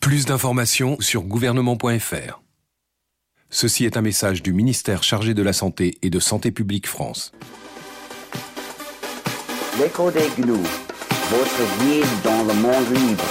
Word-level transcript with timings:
Plus 0.00 0.26
d'informations 0.26 0.96
sur 1.00 1.22
gouvernement.fr. 1.22 2.40
Ceci 3.50 3.84
est 3.84 3.96
un 3.96 4.00
message 4.00 4.42
du 4.42 4.52
ministère 4.52 5.02
chargé 5.02 5.34
de 5.34 5.42
la 5.42 5.52
Santé 5.52 5.98
et 6.02 6.08
de 6.08 6.20
Santé 6.20 6.50
publique 6.50 6.86
France. 6.86 7.32
L'écho 9.78 10.10
des 10.10 10.28
gnous, 10.38 10.62
votre 11.30 11.82
guide 11.82 12.04
dans 12.22 12.44
le 12.44 12.54
monde 12.54 12.94
libre. 12.94 13.24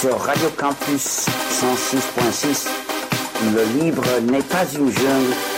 Sur 0.00 0.20
Radio 0.20 0.48
Campus 0.50 1.26
106.6, 1.50 2.68
le 3.54 3.82
libre 3.82 4.04
n'est 4.30 4.42
pas 4.42 4.64
une 4.74 4.90
jungle. 4.92 5.55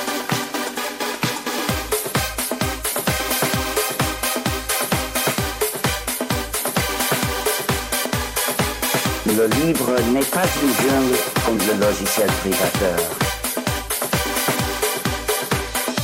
Le 9.38 9.45
libre 9.65 9.92
n'est 10.12 10.27
pas 10.33 10.42
une 10.61 10.72
jungle 10.83 11.17
comme 11.47 11.58
le 11.58 11.81
logiciel 11.81 12.27
privateur. 12.41 12.98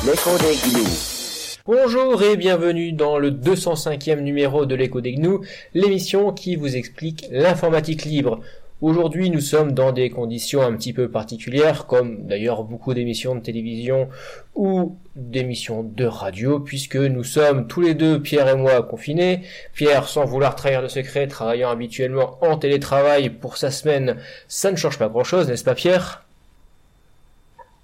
L'écho 0.07 0.31
des 0.39 0.55
gnous. 0.71 1.59
Bonjour 1.67 2.23
et 2.23 2.37
bienvenue 2.37 2.93
dans 2.93 3.19
le 3.19 3.33
205e 3.33 4.21
numéro 4.21 4.67
de 4.67 4.77
l'écho 4.77 5.01
des 5.01 5.15
gnous, 5.17 5.41
l'émission 5.75 6.33
qui 6.33 6.55
vous 6.55 6.77
explique 6.77 7.27
l'informatique 7.33 8.05
libre. 8.05 8.39
Aujourd'hui, 8.85 9.31
nous 9.31 9.41
sommes 9.41 9.73
dans 9.73 9.93
des 9.93 10.11
conditions 10.11 10.61
un 10.61 10.77
petit 10.77 10.93
peu 10.93 11.11
particulières, 11.11 11.87
comme 11.87 12.27
d'ailleurs 12.27 12.65
beaucoup 12.65 12.93
d'émissions 12.93 13.35
de 13.35 13.41
télévision 13.41 14.11
ou 14.55 14.99
d'émissions 15.17 15.83
de 15.83 16.05
radio, 16.05 16.61
puisque 16.61 16.97
nous 16.97 17.25
sommes 17.25 17.67
tous 17.67 17.81
les 17.81 17.95
deux, 17.95 18.21
Pierre 18.21 18.47
et 18.47 18.57
moi, 18.57 18.83
confinés. 18.83 19.41
Pierre, 19.73 20.07
sans 20.07 20.27
vouloir 20.27 20.55
trahir 20.55 20.83
de 20.83 20.89
secret, 20.89 21.27
travaillant 21.29 21.71
habituellement 21.71 22.37
en 22.43 22.59
télétravail 22.59 23.31
pour 23.31 23.57
sa 23.57 23.71
semaine, 23.71 24.21
ça 24.49 24.71
ne 24.71 24.77
change 24.77 24.99
pas 24.99 25.09
grand-chose, 25.09 25.49
n'est-ce 25.49 25.65
pas 25.65 25.75
Pierre? 25.75 26.27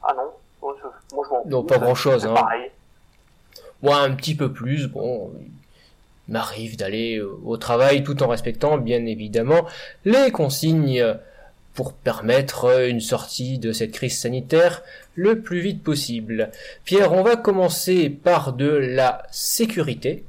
Ah 0.02 0.12
non, 0.14 0.30
moi 0.60 0.76
je, 0.82 1.14
moi, 1.16 1.24
je 1.26 1.34
m'en 1.34 1.44
Non, 1.46 1.64
pas 1.64 1.78
grand-chose, 1.78 2.26
hein. 2.26 2.34
Pareil. 2.34 2.70
Moi, 3.80 3.96
un 3.96 4.14
petit 4.14 4.34
peu 4.34 4.52
plus, 4.52 4.86
bon, 4.86 5.32
m'arrive 6.30 6.76
d'aller 6.76 7.18
euh, 7.18 7.38
au 7.44 7.56
travail 7.56 8.02
tout 8.02 8.22
en 8.22 8.28
respectant, 8.28 8.78
bien 8.78 9.04
évidemment, 9.06 9.66
les 10.04 10.30
consignes 10.30 11.04
pour 11.74 11.92
permettre 11.92 12.88
une 12.88 13.00
sortie 13.00 13.58
de 13.58 13.72
cette 13.72 13.92
crise 13.92 14.18
sanitaire 14.18 14.82
le 15.14 15.40
plus 15.40 15.60
vite 15.60 15.82
possible. 15.82 16.50
Pierre, 16.84 17.12
on 17.12 17.22
va 17.22 17.36
commencer 17.36 18.10
par 18.10 18.52
de 18.52 18.68
la 18.68 19.22
sécurité. 19.30 20.24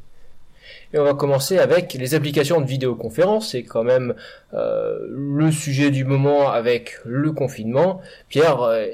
Et 0.94 1.00
on 1.00 1.04
va 1.06 1.14
commencer 1.14 1.58
avec 1.58 1.94
les 1.94 2.16
applications 2.16 2.60
de 2.60 2.66
vidéoconférence, 2.66 3.52
c'est 3.52 3.64
quand 3.64 3.84
même 3.84 4.14
euh, 4.54 5.00
le 5.10 5.52
sujet 5.52 5.90
du 5.90 6.04
moment 6.04 6.52
avec 6.52 6.98
le 7.06 7.32
confinement. 7.32 8.02
Pierre, 8.28 8.62
euh, 8.62 8.86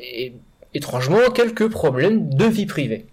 étrangement, 0.75 1.31
quelques 1.34 1.69
problèmes 1.69 2.29
de 2.29 2.46
vie 2.46 2.67
privée. 2.67 3.07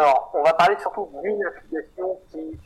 Alors, 0.00 0.30
on 0.32 0.42
va 0.42 0.54
parler 0.54 0.78
surtout 0.78 1.10
d'une 1.22 1.44
application 1.44 2.18
qui 2.30 2.58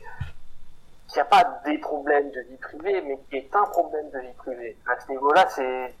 qui 1.09 1.17
n'a 1.17 1.25
pas 1.25 1.43
des 1.65 1.77
problèmes 1.79 2.31
de 2.31 2.39
vie 2.39 2.55
privée, 2.55 3.01
mais 3.01 3.17
qui 3.29 3.35
est 3.35 3.53
un 3.53 3.65
problème 3.65 4.09
de 4.11 4.19
vie 4.19 4.33
privée. 4.37 4.77
À 4.87 4.97
ce 5.01 5.11
niveau-là, 5.11 5.45
c'est 5.49 5.93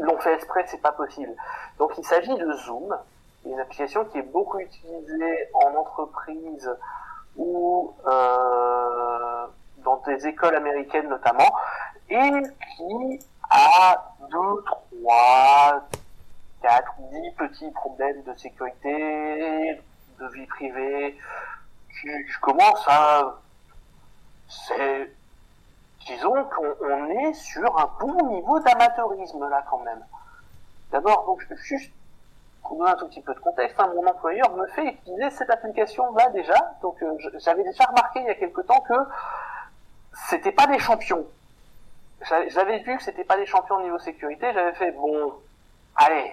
l'ont 0.00 0.18
fait 0.18 0.34
exprès, 0.34 0.64
c'est 0.66 0.82
pas 0.82 0.90
possible. 0.90 1.32
Donc, 1.78 1.92
il 1.96 2.04
s'agit 2.04 2.34
de 2.34 2.52
Zoom, 2.54 2.92
une 3.46 3.60
application 3.60 4.04
qui 4.06 4.18
est 4.18 4.22
beaucoup 4.32 4.58
utilisée 4.58 5.48
en 5.54 5.76
entreprise 5.76 6.68
ou 7.36 7.94
euh, 8.08 9.46
dans 9.84 9.98
des 10.08 10.26
écoles 10.26 10.56
américaines 10.56 11.08
notamment, 11.08 11.52
et 12.10 12.42
qui 12.76 13.20
a 13.48 14.12
deux, 14.28 14.64
trois, 14.64 15.84
quatre, 16.60 16.94
dix 17.12 17.30
petits 17.36 17.70
problèmes 17.70 18.24
de 18.24 18.34
sécurité, 18.34 19.80
de 20.20 20.26
vie 20.28 20.46
privée, 20.46 21.18
qui 22.00 22.08
commence 22.40 22.84
à... 22.86 23.36
C'est... 24.48 25.12
Disons 26.06 26.44
qu'on 26.44 26.74
on 26.86 27.10
est 27.10 27.34
sur 27.34 27.78
un 27.78 27.90
bon 28.00 28.14
niveau 28.34 28.58
d'amateurisme 28.60 29.46
là 29.48 29.62
quand 29.68 29.80
même. 29.80 30.02
D'abord, 30.90 31.26
donc 31.26 31.44
juste 31.56 31.92
pour 32.62 32.78
donner 32.78 32.92
un 32.92 32.96
tout 32.96 33.08
petit 33.08 33.20
peu 33.20 33.34
de 33.34 33.40
contexte, 33.40 33.78
hein, 33.78 33.90
mon 33.94 34.06
employeur 34.06 34.50
me 34.56 34.66
fait 34.68 34.86
utiliser 34.86 35.28
cette 35.30 35.50
application-là 35.50 36.30
déjà. 36.30 36.54
Donc 36.80 37.02
euh, 37.02 37.14
je- 37.18 37.38
j'avais 37.38 37.62
déjà 37.62 37.84
remarqué 37.84 38.20
il 38.20 38.26
y 38.26 38.30
a 38.30 38.34
quelque 38.36 38.62
temps 38.62 38.80
que 38.80 38.94
c'était 40.30 40.52
pas 40.52 40.66
des 40.66 40.78
champions. 40.78 41.26
J'avais 42.48 42.78
vu 42.78 42.96
que 42.96 43.02
c'était 43.02 43.24
pas 43.24 43.36
des 43.36 43.46
champions 43.46 43.76
au 43.76 43.82
niveau 43.82 43.98
sécurité. 43.98 44.50
J'avais 44.54 44.72
fait 44.74 44.92
bon, 44.92 45.34
allez, 45.94 46.32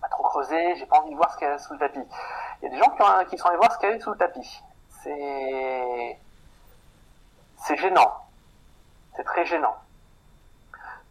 pas 0.00 0.08
trop 0.08 0.22
creuser, 0.24 0.76
j'ai 0.76 0.86
pas 0.86 0.98
envie 1.00 1.10
de 1.12 1.16
voir 1.16 1.32
ce 1.32 1.38
qu'il 1.38 1.46
y 1.46 1.50
a 1.50 1.58
sous 1.58 1.72
le 1.72 1.78
tapis. 1.78 2.00
Il 2.62 2.64
y 2.64 2.68
a 2.68 2.70
des 2.70 2.78
gens 2.78 2.90
qui, 2.90 3.02
ont- 3.02 3.24
qui 3.28 3.38
sont 3.38 3.48
allés 3.48 3.56
voir 3.58 3.72
ce 3.72 3.78
qu'il 3.78 3.88
y 3.88 3.92
avait 3.92 4.00
sous 4.00 4.10
le 4.10 4.16
tapis. 4.16 4.62
C'est 5.02 6.18
c'est 7.58 7.76
gênant. 7.76 8.12
C'est 9.16 9.24
très 9.24 9.44
gênant. 9.46 9.74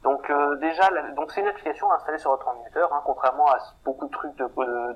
Donc 0.03 0.29
euh, 0.29 0.56
déjà, 0.57 0.88
donc 1.16 1.31
c'est 1.31 1.41
une 1.41 1.47
application 1.47 1.91
installée 1.91 2.19
sur 2.19 2.29
votre 2.29 2.47
ordinateur, 2.47 2.94
hein, 2.94 3.01
contrairement 3.06 3.47
à 3.47 3.57
beaucoup 3.84 4.06
de 4.06 4.12
trucs 4.12 4.35
de, 4.35 4.44
de, 4.46 4.94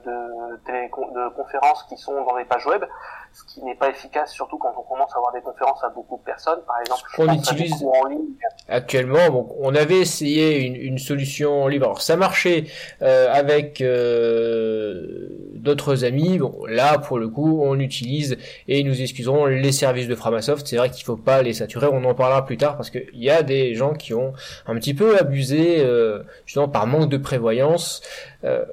de, 0.65 1.13
de 1.13 1.29
conférences 1.29 1.81
qui 1.83 1.97
sont 1.97 2.23
dans 2.23 2.35
les 2.35 2.45
pages 2.45 2.67
web, 2.67 2.85
ce 3.33 3.53
qui 3.53 3.63
n'est 3.63 3.75
pas 3.75 3.89
efficace, 3.89 4.31
surtout 4.33 4.57
quand 4.57 4.73
on 4.77 4.81
commence 4.83 5.11
à 5.13 5.17
avoir 5.17 5.31
des 5.33 5.41
conférences 5.41 5.83
à 5.83 5.89
beaucoup 5.89 6.17
de 6.17 6.23
personnes. 6.23 6.59
Par 6.67 6.79
exemple, 6.81 7.01
je 7.15 7.21
On 7.21 7.33
utilise- 7.33 7.83
en 7.83 8.07
ligne. 8.07 8.25
Actuellement, 8.67 9.29
bon, 9.29 9.55
on 9.59 9.73
avait 9.75 9.99
essayé 9.99 10.59
une, 10.65 10.75
une 10.75 10.97
solution 10.99 11.67
libre. 11.67 11.85
Alors, 11.85 12.01
ça 12.01 12.15
marchait 12.17 12.65
euh, 13.01 13.31
avec 13.31 13.81
euh, 13.81 15.29
d'autres 15.55 16.05
amis. 16.05 16.37
Bon, 16.37 16.65
là, 16.67 16.97
pour 16.97 17.17
le 17.19 17.29
coup, 17.29 17.61
on 17.63 17.79
utilise 17.79 18.37
et 18.67 18.83
nous 18.83 19.01
excusons 19.01 19.45
les 19.45 19.71
services 19.71 20.07
de 20.07 20.15
Framasoft. 20.15 20.67
C'est 20.67 20.77
vrai 20.77 20.89
qu'il 20.89 21.05
faut 21.05 21.17
pas 21.17 21.41
les 21.41 21.53
saturer. 21.53 21.87
On 21.91 22.03
en 22.05 22.13
parlera 22.15 22.45
plus 22.45 22.57
tard 22.57 22.75
parce 22.77 22.89
qu'il 22.89 23.07
y 23.13 23.29
a 23.29 23.43
des 23.43 23.75
gens 23.75 23.93
qui 23.93 24.13
ont 24.13 24.33
un 24.67 24.75
petit 24.75 24.93
peu 24.93 25.17
abusé, 25.17 25.79
euh, 25.79 26.23
justement 26.45 26.67
par 26.67 26.87
manque 26.87 27.09
de 27.09 27.17
prévoyance, 27.17 28.01
euh, 28.43 28.65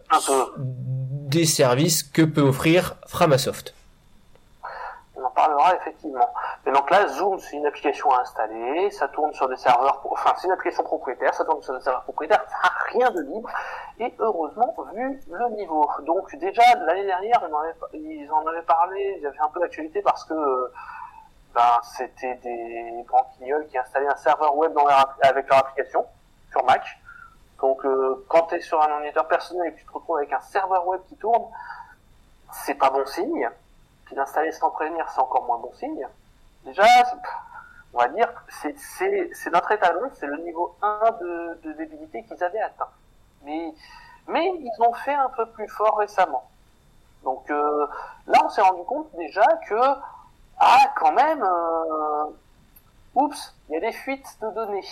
des 0.59 1.45
services 1.45 2.03
que 2.03 2.23
peut 2.23 2.41
offrir 2.43 2.97
Framasoft. 3.07 3.75
On 5.37 5.41
en 5.41 5.45
parlera 5.45 5.77
effectivement. 5.77 6.29
Mais 6.65 6.73
donc 6.73 6.91
là, 6.91 7.07
Zoom, 7.09 7.39
c'est 7.39 7.57
une 7.57 7.67
application 7.67 8.11
à 8.11 8.21
installer, 8.21 8.91
ça 8.91 9.09
tourne 9.09 9.33
sur 9.35 9.49
des 9.49 9.57
serveurs, 9.57 10.01
enfin 10.11 10.33
c'est 10.37 10.47
une 10.47 10.53
application 10.53 10.83
propriétaire, 10.83 11.35
ça 11.35 11.45
tourne 11.45 11.63
sur 11.63 11.75
des 11.75 11.83
serveurs 11.83 12.03
propriétaires, 12.05 12.43
ça 12.49 12.69
n'a 12.69 12.75
rien 12.93 13.11
de 13.11 13.21
libre, 13.23 13.49
et 13.99 14.15
heureusement, 14.19 14.75
vu 14.95 15.21
le 15.31 15.49
niveau. 15.57 15.89
Donc 16.03 16.35
déjà, 16.37 16.63
l'année 16.87 17.05
dernière, 17.05 17.43
ils 17.93 18.31
en 18.31 18.47
avaient 18.47 18.63
parlé, 18.63 19.15
il 19.19 19.23
y 19.23 19.27
avait 19.27 19.41
un 19.41 19.49
peu 19.49 19.61
d'actualité 19.61 20.03
parce 20.03 20.25
que 20.25 20.73
ben, 21.55 21.81
c'était 21.83 22.35
des 22.37 23.05
grands 23.07 23.31
guignols 23.39 23.67
qui 23.69 23.79
installaient 23.79 24.09
un 24.09 24.17
serveur 24.17 24.57
web 24.57 24.77
avec 25.23 25.49
leur 25.49 25.59
application, 25.59 26.07
sur 26.51 26.65
Mac. 26.65 26.83
Donc 27.61 27.85
euh, 27.85 28.25
quand 28.29 28.43
tu 28.49 28.57
es 28.57 28.61
sur 28.61 28.83
un 28.83 28.91
ordinateur 28.91 29.27
personnel 29.29 29.69
et 29.69 29.73
que 29.73 29.79
tu 29.79 29.87
te 29.87 29.93
retrouves 29.93 30.19
avec 30.19 30.33
un 30.33 30.41
serveur 30.41 30.87
web 30.87 31.01
qui 31.09 31.17
tourne, 31.17 31.45
c'est 32.53 32.75
pas 32.75 32.91
bon 32.91 33.05
signe. 33.07 33.49
Puis 34.07 34.15
l'installer 34.15 34.53
sans 34.53 34.71
prévenir, 34.71 35.09
c'est 35.11 35.21
encore 35.21 35.45
moins 35.45 35.59
bon 35.59 35.73
signe. 35.75 36.07
Déjà, 36.65 36.85
on 37.93 37.99
va 37.99 38.09
dire, 38.09 38.29
c'est 38.49 39.51
notre 39.53 39.73
étalon, 39.73 40.11
c'est 40.15 40.27
le 40.27 40.39
niveau 40.39 40.77
1 40.83 41.01
de, 41.21 41.61
de 41.63 41.73
débilité 41.73 42.23
qu'ils 42.25 42.43
avaient 42.43 42.61
atteint. 42.61 42.89
Mais, 43.43 43.73
mais 44.29 44.53
ils 44.59 44.83
ont 44.83 44.93
fait 44.95 45.15
un 45.15 45.29
peu 45.31 45.47
plus 45.51 45.69
fort 45.69 45.99
récemment. 45.99 46.49
Donc 47.25 47.51
euh, 47.51 47.87
là, 48.27 48.41
on 48.45 48.49
s'est 48.49 48.63
rendu 48.63 48.85
compte 48.85 49.09
déjà 49.17 49.45
que, 49.69 49.81
ah, 50.59 50.93
quand 50.97 51.13
même, 51.13 51.43
euh, 51.43 52.25
oups, 53.15 53.55
il 53.69 53.75
y 53.75 53.77
a 53.77 53.81
des 53.81 53.93
fuites 53.93 54.39
de 54.41 54.51
données. 54.51 54.89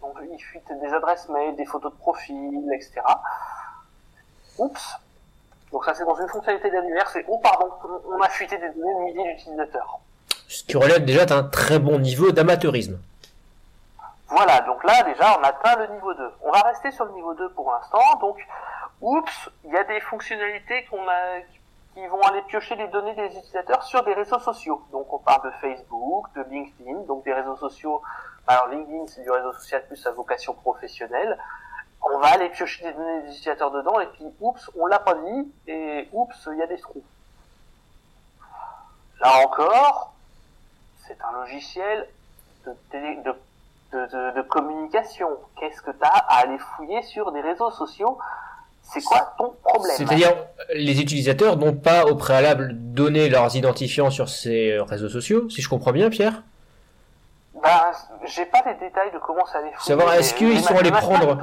Donc 0.00 0.16
ils 0.30 0.42
fuitent 0.42 0.72
des 0.80 0.92
adresses 0.92 1.28
mail, 1.28 1.56
des 1.56 1.64
photos 1.64 1.92
de 1.92 1.98
profil, 1.98 2.70
etc. 2.72 3.00
Oups. 4.58 4.96
Donc 5.72 5.84
ça, 5.84 5.94
c'est 5.94 6.04
dans 6.04 6.14
une 6.14 6.28
fonctionnalité 6.28 6.70
d'annuaire, 6.70 7.08
c'est, 7.10 7.24
oh 7.28 7.38
pardon, 7.38 7.70
on- 8.08 8.20
a 8.20 8.28
fuité 8.28 8.56
des 8.58 8.68
données 8.70 8.94
de 8.94 9.00
milliers 9.04 9.34
d'utilisateurs. 9.34 9.98
Ce 10.48 10.62
qui 10.64 10.76
relève 10.76 11.04
déjà 11.04 11.24
d'un 11.24 11.44
très 11.44 11.78
bon 11.78 11.98
niveau 11.98 12.30
d'amateurisme. 12.30 12.98
Voilà, 14.28 14.60
donc 14.62 14.82
là 14.84 15.02
déjà 15.02 15.38
on 15.38 15.42
atteint 15.42 15.76
le 15.76 15.86
niveau 15.94 16.12
2. 16.14 16.30
On 16.42 16.50
va 16.52 16.60
rester 16.60 16.90
sur 16.90 17.04
le 17.06 17.12
niveau 17.12 17.34
2 17.34 17.50
pour 17.50 17.70
l'instant. 17.70 18.18
Donc, 18.20 18.38
oups, 19.00 19.50
il 19.64 19.72
y 19.72 19.76
a 19.76 19.84
des 19.84 20.00
fonctionnalités 20.00 20.84
qu'on 20.90 21.06
a 21.08 21.40
qui 21.94 22.06
vont 22.06 22.20
aller 22.22 22.40
piocher 22.42 22.74
les 22.76 22.88
données 22.88 23.14
des 23.14 23.26
utilisateurs 23.26 23.82
sur 23.82 24.02
des 24.04 24.14
réseaux 24.14 24.38
sociaux. 24.38 24.82
Donc 24.92 25.12
on 25.12 25.18
parle 25.18 25.44
de 25.44 25.50
Facebook, 25.60 26.26
de 26.34 26.42
LinkedIn, 26.50 27.00
donc 27.06 27.24
des 27.24 27.34
réseaux 27.34 27.56
sociaux. 27.56 28.00
Alors 28.46 28.68
LinkedIn 28.68 29.06
c'est 29.08 29.22
du 29.22 29.30
réseau 29.30 29.52
social 29.52 29.86
plus 29.86 30.06
à 30.06 30.12
vocation 30.12 30.54
professionnelle. 30.54 31.36
On 32.02 32.18
va 32.18 32.28
aller 32.28 32.48
piocher 32.48 32.84
les 32.84 32.92
données 32.92 33.22
des 33.22 33.28
utilisateurs 33.30 33.70
dedans 33.70 34.00
et 34.00 34.06
puis 34.06 34.24
oups, 34.40 34.70
on 34.78 34.86
l'a 34.86 34.98
pas 34.98 35.14
dit 35.14 35.52
et 35.68 36.08
oups, 36.12 36.48
il 36.52 36.58
y 36.58 36.62
a 36.62 36.66
des 36.66 36.78
trous. 36.78 37.04
Là 39.20 39.44
encore, 39.44 40.12
c'est 41.06 41.16
un 41.22 41.32
logiciel 41.40 42.08
de, 42.66 42.72
de 43.92 44.42
communication. 44.42 45.28
Qu'est-ce 45.58 45.80
que 45.80 45.92
tu 45.92 46.02
as 46.02 46.08
à 46.08 46.40
aller 46.40 46.58
fouiller 46.58 47.02
sur 47.02 47.30
des 47.32 47.40
réseaux 47.40 47.70
sociaux? 47.70 48.18
C'est 48.82 49.02
quoi 49.02 49.32
ton 49.38 49.54
problème? 49.62 49.96
C'est-à-dire, 49.96 50.34
les 50.74 51.00
utilisateurs 51.00 51.56
n'ont 51.56 51.74
pas 51.76 52.04
au 52.06 52.16
préalable 52.16 52.72
donné 52.74 53.28
leurs 53.28 53.54
identifiants 53.54 54.10
sur 54.10 54.28
ces 54.28 54.76
réseaux 54.80 55.08
sociaux, 55.08 55.48
si 55.48 55.62
je 55.62 55.68
comprends 55.68 55.92
bien, 55.92 56.10
Pierre? 56.10 56.42
Bah, 57.62 57.92
j'ai 58.24 58.44
pas 58.46 58.62
les 58.66 58.74
détails 58.74 59.12
de 59.12 59.18
comment 59.18 59.46
ça 59.46 59.62
les 59.62 59.70
Savoir, 59.78 60.14
est-ce 60.14 60.34
qu'ils 60.34 60.60
sont 60.60 60.76
allés 60.76 60.90
prendre. 60.90 61.38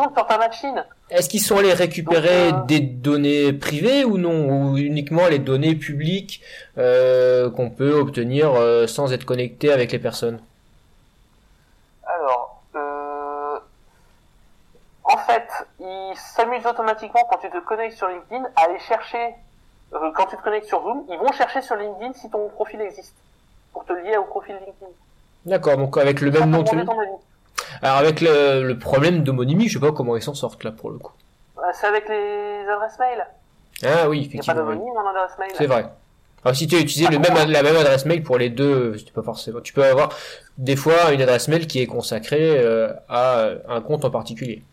Est-ce 1.09 1.29
qu'ils 1.29 1.41
sont 1.41 1.57
allés 1.57 1.73
récupérer 1.73 2.49
euh, 2.49 2.63
des 2.65 2.81
données 2.81 3.53
privées 3.53 4.03
ou 4.03 4.17
non 4.17 4.49
Ou 4.49 4.77
uniquement 4.77 5.27
les 5.27 5.39
données 5.39 5.75
publiques 5.75 6.41
euh, 6.77 7.49
qu'on 7.49 7.69
peut 7.69 7.93
obtenir 7.93 8.53
euh, 8.53 8.85
sans 8.85 9.13
être 9.13 9.23
connecté 9.23 9.71
avec 9.71 9.93
les 9.93 9.99
personnes? 9.99 10.41
Alors, 12.05 12.61
en 15.05 15.17
fait, 15.17 15.47
ils 15.79 16.13
s'amusent 16.15 16.65
automatiquement 16.65 17.23
quand 17.29 17.37
tu 17.37 17.49
te 17.49 17.59
connectes 17.59 17.97
sur 17.97 18.07
LinkedIn 18.09 18.43
à 18.55 18.63
aller 18.63 18.79
chercher, 18.79 19.35
euh, 19.93 20.11
quand 20.13 20.25
tu 20.25 20.35
te 20.35 20.41
connectes 20.41 20.67
sur 20.67 20.83
Zoom, 20.83 21.05
ils 21.09 21.17
vont 21.17 21.31
chercher 21.31 21.61
sur 21.61 21.75
LinkedIn 21.77 22.13
si 22.13 22.29
ton 22.29 22.49
profil 22.49 22.81
existe, 22.81 23.15
pour 23.71 23.85
te 23.85 23.93
lier 23.93 24.17
au 24.17 24.25
profil 24.25 24.55
LinkedIn. 24.55 24.91
D'accord, 25.49 25.77
donc 25.77 25.97
avec 25.97 26.21
le 26.21 26.31
même 26.31 26.49
nom. 26.49 26.63
Tu... 26.63 26.75
Alors 27.81 27.97
avec 27.97 28.21
le, 28.21 28.73
problème 28.75 29.23
d'homonymie, 29.23 29.67
je 29.67 29.79
sais 29.79 29.85
pas 29.85 29.91
comment 29.91 30.15
ils 30.15 30.21
s'en 30.21 30.33
sortent 30.33 30.63
là 30.63 30.71
pour 30.71 30.91
le 30.91 30.99
coup. 30.99 31.13
Bah, 31.55 31.63
c'est 31.73 31.87
avec 31.87 32.07
les 32.07 32.65
adresses 32.69 32.99
mail. 32.99 33.25
Ah 33.83 34.09
oui, 34.09 34.25
effectivement. 34.27 34.53
Il 34.53 34.55
n'y 34.55 34.61
a 34.61 34.65
pas 34.65 34.75
d'homonyme 34.75 34.97
en 34.97 35.09
adresse 35.09 35.37
mail. 35.39 35.51
C'est 35.55 35.67
vrai. 35.67 35.89
Alors 36.43 36.55
si 36.55 36.67
tu 36.67 36.75
as 36.75 36.79
utilisé 36.79 37.07
le 37.09 37.19
même, 37.19 37.51
la 37.51 37.63
même 37.63 37.75
adresse 37.75 38.05
mail 38.05 38.23
pour 38.23 38.37
les 38.37 38.49
deux, 38.49 38.95
tu 38.95 39.11
peux 39.11 39.21
forcément, 39.21 39.59
tu 39.59 39.73
peux 39.73 39.83
avoir 39.83 40.09
des 40.57 40.77
fois 40.77 41.11
une 41.11 41.21
adresse 41.21 41.49
mail 41.49 41.67
qui 41.67 41.81
est 41.81 41.87
consacrée 41.87 42.57
euh, 42.59 42.93
à 43.09 43.49
un 43.67 43.81
compte 43.81 44.05
en 44.05 44.09
particulier. 44.09 44.63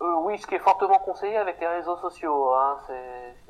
Euh, 0.00 0.04
oui, 0.22 0.38
ce 0.38 0.46
qui 0.46 0.54
est 0.54 0.60
fortement 0.60 0.98
conseillé 0.98 1.36
avec 1.36 1.60
les 1.60 1.66
réseaux 1.66 1.96
sociaux. 1.98 2.54
Hein, 2.54 2.76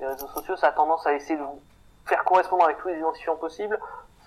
les 0.01 0.07
réseaux 0.07 0.29
sociaux, 0.29 0.57
ça 0.57 0.69
a 0.69 0.73
tendance 0.73 1.07
à 1.07 1.15
essayer 1.15 1.37
de 1.37 1.43
vous 1.43 1.61
faire 2.07 2.25
correspondre 2.25 2.65
avec 2.65 2.79
tous 2.79 2.89
les 2.89 2.99
identifiants 2.99 3.37
possibles. 3.37 3.79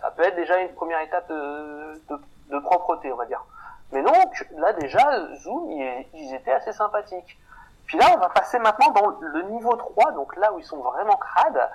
Ça 0.01 0.12
peut 0.12 0.24
être 0.24 0.36
déjà 0.36 0.57
une 0.60 0.74
première 0.74 1.01
étape 1.01 1.28
de, 1.30 2.01
de, 2.50 2.60
propreté, 2.60 3.12
on 3.12 3.18
va 3.18 3.25
dire. 3.25 3.44
Mais 3.92 4.01
donc, 4.01 4.48
là 4.51 4.74
déjà, 4.74 5.36
Zoom, 5.36 5.72
ils, 5.72 6.34
étaient 6.34 6.51
assez 6.51 6.74
sympathiques. 6.74 7.40
Puis 7.86 7.98
là, 7.98 8.06
on 8.16 8.19
va 8.19 8.30
passer 8.30 8.60
maintenant 8.60 8.92
dans 8.92 9.18
le 9.19 9.42
niveau 9.44 9.75
3, 9.75 10.12
donc 10.12 10.36
là 10.38 10.54
où 10.54 10.60
ils 10.60 10.66
sont 10.66 10.78
vraiment 10.78 11.18
crades. 11.18 11.69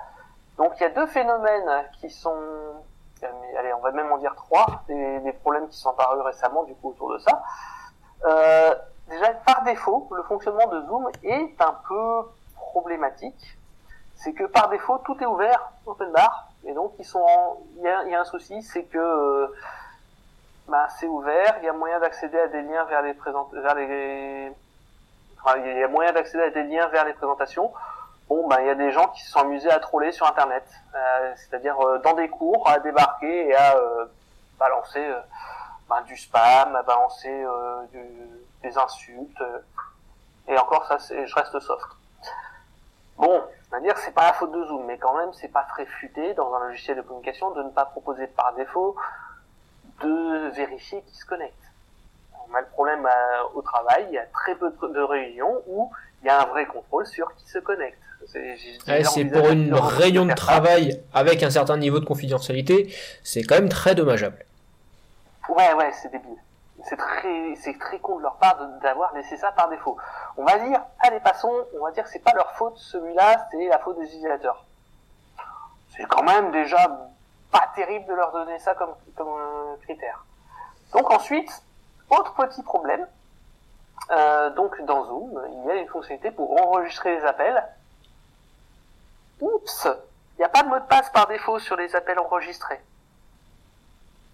Donc 0.57 0.73
il 0.77 0.83
y 0.83 0.85
a 0.85 0.89
deux 0.89 1.07
phénomènes 1.07 1.85
qui 1.99 2.09
sont... 2.09 2.33
Allez, 3.57 3.73
on 3.73 3.79
va 3.79 3.91
même 3.91 4.11
en 4.11 4.17
dire 4.17 4.35
trois, 4.35 4.83
des, 4.87 5.19
des 5.19 5.33
problèmes 5.33 5.67
qui 5.67 5.77
sont 5.77 5.89
apparus 5.89 6.21
récemment 6.21 6.63
du 6.63 6.75
coup 6.75 6.89
autour 6.89 7.13
de 7.13 7.17
ça. 7.19 7.41
Euh, 8.25 8.75
déjà 9.09 9.33
par 9.45 9.63
défaut, 9.63 10.07
le 10.11 10.23
fonctionnement 10.23 10.67
de 10.67 10.81
Zoom 10.85 11.09
est 11.23 11.61
un 11.61 11.77
peu 11.87 12.23
problématique. 12.55 13.57
C'est 14.15 14.33
que 14.33 14.45
par 14.45 14.69
défaut, 14.69 14.97
tout 14.99 15.21
est 15.21 15.25
ouvert, 15.25 15.71
open 15.85 16.11
bar, 16.11 16.49
et 16.65 16.73
donc 16.73 16.93
ils 16.99 17.05
sont, 17.05 17.25
il 17.77 17.83
y 17.83 18.15
a, 18.15 18.19
un 18.19 18.25
souci, 18.25 18.61
c'est 18.61 18.83
que 18.83 18.97
euh, 18.97 19.47
bah, 20.67 20.87
c'est 20.99 21.07
ouvert, 21.07 21.57
il 21.61 21.65
y 21.65 21.69
a 21.69 21.73
moyen 21.73 21.99
d'accéder 21.99 22.39
à 22.39 22.47
des 22.47 22.61
liens 22.61 22.83
vers 22.85 23.01
les 23.01 23.13
présent... 23.13 23.49
vers 23.53 23.75
les, 23.75 24.51
enfin, 25.41 25.57
il 25.59 25.77
y 25.77 25.83
a 25.83 25.87
moyen 25.87 26.11
d'accéder 26.11 26.43
à 26.43 26.49
des 26.49 26.63
liens 26.63 26.87
vers 26.87 27.05
les 27.05 27.13
présentations. 27.13 27.71
Bon, 28.27 28.47
bah, 28.47 28.57
il 28.61 28.67
y 28.67 28.71
a 28.71 28.75
des 28.75 28.91
gens 28.91 29.07
qui 29.09 29.21
se 29.23 29.31
sont 29.31 29.39
amusés 29.39 29.69
à 29.69 29.79
troller 29.79 30.11
sur 30.11 30.27
Internet, 30.27 30.67
euh, 30.95 31.33
c'est-à-dire 31.35 31.79
euh, 31.79 31.99
dans 31.99 32.13
des 32.13 32.27
cours, 32.27 32.67
à 32.67 32.79
débarquer 32.79 33.49
et 33.49 33.55
à 33.55 33.75
balancer 34.57 35.05
bah, 35.87 36.01
du 36.07 36.17
spam, 36.17 36.75
à 36.75 36.81
balancer 36.81 37.45
du 37.91 37.99
des 38.65 38.77
insultes. 38.77 39.41
Euh, 39.41 39.59
et 40.47 40.57
encore, 40.57 40.85
ça, 40.85 40.97
je 40.97 41.35
reste 41.35 41.59
soft. 41.59 41.87
Bon, 43.17 43.41
on 43.71 43.75
va 43.75 43.81
dire 43.81 43.97
c'est 43.97 44.13
pas 44.13 44.27
la 44.27 44.33
faute 44.33 44.51
de 44.51 44.65
Zoom, 44.65 44.85
mais 44.85 44.97
quand 44.97 45.17
même, 45.17 45.29
c'est 45.33 45.47
pas 45.47 45.65
très 45.69 45.85
futé 45.85 46.33
dans 46.33 46.53
un 46.53 46.67
logiciel 46.67 46.97
de 46.97 47.01
communication 47.01 47.51
de 47.51 47.63
ne 47.63 47.69
pas 47.69 47.85
proposer 47.85 48.27
par 48.27 48.53
défaut 48.55 48.95
de 50.01 50.49
vérifier 50.55 51.01
qui 51.07 51.15
se 51.15 51.25
connecte. 51.25 51.53
On 52.49 52.53
a 52.53 52.61
le 52.61 52.67
problème 52.67 53.05
euh, 53.05 53.43
au 53.55 53.61
travail, 53.61 54.05
il 54.09 54.13
y 54.13 54.17
a 54.17 54.25
très 54.25 54.55
peu 54.55 54.69
de 54.69 54.99
réunions 54.99 55.61
où 55.67 55.89
il 56.21 56.27
y 56.27 56.29
a 56.29 56.41
un 56.41 56.45
vrai 56.45 56.65
contrôle 56.65 57.05
sur 57.05 57.33
qui 57.35 57.49
se 57.49 57.59
connecte. 57.59 57.99
C'est 58.27 59.25
pour 59.25 59.49
une 59.49 59.73
réunion 59.73 60.25
de 60.25 60.33
travail 60.33 61.01
avec 61.13 61.43
un 61.43 61.49
certain 61.49 61.77
niveau 61.77 61.99
de 61.99 62.05
confidentialité, 62.05 62.93
c'est 63.23 63.43
quand 63.43 63.55
même 63.55 63.69
très 63.69 63.93
dommageable. 63.95 64.45
Ouais, 65.49 65.73
ouais, 65.73 65.91
c'est 65.93 66.11
débile 66.11 66.37
c'est 66.85 66.97
très, 66.97 67.55
c'est 67.55 67.77
très 67.79 67.99
con 67.99 68.17
de 68.17 68.21
leur 68.21 68.35
part 68.35 68.57
d'avoir 68.81 69.13
laissé 69.13 69.37
ça 69.37 69.51
par 69.51 69.69
défaut. 69.69 69.97
On 70.37 70.45
va 70.45 70.59
dire, 70.59 70.81
allez 70.99 71.19
passons, 71.19 71.51
on 71.79 71.83
va 71.83 71.91
dire 71.91 72.03
que 72.03 72.09
c'est 72.09 72.19
pas 72.19 72.33
leur 72.33 72.51
faute 72.51 72.77
celui-là, 72.77 73.47
c'est 73.49 73.65
la 73.67 73.79
faute 73.79 73.97
des 73.97 74.05
utilisateurs. 74.05 74.63
C'est 75.89 76.05
quand 76.05 76.23
même 76.23 76.51
déjà 76.51 76.77
pas 77.51 77.71
terrible 77.75 78.05
de 78.05 78.13
leur 78.13 78.31
donner 78.31 78.59
ça 78.59 78.75
comme, 78.75 78.93
critère. 79.81 80.25
Donc 80.93 81.11
ensuite, 81.11 81.63
autre 82.09 82.33
petit 82.35 82.61
problème, 82.61 83.07
euh, 84.11 84.51
donc 84.51 84.79
dans 84.85 85.05
Zoom, 85.05 85.41
il 85.53 85.67
y 85.67 85.71
a 85.71 85.75
une 85.75 85.87
fonctionnalité 85.87 86.29
pour 86.29 86.61
enregistrer 86.61 87.17
les 87.17 87.25
appels. 87.25 87.63
Oups, 89.41 89.87
il 90.37 90.39
n'y 90.39 90.45
a 90.45 90.49
pas 90.49 90.61
de 90.61 90.69
mot 90.69 90.79
de 90.79 90.85
passe 90.85 91.09
par 91.09 91.27
défaut 91.27 91.57
sur 91.57 91.75
les 91.77 91.95
appels 91.95 92.19
enregistrés. 92.19 92.79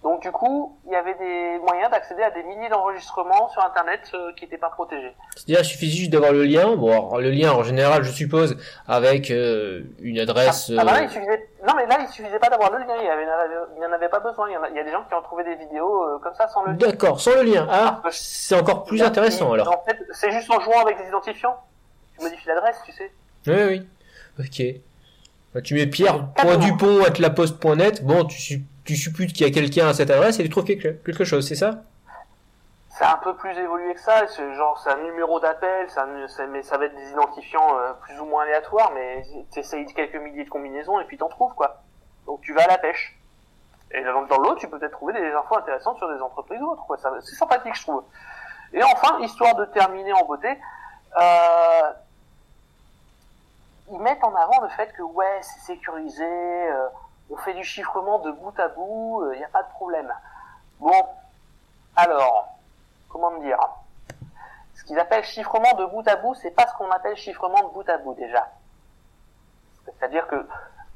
Donc 0.03 0.23
du 0.23 0.31
coup, 0.31 0.79
il 0.87 0.91
y 0.91 0.95
avait 0.95 1.13
des 1.13 1.59
moyens 1.59 1.91
d'accéder 1.91 2.23
à 2.23 2.31
des 2.31 2.41
milliers 2.43 2.69
d'enregistrements 2.69 3.49
sur 3.49 3.63
Internet 3.63 4.01
euh, 4.15 4.33
qui 4.33 4.45
n'étaient 4.45 4.57
pas 4.57 4.71
protégés. 4.71 5.13
C'est-à-dire, 5.35 5.59
il 5.61 5.65
suffit 5.65 5.91
juste 5.91 6.09
d'avoir 6.09 6.31
le 6.31 6.43
lien. 6.43 6.75
Bon, 6.75 7.15
le 7.17 7.29
lien 7.29 7.51
en 7.51 7.61
général, 7.61 8.01
je 8.03 8.09
suppose, 8.11 8.57
avec 8.87 9.29
euh, 9.29 9.83
une 9.99 10.17
adresse. 10.19 10.71
Ah, 10.75 10.79
ah 10.81 10.85
bah 10.85 10.93
là, 10.93 11.03
il 11.03 11.09
suffisait... 11.09 11.47
Non, 11.67 11.75
mais 11.75 11.85
là, 11.85 11.99
il 12.01 12.07
suffisait 12.07 12.39
pas 12.39 12.49
d'avoir 12.49 12.71
le 12.71 12.79
lien. 12.79 12.95
Il 12.97 13.03
n'y 13.79 13.85
en 13.85 13.91
avait 13.91 14.09
pas 14.09 14.19
besoin. 14.19 14.49
Il 14.49 14.53
y, 14.53 14.55
a... 14.55 14.69
il 14.69 14.75
y, 14.75 14.79
a, 14.79 14.83
des 14.83 14.91
gens 14.91 15.03
qui 15.07 15.13
ont 15.13 15.21
trouvé 15.21 15.43
des 15.43 15.53
vidéos 15.55 16.03
euh, 16.03 16.17
comme 16.17 16.33
ça 16.33 16.47
sans 16.47 16.63
le 16.63 16.71
lien. 16.71 16.77
D'accord, 16.77 17.21
sans 17.21 17.35
le 17.35 17.43
lien. 17.43 17.67
Ah, 17.69 18.01
c'est 18.09 18.59
encore 18.59 18.85
plus 18.85 19.03
intéressant 19.03 19.53
alors. 19.53 19.69
En 19.69 19.83
fait, 19.85 19.99
c'est 20.13 20.31
juste 20.31 20.49
en 20.49 20.59
jouant 20.61 20.81
avec 20.81 20.97
des 20.97 21.07
identifiants. 21.07 21.57
Tu 22.17 22.23
modifies 22.23 22.47
l'adresse, 22.47 22.81
tu 22.85 22.91
sais. 22.91 23.11
Oui, 23.45 23.61
oui. 23.67 23.87
Ok. 24.39 24.63
Bah, 25.53 25.61
tu 25.61 25.75
mets 25.75 25.85
pierre.dupont.net. 25.85 28.03
Bon, 28.03 28.25
tu 28.25 28.63
tu 28.95 29.27
qu'il 29.27 29.41
y 29.41 29.49
a 29.49 29.53
quelqu'un 29.53 29.87
à 29.87 29.93
cette 29.93 30.09
adresse 30.09 30.39
et 30.39 30.43
tu 30.43 30.49
trouves 30.49 30.65
quelque 30.65 31.23
chose, 31.23 31.47
c'est 31.47 31.55
ça 31.55 31.83
C'est 32.89 33.05
un 33.05 33.19
peu 33.23 33.35
plus 33.35 33.57
évolué 33.57 33.93
que 33.93 33.99
ça. 33.99 34.27
C'est 34.27 34.55
genre 34.55 34.79
c'est 34.83 34.91
un 34.91 35.03
numéro 35.03 35.39
d'appel, 35.39 35.87
mais 36.49 36.63
ça 36.63 36.77
va 36.77 36.85
être 36.85 36.95
des 36.95 37.09
identifiants 37.11 37.77
euh, 37.77 37.93
plus 38.01 38.19
ou 38.19 38.25
moins 38.25 38.43
aléatoires, 38.43 38.91
mais 38.93 39.23
tu 39.51 39.59
essayes 39.59 39.85
quelques 39.93 40.15
milliers 40.15 40.45
de 40.45 40.49
combinaisons 40.49 40.99
et 40.99 41.05
puis 41.05 41.17
t'en 41.17 41.29
trouves 41.29 41.53
quoi. 41.53 41.81
Donc 42.25 42.41
tu 42.41 42.53
vas 42.53 42.63
à 42.63 42.67
la 42.67 42.77
pêche. 42.77 43.17
Et 43.93 44.03
dans, 44.03 44.37
l'autre, 44.37 44.55
tu 44.55 44.69
peux 44.69 44.79
peut-être 44.79 44.93
trouver 44.93 45.13
des 45.13 45.33
infos 45.33 45.57
intéressantes 45.57 45.97
sur 45.97 46.13
des 46.13 46.21
entreprises 46.21 46.61
autres. 46.61 46.85
Quoi. 46.85 46.97
C'est 46.97 47.35
sympathique, 47.35 47.75
je 47.75 47.81
trouve. 47.81 48.03
Et 48.73 48.81
enfin, 48.83 49.19
histoire 49.19 49.55
de 49.55 49.65
terminer 49.65 50.13
en 50.13 50.25
beauté, 50.25 50.57
euh, 51.17 51.91
ils 53.91 53.99
mettent 53.99 54.23
en 54.23 54.33
avant 54.33 54.61
le 54.61 54.69
fait 54.69 54.93
que 54.93 55.01
ouais, 55.01 55.39
c'est 55.41 55.73
sécurisé. 55.73 56.23
Euh, 56.23 56.87
on 57.31 57.37
fait 57.37 57.53
du 57.53 57.63
chiffrement 57.63 58.19
de 58.19 58.31
bout 58.31 58.57
à 58.59 58.67
bout, 58.67 59.23
il 59.25 59.35
euh, 59.35 59.37
n'y 59.37 59.43
a 59.43 59.49
pas 59.49 59.63
de 59.63 59.69
problème. 59.69 60.13
Bon, 60.79 61.05
alors, 61.95 62.57
comment 63.09 63.31
dire? 63.39 63.59
Ce 64.75 64.83
qu'ils 64.83 64.99
appellent 64.99 65.23
chiffrement 65.23 65.73
de 65.73 65.85
bout 65.85 66.07
à 66.07 66.17
bout, 66.17 66.35
c'est 66.35 66.51
pas 66.51 66.67
ce 66.67 66.73
qu'on 66.75 66.89
appelle 66.91 67.15
chiffrement 67.15 67.63
de 67.63 67.73
bout 67.73 67.87
à 67.89 67.97
bout 67.99 68.13
déjà. 68.15 68.49
C'est-à-dire 69.85 70.27
que 70.27 70.47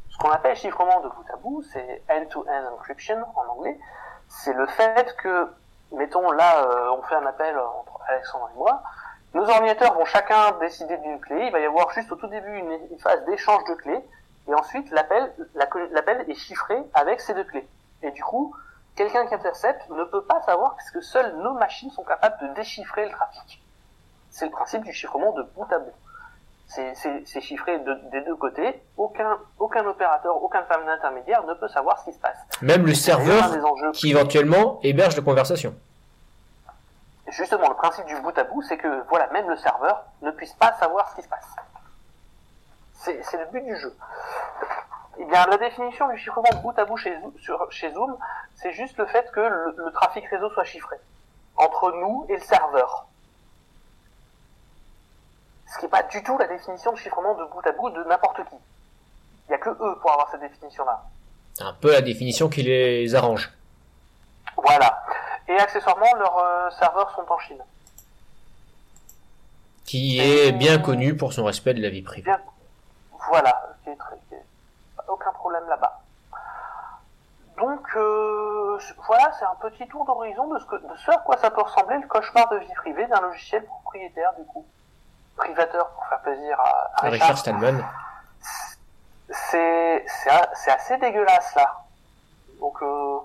ce 0.10 0.18
qu'on 0.18 0.30
appelle 0.30 0.56
chiffrement 0.56 1.00
de 1.02 1.10
bout 1.10 1.26
à 1.32 1.38
bout, 1.38 1.64
c'est 1.64 2.04
end-to-end 2.10 2.74
encryption 2.74 3.24
en 3.36 3.46
anglais. 3.54 3.80
C'est 4.28 4.54
le 4.54 4.66
fait 4.68 5.16
que, 5.18 5.54
mettons 5.92 6.32
là, 6.32 6.64
euh, 6.64 6.92
on 6.98 7.02
fait 7.04 7.16
un 7.16 7.26
appel 7.26 7.58
entre 7.58 8.00
Alexandre 8.08 8.50
et 8.54 8.58
moi, 8.58 8.84
nos 9.34 9.48
ordinateurs 9.50 9.94
vont 9.94 10.06
chacun 10.06 10.52
décider 10.60 10.98
d'une 10.98 11.20
clé, 11.20 11.46
il 11.46 11.52
va 11.52 11.60
y 11.60 11.66
avoir 11.66 11.92
juste 11.92 12.12
au 12.12 12.16
tout 12.16 12.28
début 12.28 12.58
une 12.58 13.00
phase 13.00 13.24
d'échange 13.26 13.64
de 13.66 13.74
clés, 13.76 14.04
et 14.48 14.54
ensuite 14.54 14.90
l'appel 14.92 15.34
l'appel 15.56 16.26
est 16.30 16.36
chiffré 16.36 16.78
avec 16.94 17.22
ces 17.22 17.34
deux 17.34 17.44
clés. 17.44 17.68
Et 18.04 18.12
du 18.12 18.24
coup, 18.24 18.56
quelqu'un 18.96 19.26
qui 19.26 19.34
intercepte 19.34 19.90
ne 19.90 20.04
peut 20.04 20.24
pas 20.24 20.42
savoir 20.42 20.76
parce 20.76 20.92
que 20.92 21.02
seules 21.02 21.36
nos 21.38 21.54
machines 21.54 21.92
sont 21.92 22.04
capables 22.04 22.38
de 22.42 22.54
déchiffrer 22.54 23.06
le 23.06 23.12
trafic. 23.12 23.64
C'est 24.30 24.46
le 24.46 24.52
principe 24.52 24.84
du 24.84 24.94
chiffrement 24.94 25.32
de 25.32 25.44
bout 25.56 25.72
à 25.72 25.80
bout. 25.80 25.94
C'est 26.68 27.42
chiffré 27.42 27.80
de, 27.80 27.94
des 28.12 28.22
deux 28.22 28.36
côtés. 28.36 28.82
Aucun, 28.98 29.38
aucun 29.60 29.86
opérateur, 29.86 30.42
aucun 30.44 30.64
terminal 30.64 30.98
intermédiaire 30.98 31.44
ne 31.46 31.54
peut 31.54 31.68
savoir 31.68 32.00
ce 32.00 32.06
qui 32.06 32.14
se 32.14 32.20
passe. 32.20 32.38
Même 32.62 32.86
le 32.86 32.94
serveur 32.94 33.44
qui 33.94 34.12
éventuellement 34.12 34.80
héberge 34.84 35.16
la 35.16 35.22
conversation. 35.24 35.74
Justement, 37.30 37.70
le 37.70 37.76
principe 37.76 38.06
du 38.06 38.16
bout 38.18 38.38
à 38.38 38.44
bout, 38.44 38.62
c'est 38.62 38.78
que 38.78 39.04
voilà, 39.10 39.28
même 39.32 39.50
le 39.50 39.56
serveur 39.58 40.04
ne 40.22 40.32
puisse 40.32 40.54
pas 40.54 40.74
savoir 40.74 41.10
ce 41.10 41.16
qui 41.16 41.22
se 41.22 41.30
passe. 41.30 41.56
C'est 43.06 43.38
le 43.38 43.46
but 43.52 43.62
du 43.64 43.76
jeu. 43.78 43.96
Eh 45.20 45.26
bien, 45.26 45.46
la 45.46 45.58
définition 45.58 46.10
du 46.10 46.18
chiffrement 46.18 46.50
de 46.52 46.58
bout 46.58 46.78
à 46.78 46.86
bout 46.86 46.98
chez, 46.98 47.16
Zo- 47.22 47.34
sur- 47.40 47.72
chez 47.72 47.92
Zoom, 47.94 48.18
c'est 48.56 48.74
juste 48.74 48.98
le 48.98 49.06
fait 49.06 49.30
que 49.32 49.40
le, 49.40 49.76
le 49.78 49.92
trafic 49.92 50.26
réseau 50.28 50.50
soit 50.50 50.64
chiffré 50.66 50.96
entre 51.56 51.92
nous 51.94 52.26
et 52.30 52.34
le 52.36 52.42
serveur. 52.42 53.06
Ce 55.72 55.78
qui 55.80 55.86
n'est 55.86 55.90
pas 55.92 56.04
du 56.04 56.22
tout 56.24 56.38
la 56.38 56.48
définition 56.48 56.92
de 56.92 56.98
chiffrement 56.98 57.34
de 57.36 57.46
bout 57.46 57.66
à 57.66 57.72
bout 57.72 57.90
de 57.92 58.04
n'importe 58.04 58.38
qui. 58.50 58.56
Il 59.48 59.50
n'y 59.50 59.56
a 59.56 59.58
que 59.60 59.70
eux 59.70 59.98
pour 60.02 60.12
avoir 60.12 60.30
cette 60.32 60.42
définition-là. 60.42 61.02
C'est 61.54 61.64
un 61.64 61.74
peu 61.74 61.92
la 61.94 62.02
définition 62.02 62.50
qui 62.50 62.64
les 62.64 63.14
arrange. 63.16 63.52
Voilà. 64.58 65.02
Et 65.48 65.54
accessoirement, 65.58 66.14
leurs 66.16 66.38
euh, 66.38 66.70
serveurs 66.80 67.12
sont 67.16 67.26
en 67.32 67.38
Chine. 67.40 67.62
Qui 69.86 70.20
est 70.20 70.52
bien 70.52 70.80
connu 70.80 71.16
pour 71.16 71.32
son 71.34 71.46
respect 71.46 71.74
de 71.74 71.82
la 71.82 71.90
vie 71.90 72.02
privée. 72.02 72.24
Bien. 72.32 72.42
Voilà, 73.28 73.62
qui 73.84 73.90
est 73.90 73.96
très- 73.96 74.16
aucun 75.08 75.32
problème 75.34 75.68
là-bas. 75.68 76.00
Donc 77.58 77.88
euh, 77.96 78.78
voilà, 79.08 79.32
c'est 79.40 79.46
un 79.46 79.56
petit 79.62 79.88
tour 79.88 80.06
d'horizon 80.06 80.48
de 80.54 80.60
ce, 80.60 80.66
que, 80.66 80.76
de 80.76 80.96
ce 80.98 81.12
à 81.12 81.18
quoi 81.20 81.38
ça 81.38 81.50
peut 81.52 81.62
ressembler 81.62 81.98
le 82.00 82.08
cauchemar 82.08 82.50
de 82.50 82.58
vie 82.58 82.74
privée 82.76 83.08
d'un 83.08 83.22
logiciel 83.22 83.66
propriétaire 83.66 84.34
du 84.38 84.46
coup. 84.46 84.66
Privateur 85.38 85.90
pour 85.92 86.06
faire 86.08 86.20
plaisir 86.22 86.60
à, 86.60 86.92
à 86.96 87.10
Richard 87.10 87.12
Richard. 87.30 87.38
Stallman. 87.38 87.84
C'est 89.30 90.06
c'est 90.08 90.32
c'est 90.54 90.72
assez 90.72 90.98
dégueulasse 90.98 91.56
là. 91.56 91.84
Donc 92.60 92.82
euh, 92.82 93.20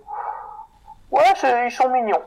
ouais, 1.11 1.33
c'est- 1.37 1.66
ils 1.66 1.73
sont 1.73 1.88
mignons. 1.88 2.23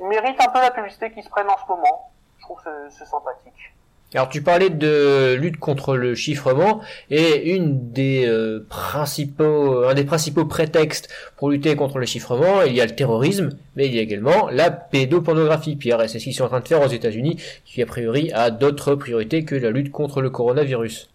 Ils 0.00 0.06
méritent 0.06 0.40
un 0.40 0.48
peu 0.50 0.60
la 0.60 0.70
publicité 0.70 1.10
qu'ils 1.12 1.24
se 1.24 1.30
prennent 1.30 1.48
en 1.50 1.56
ce 1.58 1.66
moment. 1.68 2.10
Je 2.38 2.42
trouve 2.44 2.62
que 2.62 2.88
c'est- 2.90 2.98
c'est 2.98 3.06
sympathique. 3.10 3.74
Alors 4.14 4.28
tu 4.28 4.40
parlais 4.40 4.70
de 4.70 5.34
lutte 5.34 5.58
contre 5.58 5.96
le 5.96 6.14
chiffrement 6.14 6.80
et 7.10 7.54
une 7.54 7.90
des 7.90 8.24
euh, 8.26 8.64
principaux, 8.68 9.84
un 9.84 9.94
des 9.94 10.04
principaux 10.04 10.44
prétextes 10.44 11.12
pour 11.36 11.50
lutter 11.50 11.74
contre 11.74 11.98
le 11.98 12.06
chiffrement, 12.06 12.62
il 12.62 12.72
y 12.72 12.80
a 12.80 12.86
le 12.86 12.94
terrorisme, 12.94 13.50
mais 13.74 13.86
il 13.86 13.94
y 13.94 13.98
a 13.98 14.02
également 14.02 14.48
la 14.50 14.70
pédopornographie, 14.70 15.74
Pierre, 15.74 16.08
c'est 16.08 16.20
ce 16.20 16.24
qu'ils 16.24 16.34
sont 16.34 16.44
en 16.44 16.48
train 16.48 16.60
de 16.60 16.68
faire 16.68 16.82
aux 16.82 16.88
États-Unis, 16.88 17.42
qui 17.64 17.82
a 17.82 17.86
priori 17.86 18.32
a 18.32 18.50
d'autres 18.50 18.94
priorités 18.94 19.44
que 19.44 19.56
la 19.56 19.70
lutte 19.70 19.90
contre 19.90 20.22
le 20.22 20.30
coronavirus. 20.30 21.10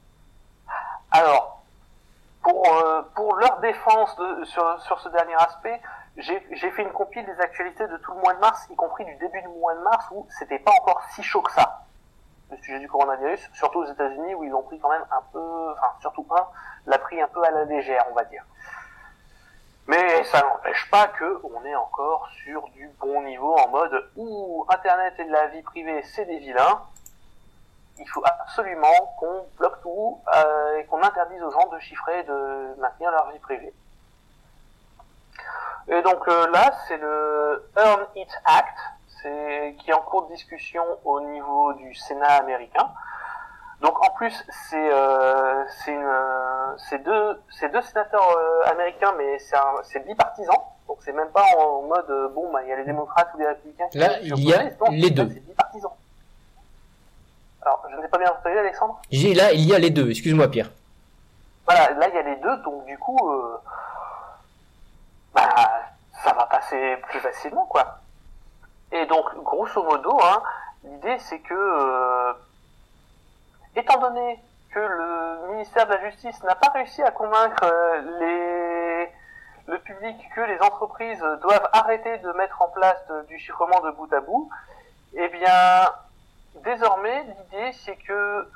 Alors, 1.12 1.64
pour, 2.44 2.68
euh, 2.68 3.02
leur 3.40 3.60
défense 3.62 4.16
sur, 4.44 5.00
ce 5.00 5.10
dernier 5.10 5.36
aspect, 5.36 5.80
j'ai 6.18 6.46
j'ai 6.52 6.70
fait 6.72 6.84
une 6.84 6.92
compile 6.92 7.26
des 7.26 7.42
actualités 7.42 7.88
de 7.88 7.98
tout 7.98 8.14
le 8.14 8.20
mois 8.20 8.34
de 8.34 8.40
mars, 8.40 8.68
y 8.70 8.76
compris 8.76 9.06
du 9.06 9.16
début 9.16 9.42
du 9.42 9.48
mois 9.60 9.76
de 9.76 9.82
mars, 9.82 10.06
où 10.12 10.28
c'était 10.38 10.60
pas 10.60 10.72
encore 10.82 11.02
si 11.16 11.24
chaud 11.24 11.42
que 11.42 11.52
ça, 11.54 11.86
le 12.52 12.58
sujet 12.58 12.80
du 12.80 12.88
coronavirus, 12.88 13.50
surtout 13.54 13.80
aux 13.80 13.86
États-Unis, 13.86 14.36
où 14.36 14.44
ils 14.44 14.54
ont 14.54 14.64
pris 14.64 14.80
quand 14.80 14.90
même 14.90 15.06
un 15.12 15.22
peu, 15.32 15.72
enfin 15.72 15.94
surtout 16.02 16.26
un, 16.32 16.48
l'a 16.86 17.00
pris 17.00 17.22
un 17.22 17.28
peu 17.28 17.44
à 17.44 17.52
la 17.52 17.64
légère, 17.66 18.06
on 18.12 18.14
va 18.14 18.26
dire. 18.26 18.44
Mais 19.88 20.24
ça 20.26 20.42
n'empêche 20.42 20.90
pas 20.92 21.08
que 21.08 21.42
on 21.44 21.66
est 21.66 21.76
encore 21.76 22.30
sur 22.44 22.68
du 22.70 22.90
bon 23.00 23.24
niveau 23.24 23.56
en 23.58 23.68
mode 23.70 24.10
où 24.16 24.66
Internet 24.70 25.16
et 25.18 25.26
de 25.26 25.32
la 25.32 25.48
vie 25.48 25.64
privée, 25.64 26.04
c'est 26.04 26.26
des 26.26 26.38
vilains. 26.38 26.82
Il 27.98 28.08
faut 28.08 28.24
absolument 28.24 29.16
qu'on 29.20 29.46
bloque 29.58 29.82
tout 29.82 30.20
euh, 30.34 30.78
et 30.78 30.86
qu'on 30.86 31.02
interdise 31.04 31.42
aux 31.44 31.52
gens 31.52 31.68
de 31.68 31.80
chiffrer 31.80 32.20
et 32.20 32.24
de 32.24 32.80
maintenir 32.80 33.12
leur 33.12 33.32
vie 33.32 33.40
privée. 33.40 33.74
Et 35.88 36.02
donc 36.04 36.28
euh, 36.28 36.48
là, 36.52 36.72
c'est 36.88 36.98
le 36.98 37.70
Earn 37.76 38.06
It 38.16 38.30
Act, 38.46 38.78
c'est 39.22 39.76
qui 39.80 39.92
est 39.92 39.94
en 39.94 40.02
cours 40.02 40.28
de 40.28 40.34
discussion 40.34 40.84
au 41.06 41.22
niveau 41.22 41.74
du 41.74 41.94
Sénat 41.96 42.36
américain. 42.36 42.90
Donc 43.82 44.00
en 44.06 44.12
plus, 44.12 44.46
c'est 44.70 44.94
euh, 44.94 45.64
c'est 46.78 47.00
deux 47.00 47.82
sénateurs 47.82 48.38
euh, 48.38 48.72
américains, 48.72 49.14
mais 49.18 49.38
c'est 49.84 50.06
bipartisan. 50.06 50.54
Donc 50.88 50.98
c'est 51.02 51.14
même 51.14 51.30
pas 51.30 51.46
en, 51.58 51.62
en 51.62 51.82
mode 51.84 52.10
euh, 52.10 52.30
bon, 52.30 52.52
bah 52.52 52.62
il 52.64 52.70
y 52.70 52.74
a 52.74 52.76
les 52.76 52.84
démocrates 52.86 53.30
ou 53.34 53.40
les 53.40 53.48
républicains. 53.48 53.88
qui 53.90 53.98
Là, 53.98 54.20
il 54.22 54.40
y 54.44 54.54
a. 54.54 54.64
Non, 54.64 54.92
les 54.92 55.10
deux. 55.10 55.30
C'est 55.34 55.40
bipartisan. 55.40 55.96
Alors, 57.64 57.86
je 57.92 57.96
n'ai 57.96 58.08
pas 58.08 58.18
bien 58.18 58.32
entendu, 58.32 58.58
Alexandre. 58.58 59.00
J'ai 59.12 59.34
là, 59.34 59.52
il 59.54 59.66
y 59.68 59.74
a 59.74 59.80
les 59.80 59.92
deux, 59.92 60.10
excuse-moi 60.10 60.48
Pierre. 60.50 60.70
Voilà, 61.66 61.92
là 61.92 62.08
il 62.10 62.16
y 62.16 62.18
a 62.18 62.24
les 62.24 62.36
deux, 62.38 62.58
donc 62.58 62.86
du 62.86 62.98
coup, 62.98 63.18
euh, 63.30 63.58
bah, 65.34 65.48
ça 66.24 66.34
va 66.34 66.46
passer 66.48 66.98
plus 67.08 67.20
facilement, 67.20 67.66
quoi. 67.68 68.01
Et 68.92 69.06
donc, 69.06 69.34
grosso 69.44 69.84
modo, 69.84 70.20
hein, 70.22 70.44
l'idée 70.84 71.18
c'est 71.20 71.40
que, 71.40 71.54
euh, 71.54 72.34
étant 73.76 74.00
donné 74.00 74.40
que 74.72 74.80
le 74.80 75.52
ministère 75.52 75.88
de 75.88 75.94
la 75.94 76.10
Justice 76.10 76.42
n'a 76.44 76.56
pas 76.56 76.70
réussi 76.70 77.02
à 77.04 77.12
convaincre 77.12 77.64
euh, 77.64 79.06
le 79.68 79.80
public 79.80 80.18
que 80.36 80.42
les 80.42 80.60
entreprises 80.62 81.24
doivent 81.42 81.70
arrêter 81.72 82.18
de 82.20 82.32
mettre 82.34 82.62
en 82.62 82.68
place 82.70 83.12
du 83.28 83.40
chiffrement 83.40 83.80
de 83.82 83.92
bout 83.92 84.12
à 84.14 84.20
bout, 84.20 84.50
eh 85.14 85.28
bien, 85.30 85.90
désormais, 86.64 87.24
l'idée 87.24 87.72
c'est 87.74 87.96
que 87.96 88.48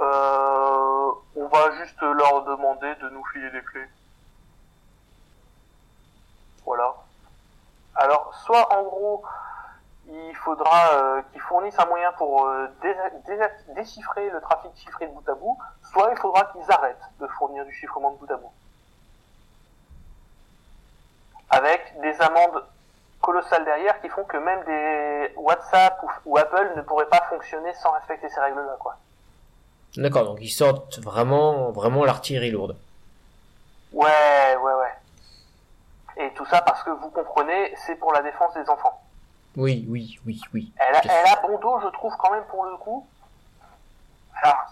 euh, 0.00 1.12
on 1.36 1.48
va 1.48 1.70
juste 1.78 2.00
leur 2.00 2.44
demander 2.44 2.94
de 2.96 3.08
nous 3.10 3.24
filer 3.26 3.50
des 3.50 3.62
clés. 3.62 3.88
Voilà. 6.64 6.94
Alors, 7.94 8.24
soit 8.44 8.72
en 8.72 8.82
gros, 8.82 9.24
il 10.08 10.36
faudra 10.36 10.92
euh, 10.92 11.22
qu'ils 11.32 11.40
fournissent 11.40 11.78
un 11.78 11.86
moyen 11.86 12.12
pour 12.12 12.46
euh, 12.46 12.68
déchiffrer 13.74 14.30
le 14.30 14.40
trafic 14.40 14.70
chiffré 14.76 15.06
de 15.06 15.12
bout 15.12 15.28
à 15.28 15.34
bout, 15.34 15.58
soit 15.90 16.10
il 16.12 16.18
faudra 16.18 16.44
qu'ils 16.46 16.70
arrêtent 16.70 16.96
de 17.20 17.26
fournir 17.38 17.64
du 17.64 17.72
chiffrement 17.72 18.12
de 18.12 18.16
bout 18.16 18.30
à 18.30 18.36
bout. 18.36 18.52
Avec 21.50 22.00
des 22.00 22.20
amendes 22.20 22.64
colossales 23.20 23.64
derrière 23.64 24.00
qui 24.00 24.08
font 24.08 24.24
que 24.24 24.36
même 24.36 24.64
des 24.64 25.32
WhatsApp 25.36 26.00
ou, 26.02 26.10
ou 26.26 26.38
Apple 26.38 26.72
ne 26.76 26.82
pourraient 26.82 27.08
pas 27.08 27.22
fonctionner 27.28 27.72
sans 27.74 27.90
respecter 27.92 28.28
ces 28.28 28.40
règles-là, 28.40 28.76
quoi. 28.78 28.96
D'accord, 29.96 30.26
donc 30.26 30.38
ils 30.40 30.50
sortent 30.50 30.98
vraiment, 30.98 31.70
vraiment 31.70 32.04
l'artillerie 32.04 32.50
lourde. 32.50 32.76
Ouais, 33.92 34.56
ouais, 34.60 34.74
ouais. 34.74 34.92
Et 36.18 36.32
tout 36.32 36.46
ça 36.46 36.62
parce 36.62 36.82
que 36.82 36.90
vous 36.90 37.10
comprenez, 37.10 37.74
c'est 37.84 37.96
pour 37.96 38.12
la 38.12 38.22
défense 38.22 38.54
des 38.54 38.68
enfants. 38.70 39.00
Oui, 39.56 39.86
oui, 39.88 40.18
oui, 40.26 40.40
oui. 40.54 40.72
Elle 40.78 40.94
a, 40.94 41.00
elle 41.02 41.32
a 41.32 41.36
bon 41.42 41.58
dos, 41.58 41.80
je 41.80 41.88
trouve, 41.88 42.14
quand 42.18 42.30
même, 42.30 42.44
pour 42.44 42.64
le 42.64 42.76
coup. 42.76 43.06
Alors, 44.42 44.64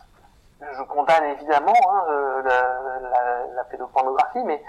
je 0.61 0.83
condamne 0.83 1.25
évidemment 1.25 1.75
hein, 1.91 2.05
euh, 2.09 2.43
la, 2.43 3.09
la, 3.09 3.47
la 3.55 3.65
pédopornographie, 3.65 4.43
mais 4.45 4.63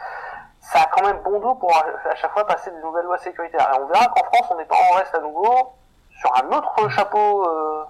ça 0.62 0.82
a 0.82 0.86
quand 0.88 1.06
même 1.06 1.20
bon 1.22 1.40
dos 1.40 1.56
pour 1.56 1.76
à 1.76 1.86
à 2.10 2.16
chaque 2.16 2.32
fois 2.32 2.46
passer 2.48 2.72
des 2.72 2.82
nouvelles 2.82 3.06
lois 3.06 3.18
sécuritaires. 3.20 3.70
Et 3.74 3.80
on 3.80 3.88
verra 3.88 4.08
qu'en 4.08 4.24
France, 4.24 4.48
on 4.52 4.58
n'est 4.58 4.66
pas 4.66 4.76
en 4.92 4.96
reste 4.96 5.16
à 5.16 5.20
nouveau 5.20 5.74
sur 6.20 6.34
un 6.36 6.48
autre 6.58 6.90
chapeau, 6.90 7.48
euh, 7.48 7.84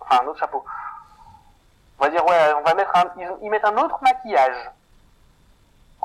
enfin 0.00 0.22
un 0.24 0.26
autre 0.28 0.38
chapeau. 0.38 0.64
On 2.00 2.04
va 2.04 2.10
dire, 2.10 2.24
ouais, 2.24 2.54
on 2.58 2.62
va 2.62 2.74
mettre 2.74 2.96
un, 2.96 3.04
ils, 3.16 3.30
ils 3.42 3.50
mettent 3.50 3.64
un 3.64 3.76
autre 3.76 3.98
maquillage. 4.02 4.70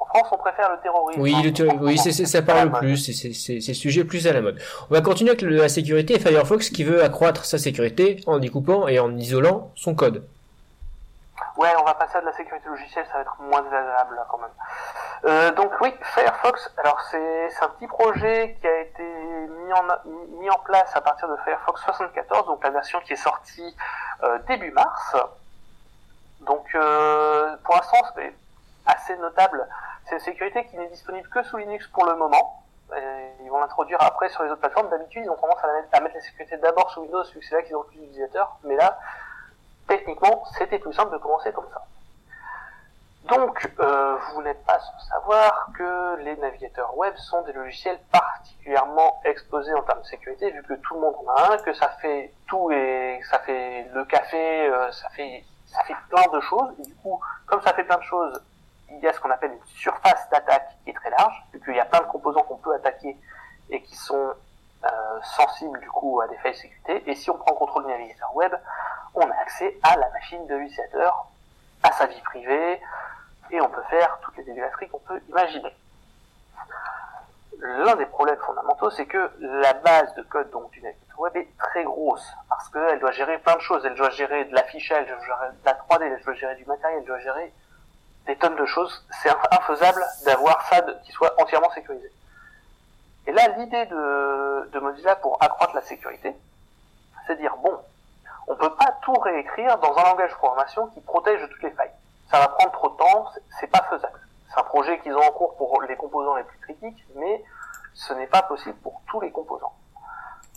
En 0.03 0.05
France, 0.05 0.27
on 0.31 0.37
préfère 0.37 0.69
le 0.69 0.77
terrorisme. 0.81 1.21
Oui, 1.21 1.33
le 1.41 1.53
ter- 1.53 1.81
oui, 1.81 1.97
ça 1.97 2.41
parle 2.41 2.71
plus, 2.73 2.97
c'est, 2.97 3.73
sujet 3.73 4.03
plus 4.03 4.27
à 4.27 4.33
la 4.33 4.41
mode. 4.41 4.59
On 4.89 4.93
va 4.93 5.01
continuer 5.01 5.31
avec 5.31 5.41
la 5.41 5.69
sécurité 5.69 6.15
et 6.15 6.19
Firefox 6.19 6.69
qui 6.69 6.83
veut 6.83 7.01
accroître 7.03 7.45
sa 7.45 7.57
sécurité 7.57 8.21
en 8.27 8.37
découpant 8.37 8.87
et 8.87 8.99
en 8.99 9.15
isolant 9.15 9.71
son 9.75 9.95
code. 9.95 10.27
Ouais, 11.57 11.69
on 11.79 11.85
va 11.85 11.93
passer 11.93 12.17
à 12.17 12.21
de 12.21 12.25
la 12.25 12.33
sécurité 12.33 12.67
logicielle, 12.67 13.05
ça 13.07 13.13
va 13.15 13.21
être 13.21 13.37
moins 13.39 13.61
désagréable 13.61 14.15
là 14.15 14.25
quand 14.29 14.39
même. 14.39 14.49
Euh, 15.25 15.51
donc 15.53 15.71
oui, 15.81 15.93
Firefox, 16.01 16.71
alors 16.77 16.99
c'est 17.09 17.49
c'est 17.51 17.63
un 17.63 17.69
petit 17.69 17.87
projet 17.87 18.57
qui 18.59 18.67
a 18.67 18.81
été 18.81 19.03
mis 19.03 19.73
en, 19.73 19.83
mis 20.41 20.49
en 20.49 20.59
place 20.65 20.91
à 20.95 21.01
partir 21.01 21.29
de 21.29 21.37
Firefox 21.45 21.81
74, 21.81 22.47
donc 22.47 22.61
la 22.63 22.71
version 22.71 22.99
qui 23.05 23.13
est 23.13 23.17
sortie 23.17 23.75
euh, 24.23 24.37
début 24.49 24.71
mars. 24.71 25.15
Donc 26.41 26.65
euh, 26.75 27.55
pour 27.63 27.75
l'instant, 27.75 27.97
c'est 28.15 28.33
assez 28.85 29.15
notable. 29.17 29.65
C'est 30.05 30.15
une 30.15 30.21
sécurité 30.21 30.65
qui 30.65 30.77
n'est 30.77 30.87
disponible 30.87 31.27
que 31.29 31.43
sous 31.43 31.57
Linux 31.57 31.87
pour 31.87 32.05
le 32.05 32.15
moment. 32.15 32.63
Ils 33.43 33.49
vont 33.49 33.59
l'introduire 33.59 34.01
après 34.01 34.29
sur 34.29 34.43
les 34.43 34.51
autres 34.51 34.59
plateformes. 34.59 34.89
D'habitude, 34.89 35.23
ils 35.25 35.29
ont 35.29 35.35
tendance 35.35 35.59
à, 35.63 35.99
mettre, 36.01 36.15
la 36.15 36.21
sécurité 36.21 36.57
d'abord 36.57 36.91
sous 36.91 37.01
Windows, 37.01 37.23
vu 37.23 37.39
que 37.39 37.45
c'est 37.45 37.55
là 37.55 37.61
qu'ils 37.63 37.75
ont 37.75 37.83
plus 37.83 37.97
d'utilisateurs. 37.97 38.57
Mais 38.63 38.75
là, 38.75 38.99
techniquement, 39.87 40.43
c'était 40.57 40.79
plus 40.79 40.93
simple 40.93 41.11
de 41.11 41.17
commencer 41.17 41.51
comme 41.51 41.67
ça. 41.73 41.83
Donc, 43.25 43.71
euh, 43.79 44.17
vous 44.33 44.41
n'êtes 44.43 44.63
pas 44.65 44.79
sans 44.79 44.99
savoir 45.07 45.69
que 45.77 46.17
les 46.17 46.35
navigateurs 46.35 46.95
web 46.97 47.15
sont 47.15 47.41
des 47.43 47.53
logiciels 47.53 47.97
particulièrement 48.11 49.21
exposés 49.23 49.73
en 49.73 49.81
termes 49.83 50.01
de 50.01 50.07
sécurité, 50.07 50.51
vu 50.51 50.61
que 50.63 50.73
tout 50.73 50.95
le 50.95 50.99
monde 50.99 51.15
en 51.25 51.31
a 51.31 51.53
un, 51.53 51.57
que 51.57 51.73
ça 51.73 51.87
fait 52.01 52.33
tout 52.47 52.69
et 52.71 53.21
ça 53.29 53.39
fait 53.39 53.87
le 53.93 54.03
café, 54.05 54.67
euh, 54.67 54.91
ça 54.91 55.09
fait 55.09 55.45
ça 55.67 55.83
fait 55.85 55.95
plein 56.09 56.25
de 56.33 56.39
choses. 56.41 56.73
Et 56.79 56.83
du 56.83 56.95
coup, 56.95 57.19
comme 57.47 57.61
ça 57.61 57.73
fait 57.73 57.85
plein 57.85 57.97
de 57.97 58.03
choses, 58.03 58.41
il 58.97 59.03
y 59.03 59.07
a 59.07 59.13
ce 59.13 59.19
qu'on 59.19 59.31
appelle 59.31 59.51
une 59.51 59.65
surface 59.65 60.29
d'attaque 60.29 60.69
qui 60.83 60.91
est 60.91 60.93
très 60.93 61.09
large, 61.09 61.43
vu 61.53 61.59
qu'il 61.61 61.75
y 61.75 61.79
a 61.79 61.85
plein 61.85 62.01
de 62.01 62.07
composants 62.07 62.43
qu'on 62.43 62.57
peut 62.57 62.73
attaquer 62.73 63.17
et 63.69 63.81
qui 63.81 63.95
sont 63.95 64.33
euh, 64.85 65.21
sensibles 65.21 65.79
du 65.79 65.89
coup 65.89 66.19
à 66.21 66.27
des 66.27 66.37
failles 66.37 66.51
de 66.51 66.57
sécurité. 66.57 67.03
Et 67.09 67.15
si 67.15 67.29
on 67.29 67.37
prend 67.37 67.51
le 67.51 67.57
contrôle 67.57 67.85
du 67.85 67.91
navigateur 67.91 68.35
web, 68.35 68.53
on 69.15 69.29
a 69.29 69.35
accès 69.41 69.77
à 69.83 69.95
la 69.95 70.09
machine 70.09 70.45
de 70.47 70.55
l'utilisateur, 70.55 71.27
à 71.83 71.91
sa 71.91 72.05
vie 72.07 72.21
privée, 72.21 72.81
et 73.51 73.61
on 73.61 73.69
peut 73.69 73.83
faire 73.89 74.19
toutes 74.21 74.37
les 74.37 74.43
dégueulasseries 74.43 74.89
qu'on 74.89 74.99
peut 74.99 75.21
imaginer. 75.29 75.73
L'un 77.59 77.95
des 77.95 78.05
problèmes 78.07 78.39
fondamentaux, 78.39 78.89
c'est 78.89 79.05
que 79.05 79.31
la 79.39 79.73
base 79.73 80.13
de 80.15 80.23
code 80.23 80.49
donc, 80.51 80.69
du 80.71 80.81
navigateur 80.81 81.19
web 81.19 81.37
est 81.37 81.57
très 81.57 81.83
grosse, 81.83 82.27
parce 82.49 82.67
qu'elle 82.69 82.99
doit 82.99 83.11
gérer 83.11 83.37
plein 83.37 83.55
de 83.55 83.61
choses. 83.61 83.85
Elle 83.85 83.95
doit 83.95 84.09
gérer 84.09 84.45
de 84.45 84.55
l'affichage, 84.55 85.05
elle 85.07 85.15
doit 85.15 85.25
gérer 85.25 85.49
de 85.51 85.65
la 85.65 85.73
3D, 85.73 86.03
elle 86.03 86.23
doit 86.23 86.33
gérer 86.33 86.55
du 86.55 86.65
matériel, 86.65 86.99
elle 86.99 87.05
doit 87.05 87.19
gérer 87.19 87.53
des 88.25 88.35
tonnes 88.37 88.55
de 88.55 88.65
choses. 88.65 89.05
C'est 89.21 89.31
infaisable 89.51 90.03
d'avoir 90.25 90.61
ça 90.67 90.81
qui 91.03 91.11
soit 91.11 91.33
entièrement 91.41 91.71
sécurisé. 91.71 92.11
Et 93.27 93.31
là, 93.31 93.47
l'idée 93.57 93.85
de, 93.85 94.69
de 94.71 94.79
Mozilla 94.79 95.15
pour 95.17 95.41
accroître 95.41 95.75
la 95.75 95.81
sécurité, 95.81 96.35
c'est 97.27 97.37
dire, 97.37 97.55
bon, 97.57 97.77
on 98.47 98.55
peut 98.55 98.75
pas 98.75 98.97
tout 99.03 99.13
réécrire 99.13 99.77
dans 99.79 99.95
un 99.97 100.03
langage 100.03 100.31
de 100.31 100.35
programmation 100.35 100.87
qui 100.87 101.01
protège 101.01 101.39
toutes 101.49 101.63
les 101.63 101.71
failles 101.71 101.93
ça 102.33 102.39
va 102.39 102.47
prendre 102.47 102.71
trop 102.71 102.89
de 102.89 102.95
temps, 102.95 103.29
c'est 103.59 103.67
pas 103.67 103.83
faisable. 103.83 104.19
C'est 104.49 104.59
un 104.59 104.63
projet 104.63 104.99
qu'ils 105.01 105.13
ont 105.13 105.21
en 105.21 105.31
cours 105.31 105.55
pour 105.55 105.79
les 105.83 105.95
composants 105.95 106.35
les 106.35 106.43
plus 106.43 106.57
critiques, 106.57 107.05
mais 107.15 107.43
ce 107.93 108.11
n'est 108.13 108.27
pas 108.27 108.41
possible 108.41 108.75
pour 108.77 108.99
tous 109.07 109.21
les 109.21 109.31
composants. 109.31 109.73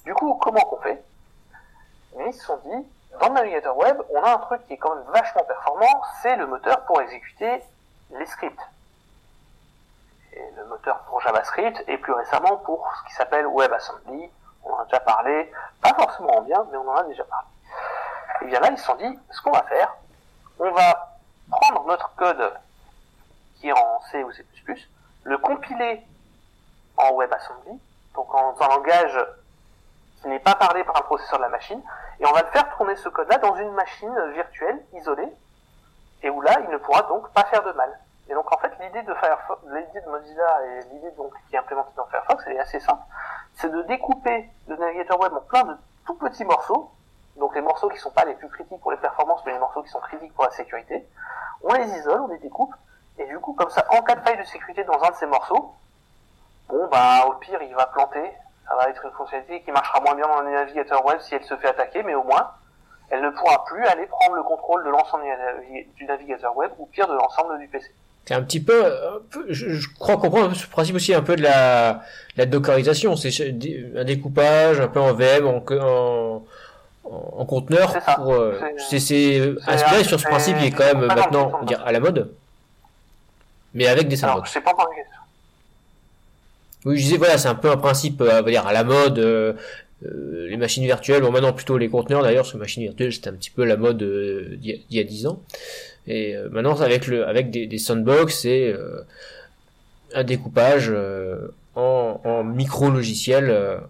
Du 0.04 0.14
coup, 0.14 0.34
comment 0.40 0.60
qu'on 0.60 0.80
fait? 0.80 1.04
Ils 2.26 2.32
se 2.32 2.46
sont 2.46 2.58
dit, 2.64 2.86
dans 3.20 3.28
le 3.28 3.34
navigateur 3.34 3.76
web, 3.76 4.00
on 4.10 4.22
a 4.22 4.34
un 4.34 4.38
truc 4.38 4.66
qui 4.66 4.74
est 4.74 4.76
quand 4.76 4.94
même 4.94 5.04
vachement 5.08 5.44
performant, 5.44 6.02
c'est 6.22 6.36
le 6.36 6.46
moteur 6.46 6.82
pour 6.82 7.00
exécuter 7.00 7.62
les 8.10 8.26
scripts. 8.26 8.60
Le 10.56 10.64
moteur 10.66 10.98
pour 11.08 11.20
JavaScript, 11.20 11.82
et 11.88 11.98
plus 11.98 12.12
récemment 12.12 12.58
pour 12.58 12.86
ce 12.98 13.08
qui 13.08 13.14
s'appelle 13.14 13.46
WebAssembly, 13.46 14.30
on 14.64 14.72
en 14.72 14.80
a 14.80 14.84
déjà 14.84 15.00
parlé, 15.00 15.52
pas 15.80 15.94
forcément 15.94 16.38
en 16.38 16.42
bien, 16.42 16.66
mais 16.70 16.76
on 16.76 16.88
en 16.88 16.96
a 16.96 17.04
déjà 17.04 17.24
parlé. 17.24 17.46
Et 18.42 18.44
bien 18.46 18.60
là, 18.60 18.68
ils 18.70 18.78
se 18.78 18.84
sont 18.84 18.96
dit, 18.96 19.18
ce 19.30 19.40
qu'on 19.40 19.52
va 19.52 19.62
faire, 19.62 19.96
on 20.58 20.70
va 20.70 21.18
prendre 21.50 21.84
notre 21.86 22.14
code 22.16 22.52
qui 23.56 23.68
est 23.68 23.72
en 23.72 24.00
C 24.10 24.22
ou 24.24 24.32
C++, 24.32 24.44
le 25.22 25.38
compiler 25.38 26.02
en 26.96 27.12
WebAssembly, 27.14 27.80
donc 28.14 28.34
en 28.34 28.54
un 28.60 28.68
langage 28.68 29.18
qui 30.20 30.28
n'est 30.28 30.40
pas 30.40 30.54
parlé 30.54 30.84
par 30.84 30.96
un 30.96 31.02
processeur 31.02 31.38
de 31.38 31.44
la 31.44 31.50
machine, 31.50 31.82
et 32.20 32.26
on 32.26 32.32
va 32.32 32.42
le 32.42 32.48
faire 32.48 32.68
tourner 32.76 32.96
ce 32.96 33.08
code-là 33.08 33.38
dans 33.38 33.54
une 33.56 33.72
machine 33.72 34.14
virtuelle, 34.32 34.82
isolée, 34.94 35.32
et 36.22 36.30
où 36.30 36.40
là, 36.40 36.56
il 36.64 36.70
ne 36.70 36.78
pourra 36.78 37.02
donc 37.02 37.30
pas 37.32 37.44
faire 37.44 37.62
de 37.62 37.72
mal. 37.72 37.98
Et 38.28 38.34
donc 38.34 38.50
en 38.52 38.58
fait, 38.58 38.72
l'idée 38.80 39.02
de 39.02 39.14
Firefox, 39.14 39.62
l'idée 39.66 40.00
de 40.00 40.10
Mozilla 40.10 40.64
et 40.64 40.80
l'idée 40.92 41.10
donc 41.12 41.32
qui 41.48 41.54
est 41.54 41.58
implémentée 41.58 41.92
dans 41.96 42.06
Firefox, 42.06 42.42
elle 42.46 42.54
est 42.54 42.60
assez 42.60 42.80
simple. 42.80 43.02
C'est 43.54 43.70
de 43.70 43.82
découper 43.82 44.50
le 44.66 44.76
navigateur 44.76 45.20
web 45.20 45.32
en 45.32 45.40
plein 45.40 45.64
de 45.64 45.76
tout 46.06 46.14
petits 46.14 46.44
morceaux, 46.44 46.90
donc 47.36 47.54
les 47.54 47.60
morceaux 47.60 47.88
qui 47.88 47.98
sont 47.98 48.10
pas 48.10 48.24
les 48.24 48.34
plus 48.34 48.48
critiques 48.48 48.80
pour 48.80 48.90
les 48.90 48.96
performances, 48.96 49.42
mais 49.46 49.52
les 49.52 49.58
morceaux 49.58 49.82
qui 49.82 49.90
sont 49.90 50.00
critiques 50.00 50.34
pour 50.34 50.44
la 50.44 50.50
sécurité, 50.50 51.08
on 51.62 51.72
les 51.74 51.86
isole, 51.98 52.20
on 52.20 52.28
les 52.28 52.38
découpe, 52.38 52.74
et 53.18 53.26
du 53.26 53.38
coup, 53.38 53.52
comme 53.54 53.70
ça, 53.70 53.84
en 53.90 54.02
cas 54.02 54.16
de 54.16 54.20
faille 54.20 54.38
de 54.38 54.44
sécurité 54.44 54.84
dans 54.84 55.02
un 55.02 55.10
de 55.10 55.14
ces 55.14 55.26
morceaux, 55.26 55.74
bon, 56.68 56.88
bah, 56.88 57.26
au 57.28 57.32
pire, 57.34 57.62
il 57.62 57.74
va 57.74 57.86
planter, 57.86 58.32
ça 58.68 58.74
va 58.76 58.88
être 58.88 59.04
une 59.04 59.12
fonctionnalité 59.12 59.62
qui 59.62 59.72
marchera 59.72 60.00
moins 60.00 60.14
bien 60.14 60.26
dans 60.26 60.40
le 60.40 60.50
navigateur 60.50 61.04
web 61.04 61.18
si 61.20 61.34
elle 61.34 61.44
se 61.44 61.56
fait 61.56 61.68
attaquer, 61.68 62.02
mais 62.02 62.14
au 62.14 62.24
moins, 62.24 62.50
elle 63.10 63.22
ne 63.22 63.30
pourra 63.30 63.64
plus 63.64 63.84
aller 63.84 64.06
prendre 64.06 64.34
le 64.34 64.42
contrôle 64.42 64.84
de 64.84 64.90
l'ensemble 64.90 65.24
du 65.96 66.04
navigateur 66.04 66.56
web, 66.56 66.70
ou 66.78 66.86
pire, 66.86 67.06
de 67.06 67.14
l'ensemble 67.14 67.58
du 67.58 67.68
PC. 67.68 67.92
C'est 68.24 68.34
un 68.34 68.42
petit 68.42 68.60
peu, 68.60 68.84
un 68.86 69.20
peu 69.30 69.46
je, 69.48 69.88
crois 70.00 70.16
comprendre 70.16 70.52
ce 70.54 70.66
principe 70.66 70.96
aussi 70.96 71.14
un 71.14 71.22
peu 71.22 71.36
de 71.36 71.42
la, 71.42 72.02
la 72.36 72.46
dockerisation, 72.46 73.14
c'est 73.14 73.30
un 73.40 74.04
découpage 74.04 74.80
un 74.80 74.88
peu 74.88 74.98
en 74.98 75.12
VM, 75.12 75.46
en, 75.46 75.62
en 75.80 76.42
en, 77.10 77.44
conteneur 77.44 77.92
pour 78.16 78.32
euh, 78.32 78.58
c'est 78.78 79.40
inspiré 79.66 80.04
sur 80.04 80.18
ce 80.18 80.26
principe 80.26 80.58
qui 80.58 80.66
est 80.66 80.70
quand 80.70 80.84
même 80.84 81.06
maintenant 81.06 81.62
dire 81.64 81.82
à 81.84 81.92
la 81.92 82.00
mode. 82.00 82.32
Mais 83.74 83.86
avec 83.86 84.08
des 84.08 84.16
sandbox. 84.16 84.50
c'est 84.52 84.60
pas 84.60 84.72
oui, 84.76 85.02
je 86.94 87.02
disais 87.02 87.16
voilà, 87.16 87.38
c'est 87.38 87.48
un 87.48 87.54
peu 87.54 87.70
un 87.70 87.76
principe 87.76 88.20
euh, 88.20 88.42
dire 88.42 88.66
à 88.66 88.72
la 88.72 88.84
mode 88.84 89.18
euh, 89.18 89.54
les 90.02 90.56
machines 90.56 90.84
virtuelles, 90.84 91.22
bon 91.22 91.30
maintenant 91.30 91.52
plutôt 91.52 91.78
les 91.78 91.88
conteneurs 91.88 92.22
d'ailleurs, 92.22 92.44
parce 92.44 92.52
que 92.52 92.58
machines 92.58 92.82
virtuelles 92.82 93.12
c'était 93.12 93.30
un 93.30 93.34
petit 93.34 93.50
peu 93.50 93.64
la 93.64 93.76
mode 93.76 93.98
d'il 93.98 94.84
y 94.90 95.00
a 95.00 95.04
10 95.04 95.26
ans. 95.26 95.40
Et 96.06 96.36
maintenant 96.50 96.80
avec 96.80 97.06
le 97.08 97.26
avec 97.26 97.50
des, 97.50 97.78
sandbox 97.78 98.44
et 98.44 98.74
un 100.14 100.22
découpage 100.22 100.92
en, 101.74 102.44
micro 102.44 102.90
logiciel 102.90 103.80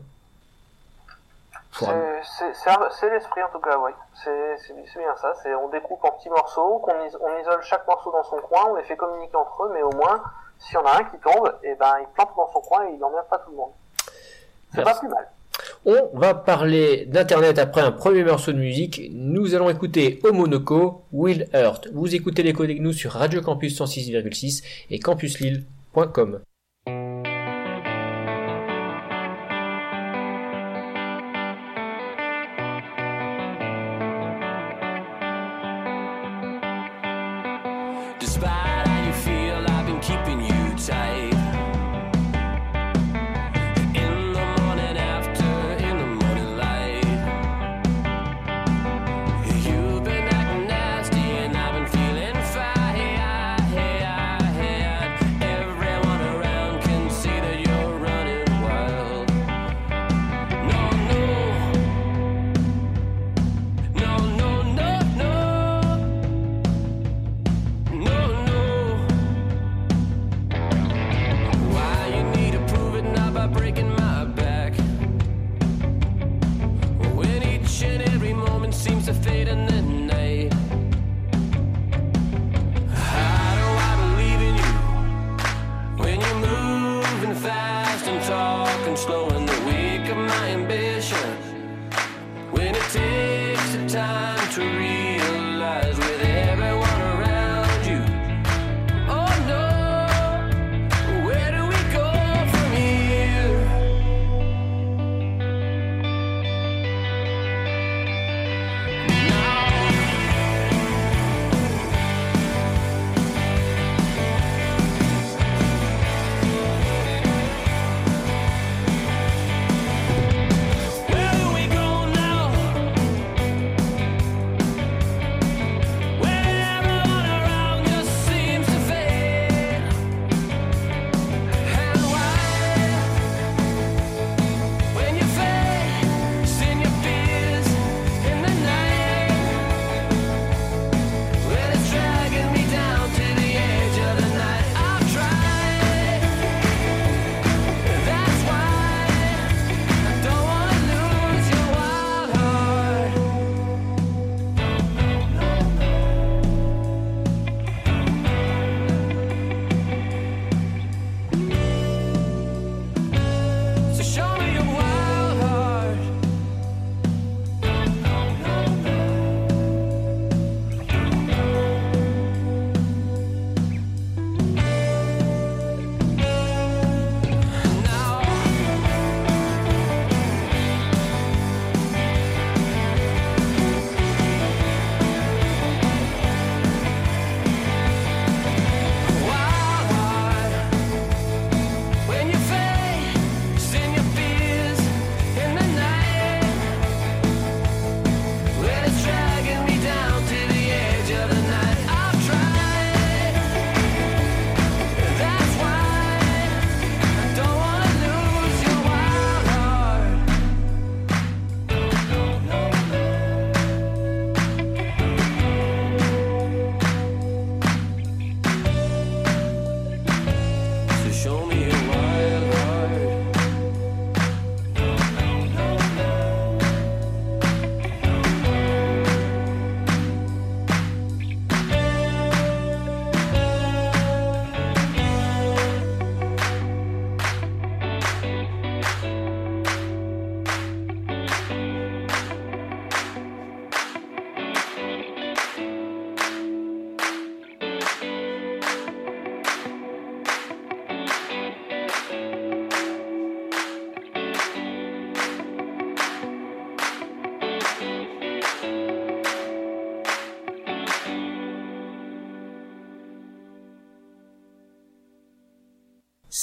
c'est 1.79 3.11
l'esprit 3.11 3.43
en 3.43 3.49
tout 3.51 3.61
cas, 3.61 3.79
oui. 3.79 3.91
C'est 4.15 4.99
bien 4.99 5.15
ça. 5.21 5.35
On 5.63 5.69
découpe 5.69 6.03
en 6.05 6.13
petits 6.13 6.31
morceaux, 6.31 6.83
on 6.87 7.41
isole 7.41 7.63
chaque 7.63 7.87
morceau 7.87 8.11
dans 8.13 8.25
son 8.25 8.37
coin, 8.39 8.65
on 8.71 8.77
les 8.77 8.85
fait 8.85 8.97
communiquer 8.97 9.37
entre 9.37 9.65
eux, 9.65 9.71
mais 9.75 9.83
au 9.83 9.93
moins, 9.93 10.23
s'il 10.59 10.75
y 10.75 10.77
en 10.77 10.85
a 10.85 11.01
un 11.01 11.05
qui 11.05 11.19
tombe, 11.23 11.55
et 11.63 11.71
eh 11.73 11.75
ben 11.75 11.95
il 12.01 12.07
plante 12.15 12.31
dans 12.37 12.53
son 12.53 12.61
coin 12.61 12.87
et 12.87 12.93
il 12.93 12.99
n'emmerde 12.99 13.27
pas 13.29 13.39
tout 13.39 13.51
le 13.51 13.57
monde. 13.57 13.71
C'est 14.75 14.83
pas 14.83 14.95
plus 14.95 15.09
mal. 15.09 15.29
On 15.85 16.11
va 16.19 16.35
parler 16.35 17.07
d'internet 17.07 17.59
après 17.59 17.81
un 17.81 17.93
premier 17.93 18.25
morceau 18.25 18.53
de 18.53 18.59
musique. 18.59 19.03
Nous 19.13 19.55
allons 19.55 19.71
écouter 19.71 20.21
Omonoko, 20.25 21.03
Will 21.13 21.49
Earth. 21.55 21.89
Vous 21.93 22.15
écoutez 22.15 22.43
les 22.43 22.53
codes 22.53 22.71
nous 22.71 22.93
sur 22.93 23.13
Radio 23.13 23.41
Campus 23.41 23.81
106,6 23.81 24.65
et 24.91 24.99
campuslille.com. 24.99 26.41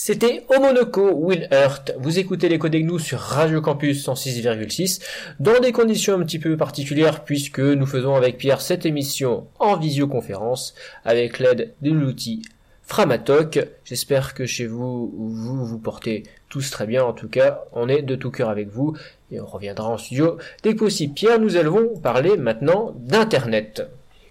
C'était 0.05 0.43
Omonoko 0.49 1.11
Will 1.13 1.47
Hurt. 1.49 1.93
Vous 1.97 2.19
écoutez 2.19 2.49
les 2.49 2.59
codes 2.59 2.75
nous 2.75 2.99
sur 2.99 3.19
Radio 3.19 3.61
Campus 3.61 4.05
106,6 4.05 5.01
dans 5.39 5.61
des 5.61 5.71
conditions 5.71 6.15
un 6.15 6.25
petit 6.25 6.39
peu 6.39 6.57
particulières 6.57 7.23
puisque 7.23 7.61
nous 7.61 7.85
faisons 7.85 8.13
avec 8.13 8.37
Pierre 8.37 8.59
cette 8.59 8.85
émission 8.85 9.47
en 9.59 9.77
visioconférence 9.77 10.75
avec 11.05 11.39
l'aide 11.39 11.73
de 11.81 11.91
l'outil 11.91 12.41
Framatok. 12.81 13.65
J'espère 13.85 14.33
que 14.33 14.45
chez 14.45 14.65
vous, 14.65 15.09
vous 15.15 15.65
vous 15.65 15.79
portez 15.79 16.23
tous 16.49 16.69
très 16.69 16.85
bien. 16.85 17.05
En 17.05 17.13
tout 17.13 17.29
cas, 17.29 17.61
on 17.71 17.87
est 17.87 18.01
de 18.01 18.15
tout 18.15 18.29
cœur 18.29 18.49
avec 18.49 18.67
vous 18.67 18.97
et 19.31 19.39
on 19.39 19.45
reviendra 19.45 19.87
en 19.87 19.97
studio 19.97 20.37
dès 20.63 20.73
que 20.73 20.79
possible. 20.79 21.13
Pierre, 21.13 21.39
nous 21.39 21.55
allons 21.55 21.97
parler 21.97 22.35
maintenant 22.35 22.93
d'Internet 22.97 23.83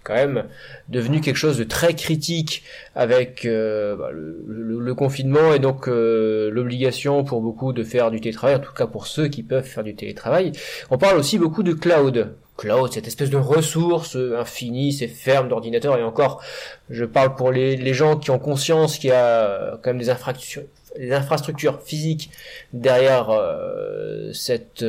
quand 0.04 0.14
même 0.14 0.44
devenu 0.88 1.20
quelque 1.20 1.36
chose 1.36 1.58
de 1.58 1.64
très 1.64 1.94
critique 1.94 2.64
avec 2.94 3.44
euh, 3.44 3.96
bah, 3.96 4.10
le, 4.12 4.94
confinement 4.94 5.54
et 5.54 5.58
donc 5.58 5.88
euh, 5.88 6.50
l'obligation 6.50 7.24
pour 7.24 7.40
beaucoup 7.40 7.72
de 7.72 7.82
faire 7.82 8.10
du 8.10 8.20
télétravail, 8.20 8.56
en 8.56 8.60
tout 8.60 8.74
cas 8.74 8.86
pour 8.86 9.06
ceux 9.06 9.28
qui 9.28 9.42
peuvent 9.42 9.64
faire 9.64 9.84
du 9.84 9.94
télétravail. 9.94 10.52
On 10.90 10.98
parle 10.98 11.18
aussi 11.18 11.38
beaucoup 11.38 11.62
de 11.62 11.72
cloud. 11.72 12.34
Cloud, 12.58 12.92
cette 12.92 13.06
espèce 13.06 13.30
de 13.30 13.38
ressource 13.38 14.16
infinie, 14.16 14.92
c'est 14.92 15.08
ferme 15.08 15.48
d'ordinateur 15.48 15.96
et 15.96 16.02
encore, 16.02 16.42
je 16.90 17.06
parle 17.06 17.34
pour 17.34 17.50
les, 17.50 17.76
les 17.76 17.94
gens 17.94 18.18
qui 18.18 18.30
ont 18.30 18.38
conscience 18.38 18.98
qu'il 18.98 19.08
y 19.08 19.12
a 19.14 19.78
quand 19.82 19.90
même 19.90 19.98
des 19.98 20.10
infrastructures 20.10 21.80
physiques 21.82 22.30
derrière 22.74 23.30
euh, 23.30 24.30
cette, 24.34 24.84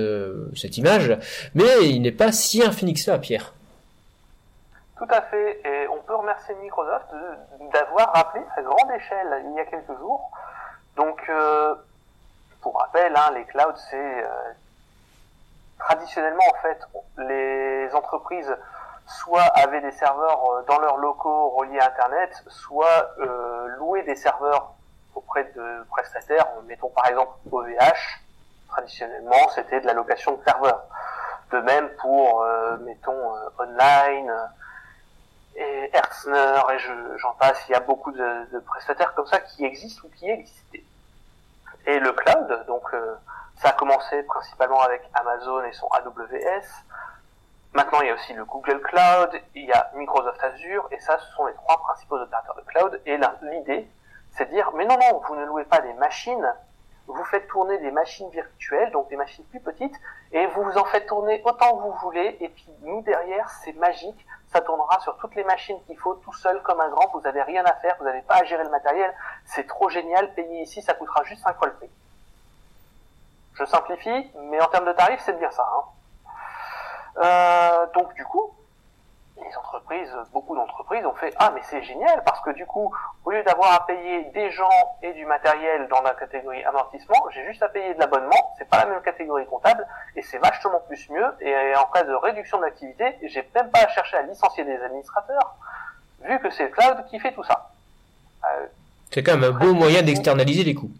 cette 0.55 0.77
image, 0.77 1.17
mais 1.55 1.89
il 1.89 2.01
n'est 2.01 2.11
pas 2.11 2.33
si 2.33 2.61
infini 2.61 2.93
que 2.93 2.99
ça, 2.99 3.17
Pierre. 3.17 3.53
Tout 5.03 5.15
à 5.15 5.21
fait, 5.23 5.59
et 5.65 5.87
on 5.89 6.01
peut 6.03 6.15
remercier 6.15 6.55
Microsoft 6.55 7.07
d'avoir 7.73 8.13
rappelé 8.13 8.41
à 8.55 8.61
grande 8.61 8.89
échelle 8.91 9.43
il 9.47 9.53
y 9.53 9.59
a 9.59 9.65
quelques 9.65 9.97
jours. 9.97 10.31
Donc, 10.95 11.21
euh, 11.27 11.75
pour 12.61 12.79
rappel, 12.79 13.13
hein, 13.13 13.31
les 13.33 13.43
clouds, 13.43 13.75
c'est 13.89 14.23
euh, 14.23 14.29
traditionnellement 15.77 16.45
en 16.49 16.61
fait, 16.61 16.79
les 17.17 17.93
entreprises 17.93 18.55
soit 19.05 19.43
avaient 19.55 19.81
des 19.81 19.91
serveurs 19.91 20.41
euh, 20.51 20.61
dans 20.69 20.79
leurs 20.79 20.95
locaux 20.95 21.49
reliés 21.49 21.81
à 21.81 21.87
Internet, 21.87 22.41
soit 22.47 23.09
louaient 23.77 24.03
des 24.03 24.15
serveurs 24.15 24.71
auprès 25.15 25.43
de 25.53 25.85
prestataires. 25.89 26.47
Mettons 26.65 26.89
par 26.91 27.07
exemple 27.07 27.33
OVH. 27.51 28.21
Traditionnellement, 28.69 29.49
c'était 29.53 29.81
de 29.81 29.85
la 29.85 29.93
location 29.93 30.37
de 30.37 30.43
serveurs. 30.45 30.85
De 31.51 31.59
même 31.59 31.89
pour, 31.97 32.45
mettons, 32.79 33.35
online 33.59 34.31
et 35.55 35.89
Herzner, 35.93 36.61
et 36.73 36.79
j'en 37.17 37.33
passe, 37.33 37.63
il 37.67 37.73
y 37.73 37.75
a 37.75 37.79
beaucoup 37.79 38.11
de, 38.11 38.59
prestataires 38.65 39.13
comme 39.13 39.27
ça 39.27 39.39
qui 39.39 39.65
existent 39.65 40.03
ou 40.05 40.11
qui 40.17 40.29
existaient. 40.29 40.83
Et 41.85 41.99
le 41.99 42.11
cloud, 42.13 42.65
donc 42.67 42.83
euh, 42.93 43.15
ça 43.61 43.69
a 43.69 43.71
commencé 43.73 44.23
principalement 44.23 44.81
avec 44.81 45.01
Amazon 45.13 45.63
et 45.63 45.73
son 45.73 45.87
AWS. 45.87 46.65
Maintenant, 47.73 48.01
il 48.01 48.07
y 48.07 48.11
a 48.11 48.13
aussi 48.13 48.33
le 48.33 48.45
Google 48.45 48.81
Cloud, 48.81 49.41
il 49.55 49.65
y 49.65 49.71
a 49.71 49.91
Microsoft 49.95 50.41
Azure, 50.43 50.87
et 50.91 50.99
ça, 50.99 51.17
ce 51.17 51.35
sont 51.35 51.45
les 51.45 51.53
trois 51.55 51.77
principaux 51.81 52.17
opérateurs 52.17 52.55
de 52.55 52.61
cloud. 52.61 53.01
Et 53.05 53.17
l'idée, 53.41 53.87
c'est 54.31 54.45
de 54.45 54.51
dire, 54.51 54.71
mais 54.75 54.85
non, 54.85 54.97
non, 54.97 55.21
vous 55.27 55.35
ne 55.35 55.45
louez 55.45 55.65
pas 55.65 55.79
des 55.79 55.93
machines, 55.93 56.53
vous 57.07 57.23
faites 57.25 57.47
tourner 57.47 57.77
des 57.79 57.91
machines 57.91 58.29
virtuelles, 58.29 58.91
donc 58.91 59.09
des 59.09 59.15
machines 59.15 59.43
plus 59.45 59.59
petites, 59.59 59.95
et 60.31 60.45
vous 60.47 60.77
en 60.77 60.85
faites 60.85 61.07
tourner 61.07 61.41
autant 61.43 61.77
que 61.77 61.81
vous 61.83 61.95
voulez, 62.01 62.37
et 62.39 62.49
puis 62.49 62.69
nous 62.81 63.01
derrière, 63.01 63.49
c'est 63.49 63.73
magique, 63.73 64.25
ça 64.53 64.61
tournera 64.61 64.99
sur 64.99 65.17
toutes 65.17 65.35
les 65.35 65.43
machines 65.43 65.77
qu'il 65.85 65.97
faut, 65.97 66.13
tout 66.15 66.33
seul 66.33 66.61
comme 66.61 66.79
un 66.79 66.89
grand, 66.89 67.09
vous 67.11 67.21
n'avez 67.21 67.41
rien 67.41 67.65
à 67.65 67.73
faire, 67.75 67.95
vous 67.99 68.05
n'avez 68.05 68.21
pas 68.21 68.35
à 68.35 68.43
gérer 68.43 68.63
le 68.63 68.69
matériel, 68.69 69.13
c'est 69.45 69.67
trop 69.67 69.89
génial, 69.89 70.33
payer 70.35 70.61
ici, 70.61 70.81
ça 70.81 70.93
coûtera 70.93 71.23
juste 71.23 71.43
5 71.43 71.57
fois 71.57 71.67
le 71.67 71.73
prix. 71.73 71.89
Je 73.55 73.65
simplifie, 73.65 74.31
mais 74.35 74.61
en 74.61 74.67
termes 74.67 74.85
de 74.85 74.93
tarifs, 74.93 75.21
c'est 75.25 75.37
bien 75.37 75.51
ça. 75.51 75.67
Hein. 75.75 75.83
Euh, 77.17 77.87
donc 77.93 78.13
du 78.13 78.25
coup, 78.25 78.53
entreprises, 79.93 80.13
beaucoup 80.31 80.55
d'entreprises 80.55 81.05
ont 81.05 81.13
fait 81.13 81.33
ah 81.37 81.51
mais 81.53 81.61
c'est 81.69 81.83
génial 81.83 82.23
parce 82.25 82.41
que 82.41 82.51
du 82.51 82.65
coup 82.65 82.91
au 83.25 83.31
lieu 83.31 83.43
d'avoir 83.43 83.73
à 83.73 83.85
payer 83.85 84.25
des 84.33 84.51
gens 84.51 84.69
et 85.01 85.13
du 85.13 85.25
matériel 85.25 85.87
dans 85.89 86.01
la 86.01 86.13
catégorie 86.13 86.63
amortissement, 86.63 87.15
j'ai 87.33 87.45
juste 87.45 87.61
à 87.63 87.69
payer 87.69 87.93
de 87.93 87.99
l'abonnement, 87.99 88.53
c'est 88.57 88.67
pas 88.67 88.79
la 88.79 88.85
même 88.85 89.01
catégorie 89.01 89.45
comptable 89.45 89.85
et 90.15 90.21
c'est 90.21 90.37
vachement 90.39 90.81
plus 90.87 91.09
mieux 91.09 91.25
et 91.41 91.75
en 91.75 91.85
cas 91.93 92.03
de 92.03 92.13
réduction 92.13 92.59
d'activité, 92.59 93.17
j'ai 93.23 93.47
même 93.55 93.69
pas 93.69 93.83
à 93.83 93.87
chercher 93.89 94.17
à 94.17 94.21
licencier 94.23 94.63
des 94.65 94.77
administrateurs 94.77 95.55
vu 96.23 96.39
que 96.39 96.49
c'est 96.51 96.63
le 96.63 96.69
cloud 96.69 96.97
qui 97.09 97.19
fait 97.19 97.33
tout 97.33 97.43
ça. 97.43 97.69
Euh, 98.45 98.65
c'est 99.11 99.23
quand 99.23 99.37
même 99.37 99.43
un 99.43 99.57
beau 99.57 99.73
moyen 99.73 100.01
d'externaliser 100.01 100.63
les 100.63 100.73
coûts. 100.73 100.91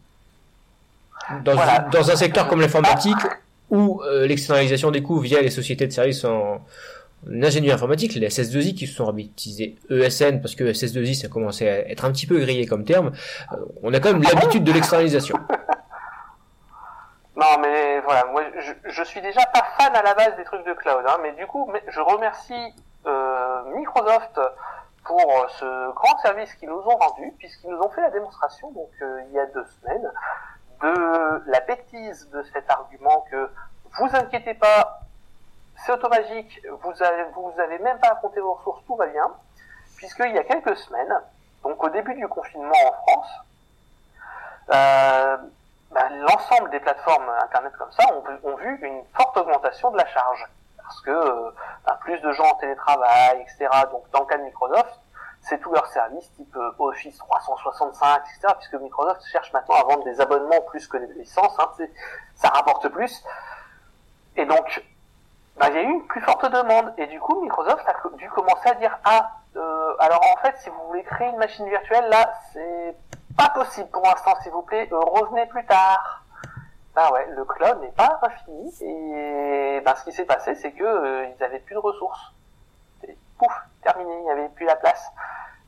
Dans, 1.44 1.56
dans 1.90 2.12
un 2.12 2.16
secteur 2.18 2.50
comme 2.50 2.60
l'informatique 2.60 3.26
où 3.70 4.02
euh, 4.04 4.28
l'externalisation 4.28 4.92
des 4.92 5.02
coûts 5.02 5.20
via 5.20 5.42
les 5.42 5.50
sociétés 5.50 5.88
de 5.88 5.94
services 5.94 6.26
en 6.26 6.60
l'ingénierie 7.28 7.74
informatique, 7.74 8.16
les 8.16 8.28
SS2I 8.28 8.76
qui 8.76 8.88
se 8.88 8.96
sont 8.96 9.06
rebaptisés 9.06 9.78
ESN 9.90 10.42
parce 10.42 10.56
que 10.56 10.64
SS2I 10.64 11.22
ça 11.22 11.28
commençait 11.28 11.70
à 11.70 11.90
être 11.90 12.06
un 12.06 12.12
petit 12.12 12.28
peu 12.28 12.40
grillé 12.40 12.66
comme 12.66 12.86
terme, 12.86 13.12
euh, 13.52 13.58
on 13.82 13.94
a 13.94 14.00
quand 14.00 14.14
même 14.14 14.24
l'habitude 14.24 14.64
de 14.64 14.72
l'externalisation. 14.72 15.38
Non 17.36 17.58
mais 17.60 18.00
voilà, 18.02 18.26
moi 18.26 18.44
je, 18.86 19.04
suis 19.04 19.20
déjà 19.22 19.42
pas 19.48 19.64
fan 19.78 19.96
à 19.96 20.04
la 20.04 20.14
base 20.14 20.36
des 20.38 20.44
trucs 20.44 20.66
de 20.68 20.74
cloud, 20.74 21.04
hein, 21.08 21.18
mais 21.24 21.32
du 21.34 21.48
coup 21.48 21.72
je 21.88 22.00
remercie 22.00 22.74
euh, 23.08 23.64
Microsoft 23.76 24.40
pour 25.04 25.20
euh, 25.20 25.48
ce 25.60 25.94
grand 25.94 26.18
service 26.20 26.54
qu'ils 26.56 26.70
nous 26.70 26.76
ont 26.76 26.96
rendu, 26.96 27.34
puisqu'ils 27.40 27.72
nous 27.72 27.80
ont 27.80 27.90
fait 27.90 28.02
la 28.02 28.12
démonstration 28.12 28.72
donc 28.72 28.92
il 29.02 29.34
y 29.34 29.40
a 29.40 29.48
deux 29.48 29.66
semaines 29.66 30.12
de 30.84 31.52
la 31.52 31.60
bêtise 31.62 32.30
de 32.30 32.44
cet 32.54 32.70
argument 32.70 33.26
que 33.32 33.50
vous 34.00 34.10
inquiétez 34.14 34.54
pas, 34.54 35.02
c'est 35.78 35.92
automagique, 35.92 36.62
vous 36.82 37.04
avez, 37.04 37.24
vous 37.34 37.54
avez 37.60 37.80
même 37.80 38.00
pas 38.00 38.10
à 38.10 38.16
compter 38.16 38.40
vos 38.40 38.54
ressources, 38.54 38.84
tout 38.86 38.96
va 38.96 39.08
bien, 39.08 39.32
puisqu'il 39.98 40.34
y 40.34 40.38
a 40.38 40.44
quelques 40.44 40.78
semaines, 40.78 41.22
donc 41.64 41.84
au 41.84 41.90
début 41.90 42.14
du 42.14 42.28
confinement 42.28 42.76
en 42.88 42.94
France, 43.04 43.32
euh, 44.70 45.38
bah, 45.92 46.10
l'ensemble 46.10 46.70
des 46.72 46.80
plateformes 46.80 47.30
internet 47.42 47.74
comme 47.78 47.92
ça 47.92 48.04
ont, 48.44 48.56
vu 48.56 48.80
une 48.82 49.04
forte 49.14 49.36
augmentation 49.38 49.92
de 49.92 49.98
la 49.98 50.06
charge, 50.08 50.48
parce 50.78 51.02
que 51.02 51.12
euh, 51.12 51.52
bah, 51.86 51.98
plus 52.02 52.20
de 52.20 52.32
gens 52.32 52.46
en 52.46 52.56
télétravail, 52.56 53.42
etc. 53.42 53.68
Donc 53.92 54.10
dans 54.12 54.22
le 54.22 54.26
cas 54.26 54.38
de 54.38 54.44
Microsoft, 54.44 55.00
c'est 55.42 55.60
tous 55.60 55.74
leurs 55.74 55.88
services 55.88 56.32
type 56.36 56.56
euh, 56.56 56.72
Office 56.80 57.18
365, 57.18 58.22
etc. 58.22 58.54
Puisque 58.58 58.76
Microsoft 58.76 59.22
cherche 59.32 59.52
maintenant 59.54 59.76
à 59.76 59.84
vendre 59.84 60.04
des 60.06 60.20
abonnements 60.22 60.62
plus 60.70 60.88
que 60.88 60.98
des 60.98 61.14
licences, 61.14 61.58
hein, 61.60 61.70
ça 62.36 62.50
rapporte 62.50 62.88
plus. 62.90 63.24
Et 64.36 64.46
donc 64.46 64.84
bah, 65.58 65.68
il 65.70 65.76
y 65.76 65.78
a 65.78 65.82
eu 65.84 65.92
une 65.92 66.06
plus 66.08 66.22
forte 66.22 66.46
demande. 66.52 66.94
Et 66.98 67.08
du 67.08 67.20
coup 67.20 67.42
Microsoft 67.42 67.86
a 67.88 68.18
dû 68.18 68.30
commencer 68.30 68.70
à 68.70 68.76
dire 68.76 68.98
ah 69.04 69.32
euh, 69.56 69.94
alors 70.00 70.22
en 70.34 70.42
fait 70.42 70.56
si 70.64 70.70
vous 70.70 70.88
voulez 70.88 71.04
créer 71.04 71.30
une 71.30 71.38
machine 71.38 71.68
virtuelle 71.70 72.06
là 72.10 72.34
c'est 72.52 72.96
pas 73.38 73.50
possible 73.50 73.88
pour 73.92 74.04
l'instant 74.04 74.34
s'il 74.42 74.52
vous 74.52 74.64
plaît. 74.64 74.90
Euh, 74.92 75.00
revenez 75.00 75.46
plus 75.48 75.66
tard. 75.66 76.24
Bah 76.96 77.12
ouais 77.12 77.28
le 77.36 77.46
cloud 77.46 77.82
n'est 77.82 77.92
pas 77.92 78.20
infini. 78.24 78.74
Et 78.82 79.82
bah, 79.86 79.96
ce 79.96 80.04
qui 80.04 80.12
s'est 80.12 80.26
passé 80.26 80.56
c'est 80.56 80.72
que 80.72 80.84
euh, 80.84 81.28
ils 81.28 81.44
avaient 81.44 81.60
plus 81.60 81.76
de 81.76 81.80
ressources. 81.80 82.34
Et 83.08 83.16
pouf 83.38 83.54
terminé. 83.84 84.12
Il 84.20 84.24
n'y 84.24 84.32
avait 84.32 84.50
plus 84.50 84.66
la 84.66 84.76
place. 84.76 85.06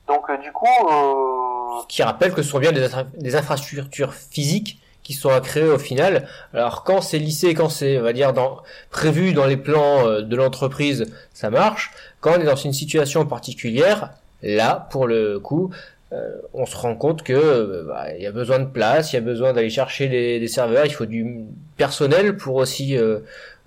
Donc 0.07 0.31
du 0.39 0.51
coup 0.51 0.65
ce 0.65 1.87
qui 1.87 2.01
rappelle 2.03 2.33
que 2.33 2.41
ce 2.41 2.49
sont 2.49 2.59
bien 2.59 2.71
des 2.71 3.35
infrastructures 3.35 4.13
physiques 4.13 4.81
qui 5.05 5.13
sont 5.13 5.29
à 5.29 5.39
créer 5.39 5.69
au 5.69 5.77
final. 5.77 6.27
Alors 6.53 6.83
quand 6.83 6.99
c'est 6.99 7.19
lissé, 7.19 7.53
quand 7.53 7.69
c'est, 7.69 7.99
on 7.99 8.01
va 8.01 8.11
dire, 8.11 8.33
dans, 8.33 8.57
prévu 8.89 9.33
dans 9.33 9.45
les 9.45 9.55
plans 9.55 10.07
euh, 10.07 10.21
de 10.23 10.35
l'entreprise, 10.35 11.05
ça 11.31 11.49
marche. 11.51 11.91
Quand 12.19 12.31
on 12.35 12.41
est 12.41 12.45
dans 12.45 12.55
une 12.55 12.73
situation 12.73 13.25
particulière, 13.25 14.09
là, 14.41 14.87
pour 14.89 15.05
le 15.05 15.39
coup, 15.39 15.69
euh, 16.11 16.37
on 16.55 16.65
se 16.65 16.75
rend 16.75 16.95
compte 16.95 17.21
que 17.21 17.33
euh, 17.33 17.83
bah, 17.87 18.15
il 18.17 18.23
y 18.23 18.25
a 18.25 18.31
besoin 18.31 18.57
de 18.57 18.65
place, 18.65 19.13
il 19.13 19.17
y 19.17 19.19
a 19.19 19.21
besoin 19.21 19.53
d'aller 19.53 19.69
chercher 19.69 20.09
des, 20.09 20.47
serveurs, 20.47 20.87
il 20.87 20.93
faut 20.93 21.05
du 21.05 21.45
personnel 21.77 22.35
pour 22.35 22.55
aussi 22.55 22.97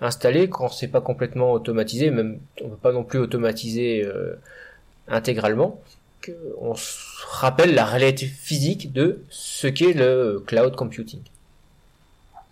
installer 0.00 0.48
quand 0.48 0.68
c'est 0.68 0.88
pas 0.88 1.00
complètement 1.00 1.52
automatisé, 1.52 2.10
même 2.10 2.40
on 2.64 2.68
peut 2.68 2.76
pas 2.76 2.92
non 2.92 3.04
plus 3.04 3.20
automatiser 3.20 4.08
intégralement 5.06 5.80
on 6.60 6.74
se 6.74 7.26
rappelle 7.26 7.74
la 7.74 7.84
réalité 7.84 8.26
physique 8.26 8.92
de 8.92 9.24
ce 9.30 9.66
qu'est 9.66 9.92
le 9.92 10.42
cloud 10.46 10.76
computing. 10.76 11.22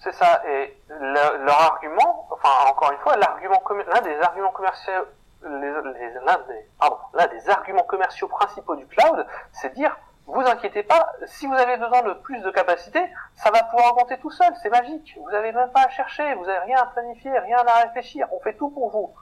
C'est 0.03 0.15
ça, 0.15 0.43
et 0.49 0.77
leur 0.89 1.61
argument, 1.61 2.29
enfin 2.31 2.49
encore 2.71 2.93
une 2.93 2.99
fois, 2.99 3.17
l'argument 3.17 3.61
l'un 3.93 4.01
des 4.03 4.19
arguments 4.21 4.53
commerciaux 4.53 5.07
l'un 5.43 7.27
des, 7.29 7.49
arguments 7.49 7.85
commerciaux 7.85 8.29
principaux 8.29 8.77
du 8.77 8.87
cloud, 8.87 9.27
c'est 9.53 9.75
dire 9.75 9.97
vous 10.27 10.41
inquiétez 10.41 10.83
pas, 10.83 11.13
si 11.27 11.47
vous 11.47 11.55
avez 11.55 11.77
besoin 11.77 12.03
de 12.03 12.13
plus 12.15 12.41
de 12.41 12.51
capacité, 12.51 13.01
ça 13.37 13.51
va 13.53 13.63
pouvoir 13.65 13.93
augmenter 13.93 14.19
tout 14.19 14.31
seul, 14.31 14.53
c'est 14.61 14.71
magique. 14.71 15.17
Vous 15.23 15.31
n'avez 15.31 15.53
même 15.53 15.71
pas 15.71 15.83
à 15.83 15.89
chercher, 15.89 16.35
vous 16.35 16.45
n'avez 16.47 16.59
rien 16.67 16.79
à 16.79 16.87
planifier, 16.87 17.31
rien 17.39 17.59
à 17.59 17.85
réfléchir, 17.85 18.27
on 18.33 18.41
fait 18.41 18.55
tout 18.55 18.71
pour 18.71 18.91
vous. 18.91 19.15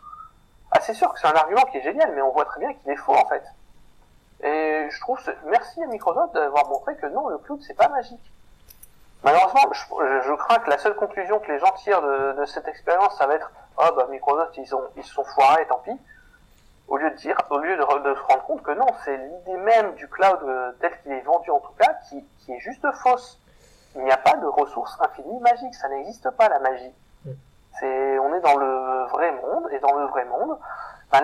Ah, 0.71 0.81
c'est 0.81 0.95
sûr 0.95 1.13
que 1.13 1.21
c'est 1.21 1.27
un 1.27 1.35
argument 1.35 1.65
qui 1.71 1.77
est 1.77 1.83
génial, 1.83 2.11
mais 2.15 2.23
on 2.23 2.33
voit 2.33 2.47
très 2.47 2.61
bien 2.61 2.73
qu'il 2.73 2.91
est 2.91 2.97
faux 2.97 3.15
en 3.15 3.29
fait. 3.29 3.45
Et 4.45 4.89
je 4.91 5.01
trouve, 5.01 5.19
merci 5.47 5.83
à 5.83 5.87
Microsoft 5.87 6.35
d'avoir 6.35 6.69
montré 6.69 6.95
que 6.97 7.07
non, 7.07 7.29
le 7.29 7.39
cloud 7.39 7.61
c'est 7.67 7.77
pas 7.77 7.89
magique. 7.89 8.31
Malheureusement, 9.25 9.73
je, 9.73 10.21
je, 10.27 10.35
crains 10.35 10.59
que 10.59 10.69
la 10.69 10.77
seule 10.77 10.95
conclusion 10.97 11.39
que 11.39 11.51
les 11.51 11.59
gens 11.59 11.73
tirent 11.79 12.03
de, 12.03 12.33
de 12.39 12.45
cette 12.45 12.69
expérience, 12.69 13.17
ça 13.17 13.27
va 13.27 13.37
être 13.37 13.51
oh 13.79 13.89
bah 13.97 14.07
Microsoft 14.11 14.55
ils 14.59 14.75
ont 14.75 14.83
ils 14.97 15.03
se 15.03 15.15
sont 15.15 15.25
foirés, 15.25 15.67
tant 15.67 15.79
pis. 15.79 15.99
Au 16.89 16.99
lieu 16.99 17.11
de 17.11 17.17
dire, 17.17 17.39
au 17.49 17.59
lieu 17.59 17.75
de, 17.75 18.11
de 18.11 18.15
se 18.15 18.21
rendre 18.21 18.45
compte 18.45 18.63
que 18.63 18.73
non, 18.73 18.87
c'est 19.03 19.17
l'idée 19.17 19.57
même 19.57 19.95
du 19.95 20.07
cloud 20.09 20.39
euh, 20.43 20.73
tel 20.81 20.93
qu'il 21.01 21.13
est 21.13 21.23
vendu 21.23 21.51
en 21.51 21.61
tout 21.61 21.73
cas 21.79 21.95
qui, 22.11 22.23
qui 22.41 22.53
est 22.53 22.61
juste 22.61 22.87
fausse. 23.03 23.41
Il 23.97 24.05
n'y 24.05 24.13
a 24.13 24.19
pas 24.19 24.37
de 24.37 24.47
ressources 24.47 25.01
infinies 25.01 25.41
magiques, 25.41 25.75
ça 25.75 25.89
n'existe 25.89 26.29
pas 26.33 26.51
la 26.51 26.59
magie. 26.59 26.93
Mm. 27.25 27.31
C'est, 27.81 28.19
on 28.19 28.35
est 28.35 28.41
dans 28.41 28.59
le 28.59 29.07
vrai 29.07 29.33
monde 29.33 29.69
et 29.73 29.79
dans 29.79 29.95
le 29.95 30.05
vrai 30.05 30.27
monde, 30.27 30.59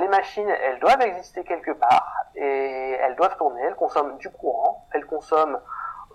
les 0.01 0.09
machines, 0.09 0.49
elles 0.49 0.79
doivent 0.81 1.03
exister 1.03 1.43
quelque 1.45 1.73
part 1.73 2.13
et 2.37 2.97
elles 3.03 3.17
doivent 3.17 3.37
tourner. 3.37 3.63
Elles 3.63 3.75
consomment 3.75 4.17
du 4.19 4.31
courant, 4.31 4.87
elles 4.93 5.05
consomment 5.07 5.59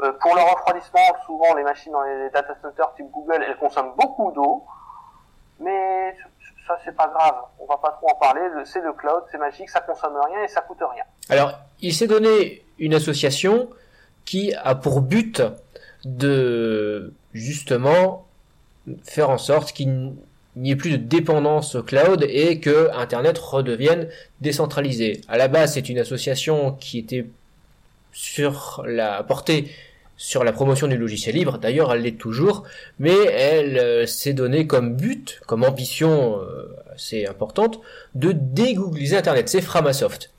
euh, 0.02 0.12
pour 0.22 0.36
leur 0.36 0.50
refroidissement, 0.54 1.00
souvent 1.26 1.54
les 1.56 1.64
machines 1.64 1.92
dans 1.92 2.04
les 2.04 2.30
data 2.30 2.54
centers 2.62 2.94
type 2.96 3.10
Google, 3.12 3.44
elles 3.48 3.58
consomment 3.58 3.94
beaucoup 3.98 4.32
d'eau, 4.32 4.64
mais 5.60 6.16
ça 6.68 6.78
c'est 6.84 6.96
pas 6.96 7.08
grave, 7.08 7.36
on 7.60 7.66
va 7.66 7.78
pas 7.78 7.92
trop 7.92 8.10
en 8.10 8.16
parler. 8.16 8.42
Le- 8.56 8.66
C'est 8.66 8.82
le 8.82 8.94
cloud, 8.94 9.24
c'est 9.32 9.38
magique, 9.38 9.70
ça 9.70 9.82
consomme 9.82 10.18
rien 10.30 10.44
et 10.44 10.48
ça 10.48 10.62
coûte 10.62 10.80
rien. 10.82 11.04
Alors, 11.30 11.54
il 11.82 11.94
s'est 11.94 12.08
donné 12.08 12.64
une 12.80 12.94
association 12.94 13.70
qui 14.26 14.54
a 14.54 14.76
pour 14.76 15.02
but 15.02 15.42
de 16.04 17.14
justement 17.34 18.26
faire 19.04 19.30
en 19.30 19.38
sorte 19.38 19.72
qu'il 19.72 20.16
n'y 20.56 20.72
ait 20.72 20.76
plus 20.76 20.92
de 20.92 20.98
dépendance 20.98 21.78
cloud 21.86 22.26
et 22.28 22.60
que 22.60 22.90
Internet 22.94 23.38
redevienne 23.38 24.08
décentralisé. 24.42 25.22
À 25.28 25.38
la 25.38 25.48
base, 25.48 25.74
c'est 25.74 25.90
une 25.90 26.00
association 26.00 26.74
qui 26.74 27.00
était 27.00 27.26
sur 28.14 28.84
la 28.88 29.24
portée 29.24 29.70
sur 30.18 30.44
la 30.44 30.54
promotion 30.54 30.88
du 30.88 30.98
logiciel 30.98 31.36
libre. 31.36 31.58
D'ailleurs, 31.58 31.94
elle 31.94 32.02
l'est 32.02 32.18
toujours, 32.18 32.64
mais 33.00 33.16
elle 33.26 33.78
euh, 33.78 34.06
s'est 34.06 34.34
donné 34.34 34.68
comme 34.68 34.96
but, 34.96 35.42
comme 35.46 35.64
ambition 35.64 36.40
euh, 36.40 36.74
assez 36.94 37.26
importante, 37.26 37.82
de 38.14 38.32
dégoogliser 38.32 39.18
Internet. 39.18 39.50
C'est 39.50 39.62
Framasoft. 39.62 40.32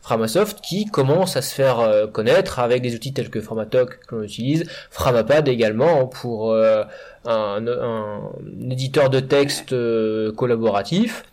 Framasoft 0.00 0.60
qui 0.60 0.86
commence 0.86 1.36
à 1.36 1.42
se 1.42 1.52
faire 1.52 1.80
euh, 1.80 2.06
connaître 2.06 2.60
avec 2.60 2.82
des 2.82 2.94
outils 2.94 3.12
tels 3.12 3.30
que 3.30 3.40
Framatalk 3.40 3.98
que 4.06 4.14
l'on 4.14 4.22
utilise, 4.22 4.64
Framapad 4.90 5.48
également 5.48 6.06
pour 6.06 6.56
un, 7.26 7.66
un- 7.66 8.20
un 8.66 8.70
éditeur 8.70 9.10
de 9.10 9.20
texte 9.20 9.72
euh, 9.72 10.32
collaboratif. 10.32 11.24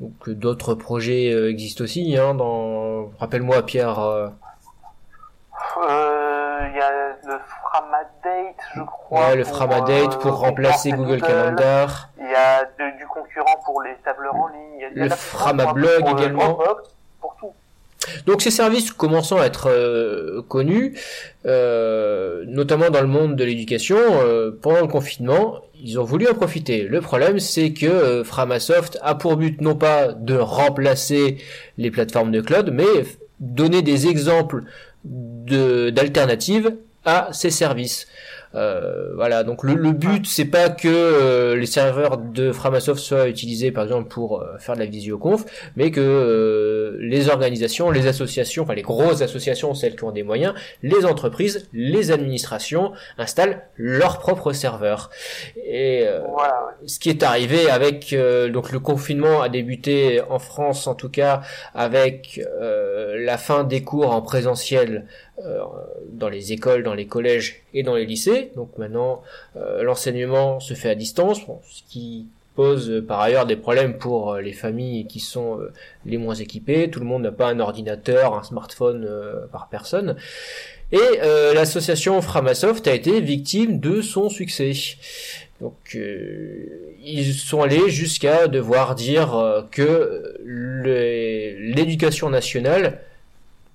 Donc 0.00 0.28
euh, 0.28 0.34
d'autres 0.34 0.74
projets 0.74 1.32
euh, 1.32 1.50
existent 1.50 1.84
aussi. 1.84 2.16
Hein, 2.16 2.34
dans 2.34 3.10
rappelle-moi 3.18 3.62
Pierre. 3.66 3.98
Euh, 4.00 4.28
Il 6.70 6.76
y 6.76 6.80
a 6.80 6.90
le 7.24 7.38
Framadate, 7.62 8.56
je 8.74 8.82
crois. 8.82 9.28
ouais, 9.28 9.36
le 9.36 9.44
pour, 9.44 9.54
Framadate 9.56 10.14
euh, 10.14 10.18
pour 10.18 10.38
remplacer 10.38 10.92
Google 10.92 11.20
Calendar. 11.20 12.08
Il 12.18 12.30
y 12.30 12.34
a 12.34 12.64
de- 12.64 12.98
du 12.98 13.06
concurrent 13.06 13.56
pour 13.64 13.82
les 13.82 13.94
tableurs 14.04 14.34
en 14.34 14.48
ligne. 14.48 14.60
Il 14.94 14.98
y 14.98 15.00
a, 15.00 15.04
Le 15.04 15.10
Framablog 15.10 16.08
également. 16.18 16.58
Pour 17.20 17.36
tout. 17.40 17.52
Donc 18.26 18.42
ces 18.42 18.50
services 18.50 18.90
commençant 18.90 19.38
à 19.38 19.46
être 19.46 19.68
euh, 19.70 20.42
connus, 20.48 20.98
euh, 21.46 22.44
notamment 22.46 22.90
dans 22.90 23.00
le 23.00 23.06
monde 23.06 23.36
de 23.36 23.44
l'éducation, 23.44 23.98
euh, 23.98 24.50
pendant 24.60 24.80
le 24.80 24.86
confinement, 24.86 25.60
ils 25.82 25.98
ont 25.98 26.04
voulu 26.04 26.28
en 26.28 26.34
profiter. 26.34 26.82
Le 26.82 27.00
problème, 27.00 27.38
c'est 27.38 27.72
que 27.72 28.22
Framasoft 28.24 28.98
a 29.02 29.14
pour 29.14 29.36
but 29.36 29.60
non 29.60 29.76
pas 29.76 30.08
de 30.08 30.34
remplacer 30.34 31.38
les 31.76 31.90
plateformes 31.90 32.32
de 32.32 32.40
cloud, 32.40 32.70
mais 32.72 33.06
donner 33.38 33.82
des 33.82 34.08
exemples 34.08 34.64
d'alternatives 35.04 36.74
à 37.04 37.28
ces 37.32 37.50
services. 37.50 38.08
Euh, 38.54 39.14
voilà, 39.14 39.44
donc 39.44 39.62
le, 39.62 39.74
le 39.74 39.92
but 39.92 40.26
c'est 40.26 40.46
pas 40.46 40.70
que 40.70 40.88
euh, 40.88 41.54
les 41.56 41.66
serveurs 41.66 42.16
de 42.18 42.50
Framasoft 42.52 43.00
soient 43.00 43.28
utilisés 43.28 43.72
par 43.72 43.84
exemple 43.84 44.08
pour 44.08 44.40
euh, 44.40 44.56
faire 44.58 44.74
de 44.74 44.80
la 44.80 44.86
visioconf, 44.86 45.44
mais 45.76 45.90
que 45.90 46.00
euh, 46.00 46.96
les 47.00 47.28
organisations, 47.28 47.90
les 47.90 48.06
associations, 48.06 48.62
enfin 48.62 48.74
les 48.74 48.82
grosses 48.82 49.22
associations, 49.22 49.74
celles 49.74 49.96
qui 49.96 50.04
ont 50.04 50.12
des 50.12 50.22
moyens, 50.22 50.54
les 50.82 51.04
entreprises, 51.04 51.68
les 51.72 52.10
administrations 52.10 52.92
installent 53.18 53.62
leurs 53.76 54.18
propres 54.18 54.52
serveurs. 54.52 55.10
Et 55.64 56.06
euh, 56.06 56.20
Voilà, 56.32 56.68
ce 56.86 56.98
qui 56.98 57.10
est 57.10 57.22
arrivé 57.22 57.68
avec 57.68 58.12
euh, 58.12 58.48
donc 58.48 58.72
le 58.72 58.80
confinement 58.80 59.42
a 59.42 59.48
débuté 59.48 60.20
en 60.28 60.38
France 60.38 60.86
en 60.86 60.94
tout 60.94 61.10
cas 61.10 61.42
avec 61.74 62.40
euh, 62.60 63.16
la 63.24 63.36
fin 63.38 63.64
des 63.64 63.82
cours 63.82 64.12
en 64.12 64.22
présentiel 64.22 65.06
dans 66.12 66.28
les 66.28 66.52
écoles, 66.52 66.82
dans 66.82 66.94
les 66.94 67.06
collèges 67.06 67.62
et 67.74 67.82
dans 67.82 67.94
les 67.94 68.06
lycées. 68.06 68.50
Donc 68.56 68.76
maintenant 68.78 69.22
euh, 69.56 69.82
l'enseignement 69.82 70.60
se 70.60 70.74
fait 70.74 70.90
à 70.90 70.94
distance, 70.94 71.40
ce 71.70 71.82
qui 71.88 72.26
pose 72.54 72.90
euh, 72.90 73.00
par 73.00 73.20
ailleurs 73.20 73.46
des 73.46 73.54
problèmes 73.56 73.98
pour 73.98 74.32
euh, 74.32 74.40
les 74.40 74.52
familles 74.52 75.06
qui 75.06 75.20
sont 75.20 75.60
euh, 75.60 75.72
les 76.04 76.18
moins 76.18 76.34
équipées. 76.34 76.90
Tout 76.90 76.98
le 76.98 77.06
monde 77.06 77.22
n'a 77.22 77.30
pas 77.30 77.46
un 77.48 77.60
ordinateur, 77.60 78.34
un 78.34 78.42
smartphone 78.42 79.06
euh, 79.08 79.46
par 79.52 79.68
personne. 79.68 80.16
Et 80.90 80.98
euh, 81.22 81.54
l'association 81.54 82.20
Framasoft 82.20 82.88
a 82.88 82.94
été 82.94 83.20
victime 83.20 83.78
de 83.78 84.00
son 84.00 84.28
succès. 84.28 84.72
Donc 85.60 85.76
euh, 85.94 86.94
ils 87.04 87.32
sont 87.34 87.62
allés 87.62 87.90
jusqu'à 87.90 88.48
devoir 88.48 88.96
dire 88.96 89.36
euh, 89.36 89.62
que 89.70 90.36
l'éducation 90.44 92.30
nationale, 92.30 93.00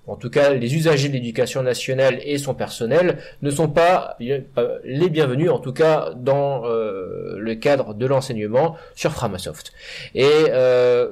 en 0.08 0.16
tout 0.16 0.30
cas 0.30 0.54
les 0.54 0.76
usagers 0.76 1.08
de 1.08 1.14
l'éducation 1.14 1.64
nationale 1.64 2.20
et 2.24 2.38
son 2.38 2.54
personnel, 2.54 3.20
ne 3.42 3.52
sont 3.52 3.70
pas 3.70 4.18
euh, 4.22 4.80
les 4.84 5.10
bienvenus, 5.10 5.50
en 5.50 5.60
tout 5.60 5.74
cas 5.74 6.14
dans 6.16 6.66
euh, 6.66 7.38
le 7.38 7.56
cadre 7.56 7.94
de 7.94 8.06
l'enseignement 8.06 8.76
sur 8.96 9.12
Framasoft. 9.12 9.74
Et 10.16 10.28
euh, 10.50 11.10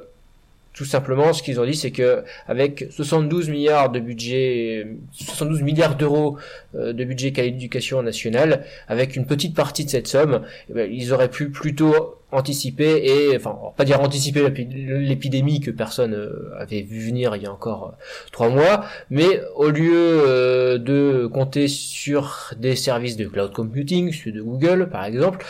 tout 0.72 0.84
simplement, 0.86 1.32
ce 1.32 1.42
qu'ils 1.42 1.60
ont 1.60 1.66
dit, 1.66 1.74
c'est 1.74 1.90
que 1.90 2.24
avec 2.48 2.86
72 2.90 3.50
milliards 3.50 3.90
de 3.90 4.00
budget, 4.00 4.86
72 5.12 5.62
milliards 5.62 5.96
d'euros 5.96 6.38
euh, 6.74 6.92
de 6.94 7.04
budget 7.04 7.32
qu'a 7.32 7.42
l'éducation 7.42 8.02
nationale, 8.02 8.64
avec 8.88 9.16
une 9.16 9.26
petite 9.26 9.54
partie 9.54 9.84
de 9.84 9.90
cette 9.90 10.06
somme, 10.06 10.42
eh 10.70 10.72
ben, 10.72 10.90
ils 10.90 11.12
auraient 11.12 11.30
pu 11.30 11.50
plutôt 11.50 12.16
anticiper 12.32 13.02
et, 13.04 13.36
enfin, 13.36 13.56
pas 13.76 13.84
dire 13.84 14.00
anticiper 14.00 14.42
l'épi- 14.42 14.66
l'épidémie 14.66 15.60
que 15.60 15.70
personne 15.70 16.14
euh, 16.14 16.50
avait 16.58 16.80
vu 16.82 16.98
venir 17.06 17.36
il 17.36 17.42
y 17.42 17.46
a 17.46 17.52
encore 17.52 17.88
euh, 17.88 18.04
trois 18.32 18.48
mois, 18.48 18.84
mais 19.10 19.42
au 19.54 19.68
lieu 19.68 19.92
euh, 19.94 20.78
de 20.78 21.26
compter 21.32 21.68
sur 21.68 22.52
des 22.58 22.74
services 22.74 23.16
de 23.16 23.26
cloud 23.26 23.52
computing, 23.52 24.12
ceux 24.12 24.32
de 24.32 24.42
Google 24.42 24.88
par 24.90 25.04
exemple, 25.04 25.44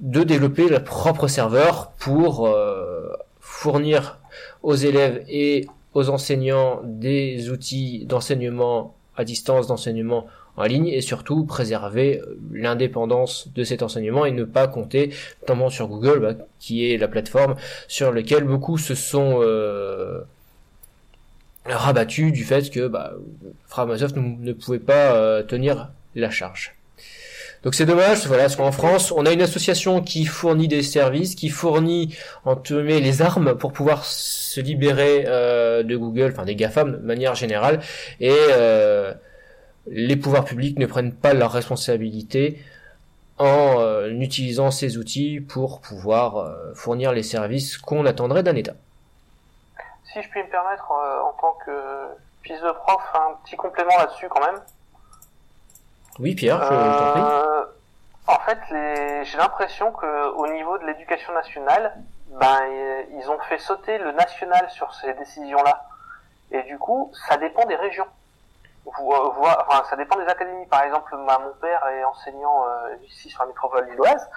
de 0.00 0.22
développer 0.22 0.68
leur 0.68 0.84
propre 0.84 1.28
serveur 1.28 1.92
pour 1.98 2.48
fournir 3.40 4.18
aux 4.62 4.74
élèves 4.74 5.24
et 5.28 5.66
aux 5.94 6.10
enseignants 6.10 6.80
des 6.84 7.48
outils 7.50 8.04
d'enseignement 8.06 8.94
à 9.16 9.24
distance, 9.24 9.66
d'enseignement 9.66 10.26
en 10.56 10.64
ligne 10.64 10.88
et 10.88 11.00
surtout 11.00 11.44
préserver 11.44 12.20
euh, 12.20 12.38
l'indépendance 12.52 13.48
de 13.54 13.64
cet 13.64 13.82
enseignement 13.82 14.24
et 14.24 14.32
ne 14.32 14.44
pas 14.44 14.68
compter 14.68 15.10
notamment 15.42 15.70
sur 15.70 15.88
Google 15.88 16.20
bah, 16.20 16.34
qui 16.58 16.90
est 16.90 16.96
la 16.96 17.08
plateforme 17.08 17.56
sur 17.88 18.12
laquelle 18.12 18.44
beaucoup 18.44 18.78
se 18.78 18.94
sont 18.94 19.40
euh, 19.42 20.20
rabattus 21.64 22.32
du 22.32 22.44
fait 22.44 22.70
que 22.70 22.86
bah, 22.86 23.14
ne, 23.76 24.52
pouvait 24.52 24.78
pas 24.78 25.14
euh, 25.14 25.42
tenir 25.42 25.90
la 26.14 26.30
charge. 26.30 26.74
Donc 27.62 27.74
c'est 27.74 27.86
dommage, 27.86 28.26
voilà, 28.26 28.44
parce 28.44 28.54
qu'en 28.56 28.70
France, 28.70 29.10
on 29.10 29.26
a 29.26 29.32
une 29.32 29.42
association 29.42 30.00
qui 30.00 30.24
fournit 30.24 30.68
des 30.68 30.82
services, 30.82 31.34
qui 31.34 31.48
fournit 31.48 32.14
entre 32.44 32.76
les 32.76 33.22
armes 33.22 33.56
pour 33.56 33.72
pouvoir 33.72 34.04
se 34.04 34.60
libérer 34.60 35.24
euh, 35.26 35.82
de 35.82 35.96
Google, 35.96 36.30
enfin 36.32 36.44
des 36.44 36.54
GAFAM 36.54 36.92
de 36.92 36.98
manière 36.98 37.34
générale, 37.34 37.80
et 38.20 38.30
euh, 38.30 39.12
les 39.88 40.16
pouvoirs 40.16 40.44
publics 40.44 40.78
ne 40.78 40.86
prennent 40.86 41.14
pas 41.14 41.34
leurs 41.34 41.52
responsabilités 41.52 42.60
en 43.38 43.80
euh, 43.80 44.08
utilisant 44.08 44.70
ces 44.70 44.96
outils 44.96 45.40
pour 45.40 45.80
pouvoir 45.80 46.38
euh, 46.38 46.72
fournir 46.74 47.12
les 47.12 47.22
services 47.22 47.76
qu'on 47.78 48.06
attendrait 48.06 48.42
d'un 48.42 48.56
État. 48.56 48.74
Si 50.04 50.22
je 50.22 50.28
puis 50.30 50.42
me 50.42 50.48
permettre, 50.48 50.90
euh, 50.90 51.20
en 51.22 51.32
tant 51.40 51.56
que 51.64 51.72
fils 52.42 52.60
de 52.60 52.70
prof, 52.70 53.02
un 53.14 53.34
petit 53.44 53.56
complément 53.56 53.96
là-dessus 53.98 54.28
quand 54.28 54.40
même. 54.40 54.60
Oui, 56.18 56.34
Pierre, 56.34 56.60
je, 56.62 56.64
je 56.64 56.98
t'en 56.98 57.10
prie. 57.12 57.20
Euh, 57.20 57.64
en 58.28 58.38
fait, 58.40 58.58
les... 58.70 59.24
j'ai 59.24 59.36
l'impression 59.36 59.92
que 59.92 60.30
au 60.34 60.46
niveau 60.48 60.78
de 60.78 60.86
l'éducation 60.86 61.34
nationale, 61.34 61.94
ben 62.40 62.60
ils 63.18 63.30
ont 63.30 63.38
fait 63.48 63.58
sauter 63.58 63.98
le 63.98 64.12
national 64.12 64.68
sur 64.70 64.94
ces 64.94 65.12
décisions-là. 65.14 65.84
Et 66.50 66.62
du 66.62 66.78
coup, 66.78 67.12
ça 67.28 67.36
dépend 67.36 67.66
des 67.66 67.76
régions. 67.76 68.06
Euh, 68.86 68.92
enfin, 69.68 69.82
ça 69.90 69.96
dépend 69.96 70.16
des 70.16 70.26
académies. 70.28 70.66
Par 70.66 70.82
exemple, 70.82 71.16
ma- 71.16 71.38
mon 71.38 71.52
père 71.60 71.84
est 71.88 72.04
enseignant 72.04 72.64
euh, 72.66 72.96
ici 73.04 73.28
sur 73.28 73.42
la 73.42 73.48
métropole 73.48 73.86
lilloise. 73.90 74.28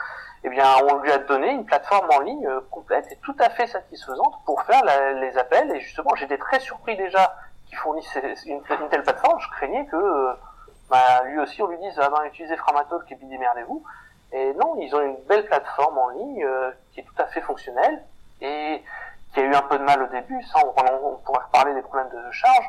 Eh 0.43 0.49
bien, 0.49 0.65
on 0.89 0.95
lui 0.97 1.11
a 1.11 1.17
donné 1.19 1.49
une 1.51 1.65
plateforme 1.65 2.09
en 2.11 2.19
ligne 2.19 2.47
euh, 2.47 2.61
complète 2.71 3.11
et 3.11 3.17
tout 3.17 3.35
à 3.39 3.49
fait 3.49 3.67
satisfaisante 3.67 4.33
pour 4.45 4.61
faire 4.63 4.83
la- 4.83 5.13
les 5.13 5.37
appels. 5.37 5.69
Et 5.75 5.79
justement, 5.81 6.15
j'étais 6.15 6.37
très 6.37 6.59
surpris 6.59 6.95
déjà 6.97 7.35
qu'ils 7.67 7.77
fournissent 7.77 8.09
ces- 8.11 8.47
une, 8.49 8.61
une 8.69 8.89
telle 8.89 9.03
plateforme. 9.03 9.39
Je 9.39 9.49
craignais 9.51 9.85
que 9.85 9.95
euh, 9.95 10.33
bah, 10.89 11.23
lui 11.25 11.39
aussi 11.39 11.61
on 11.61 11.67
lui 11.67 11.77
dit 11.77 11.89
ah 11.99 12.09
ben 12.09 12.23
utilisez 12.25 12.57
Framatolk 12.57 13.11
et 13.11 13.15
puis 13.15 13.27
démerdez-vous. 13.27 13.83
Et 14.31 14.53
non, 14.55 14.75
ils 14.79 14.95
ont 14.95 15.01
une 15.01 15.17
belle 15.27 15.45
plateforme 15.45 15.97
en 15.97 16.09
ligne 16.09 16.43
euh, 16.43 16.71
qui 16.93 17.01
est 17.01 17.03
tout 17.03 17.21
à 17.21 17.25
fait 17.27 17.41
fonctionnelle 17.41 18.03
et 18.41 18.83
qui 19.33 19.39
a 19.39 19.43
eu 19.43 19.53
un 19.53 19.61
peu 19.63 19.77
de 19.77 19.83
mal 19.83 20.01
au 20.01 20.07
début, 20.07 20.41
ça 20.43 20.59
on, 20.65 20.69
on 21.05 21.15
pourrait 21.17 21.43
reparler 21.45 21.73
des 21.75 21.81
problèmes 21.83 22.09
de 22.09 22.31
charge, 22.31 22.65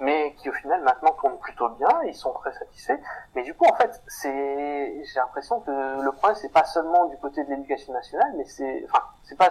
mais 0.00 0.34
qui 0.38 0.48
au 0.48 0.52
final 0.54 0.82
maintenant 0.82 1.12
tourne 1.20 1.38
plutôt 1.38 1.68
bien, 1.70 1.88
ils 2.06 2.14
sont 2.14 2.32
très 2.32 2.52
satisfaits. 2.52 2.98
Mais 3.34 3.42
du 3.42 3.54
coup 3.54 3.66
en 3.66 3.74
fait, 3.76 4.00
c'est 4.08 5.02
j'ai 5.04 5.20
l'impression 5.20 5.60
que 5.60 5.70
le 5.70 6.12
problème 6.12 6.36
c'est 6.40 6.52
pas 6.52 6.64
seulement 6.64 7.06
du 7.06 7.16
côté 7.18 7.44
de 7.44 7.50
l'éducation 7.50 7.92
nationale, 7.92 8.32
mais 8.36 8.44
c'est 8.46 8.84
enfin 8.88 9.02
c'est 9.24 9.36
pas 9.38 9.50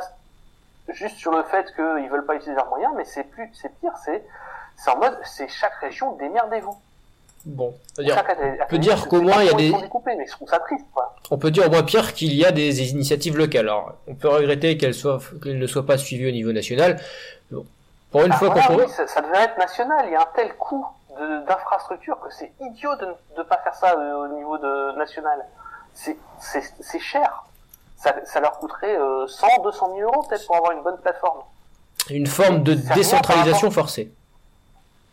juste 0.89 1.17
sur 1.17 1.31
le 1.31 1.43
fait 1.43 1.65
qu'ils 1.75 2.09
veulent 2.09 2.25
pas 2.25 2.35
utiliser 2.35 2.55
leurs 2.55 2.69
moyens, 2.69 2.91
mais 2.97 3.05
c'est 3.05 3.23
plus 3.23 3.49
c'est 3.53 3.69
pire, 3.79 3.93
c'est 4.03 4.23
c'est 4.75 4.89
en 4.91 4.97
mode 4.97 5.17
c'est 5.23 5.47
chaque 5.47 5.75
région 5.75 6.13
démerdez-vous. 6.13 6.75
Bon, 7.45 7.73
on 7.73 7.95
peut 7.95 8.03
dire, 8.03 8.15
Chaque 8.15 8.29
académie- 8.31 8.57
on 8.61 8.67
peut 8.67 8.77
dire 8.79 9.07
qu'au 9.07 9.21
moins 9.21 9.41
il 9.43 9.45
y 9.45 9.49
a 9.49 9.53
des, 9.53 9.71
sont 9.71 9.79
découpés, 9.79 10.15
mais 10.17 10.25
je 10.25 10.31
trouve 10.31 10.49
ça 10.49 10.59
triste 10.59 10.85
quoi. 10.93 11.15
on 11.31 11.37
peut 11.37 11.51
dire 11.51 11.67
au 11.67 11.69
moins 11.69 11.83
pire 11.83 12.13
qu'il 12.13 12.33
y 12.33 12.43
a 12.43 12.51
des 12.51 12.91
initiatives 12.91 13.37
locales. 13.37 13.69
Alors, 13.69 13.93
on 14.07 14.15
peut 14.15 14.27
regretter 14.27 14.77
qu'elles 14.77 14.93
soient, 14.93 15.19
qu'elles 15.41 15.57
ne 15.57 15.65
soient 15.67 15.85
pas 15.85 15.97
suivies 15.97 16.27
au 16.27 16.31
niveau 16.31 16.51
national. 16.51 16.99
Bon. 17.49 17.65
Pour 18.11 18.21
une 18.23 18.31
Ah, 18.31 18.37
fois 18.37 18.49
voilà, 18.49 18.67
qu'on 18.67 18.75
oui, 18.77 18.89
ça, 18.89 19.07
ça 19.07 19.21
devrait 19.21 19.43
être 19.43 19.57
national. 19.57 20.05
Il 20.07 20.11
y 20.11 20.15
a 20.15 20.21
un 20.21 20.27
tel 20.35 20.55
coût 20.57 20.85
d'infrastructure 21.47 22.19
que 22.21 22.31
c'est 22.31 22.51
idiot 22.61 22.95
de 22.95 23.13
ne 23.37 23.43
pas 23.43 23.57
faire 23.57 23.75
ça 23.75 23.93
euh, 23.97 24.23
au 24.23 24.27
niveau 24.29 24.57
de 24.57 24.97
national. 24.97 25.45
C'est 25.93 26.99
cher. 26.99 27.43
Ça, 27.97 28.13
ça 28.23 28.39
leur 28.39 28.57
coûterait 28.59 28.95
euh, 28.97 29.27
100, 29.27 29.47
200 29.63 29.95
000 29.97 30.09
euros 30.09 30.23
peut-être 30.23 30.45
pour 30.47 30.55
avoir 30.55 30.71
une 30.71 30.81
bonne 30.81 30.97
plateforme. 30.99 31.41
une 32.09 32.25
forme 32.27 32.63
de 32.63 32.73
décentralisation 32.73 33.69
forcée. 33.69 34.13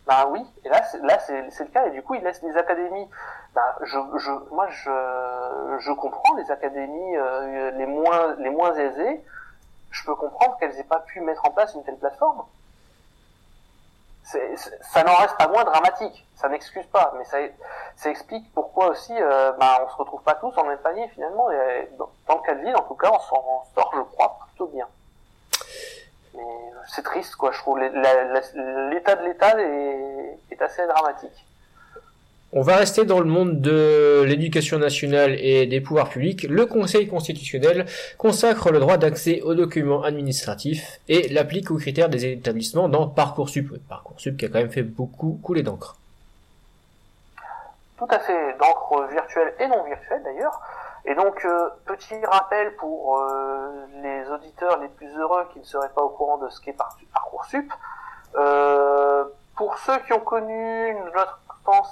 Ben 0.07 0.25
oui, 0.29 0.39
et 0.63 0.69
là 0.69 0.81
c'est 0.89 1.01
là 1.03 1.19
c'est 1.19 1.51
c'est 1.51 1.65
le 1.65 1.69
cas 1.71 1.85
et 1.87 1.91
du 1.91 2.01
coup 2.01 2.15
ils 2.15 2.23
laissent 2.23 2.41
les 2.41 2.55
académies. 2.55 3.09
Ben, 3.53 3.61
je, 3.83 3.97
je 4.19 4.31
moi 4.55 4.65
je 4.69 5.77
je 5.79 5.91
comprends 5.91 6.33
les 6.37 6.49
académies 6.49 7.17
euh, 7.17 7.71
les 7.71 7.85
moins 7.85 8.35
les 8.39 8.49
moins 8.49 8.73
aisées. 8.75 9.21
Je 9.91 10.05
peux 10.05 10.15
comprendre 10.15 10.55
qu'elles 10.59 10.79
aient 10.79 10.85
pas 10.85 10.99
pu 11.01 11.19
mettre 11.19 11.43
en 11.45 11.51
place 11.51 11.73
une 11.75 11.83
telle 11.83 11.97
plateforme. 11.97 12.43
Ça 14.81 15.03
n'en 15.03 15.15
reste 15.15 15.37
pas 15.37 15.47
moins 15.47 15.63
dramatique. 15.63 16.27
Ça 16.35 16.49
n'excuse 16.49 16.85
pas, 16.87 17.13
mais 17.17 17.23
ça 17.25 17.37
ça 17.95 18.09
explique 18.09 18.53
pourquoi 18.53 18.89
aussi 18.89 19.13
euh, 19.17 19.53
ben 19.53 19.69
on 19.85 19.89
se 19.89 19.95
retrouve 19.95 20.21
pas 20.21 20.35
tous 20.35 20.55
en 20.57 20.65
même 20.65 20.77
panier 20.79 21.07
finalement. 21.09 21.49
Et 21.51 21.89
dans, 21.97 22.09
dans 22.27 22.35
le 22.35 22.41
cas 22.41 22.55
de 22.55 22.61
ville 22.61 22.75
en 22.75 22.83
tout 22.83 22.95
cas 22.95 23.09
on 23.11 23.19
s'en 23.19 23.63
sort 23.73 23.91
je 23.95 24.01
crois 24.01 24.37
plutôt 24.49 24.67
bien. 24.67 24.87
Mais 26.33 26.43
euh, 26.43 26.79
c'est 26.87 27.03
triste, 27.03 27.35
quoi. 27.35 27.51
Je 27.51 27.57
trouve 27.59 27.79
l'état 27.79 29.15
de 29.15 29.23
l'État 29.23 29.59
est 29.59 30.61
assez 30.61 30.85
dramatique. 30.85 31.46
On 32.53 32.61
va 32.61 32.77
rester 32.77 33.03
dans 33.03 33.19
le 33.19 33.25
monde 33.25 33.59
de 33.59 34.23
l'éducation 34.25 34.79
nationale 34.79 35.35
et 35.37 35.67
des 35.67 35.81
pouvoirs 35.81 36.07
publics. 36.09 36.43
Le 36.43 36.65
Conseil 36.65 37.07
constitutionnel 37.07 37.85
consacre 38.17 38.71
le 38.71 38.79
droit 38.79 38.95
d'accès 38.97 39.41
aux 39.41 39.53
documents 39.53 40.03
administratifs 40.03 41.01
et 41.09 41.27
l'applique 41.27 41.71
aux 41.71 41.75
critères 41.77 42.07
des 42.07 42.25
établissements 42.25 42.87
dans 42.87 43.07
Parcoursup. 43.07 43.77
Parcoursup 43.89 44.37
qui 44.37 44.45
a 44.45 44.47
quand 44.47 44.59
même 44.59 44.71
fait 44.71 44.81
beaucoup 44.83 45.39
couler 45.43 45.61
d'encre. 45.61 45.97
Tout 47.97 48.07
à 48.09 48.19
fait 48.19 48.55
d'encre 48.59 49.07
virtuelle 49.11 49.53
et 49.59 49.67
non 49.67 49.83
virtuelle 49.83 50.21
d'ailleurs. 50.23 50.61
Et 51.05 51.15
donc, 51.15 51.43
euh, 51.45 51.69
petit 51.85 52.15
rappel 52.25 52.75
pour 52.75 53.19
euh, 53.19 53.85
les 54.03 54.29
auditeurs 54.29 54.79
les 54.79 54.87
plus 54.89 55.09
heureux 55.17 55.43
qui 55.51 55.59
ne 55.59 55.65
seraient 55.65 55.91
pas 55.95 56.01
au 56.01 56.09
courant 56.09 56.37
de 56.37 56.49
ce 56.49 56.61
qu'est 56.61 56.73
Par- 56.73 56.97
Parcoursup. 57.13 57.71
Euh, 58.35 59.25
pour 59.55 59.77
ceux 59.79 59.97
qui 60.05 60.13
ont 60.13 60.19
connu 60.19 60.93
notre 61.15 61.39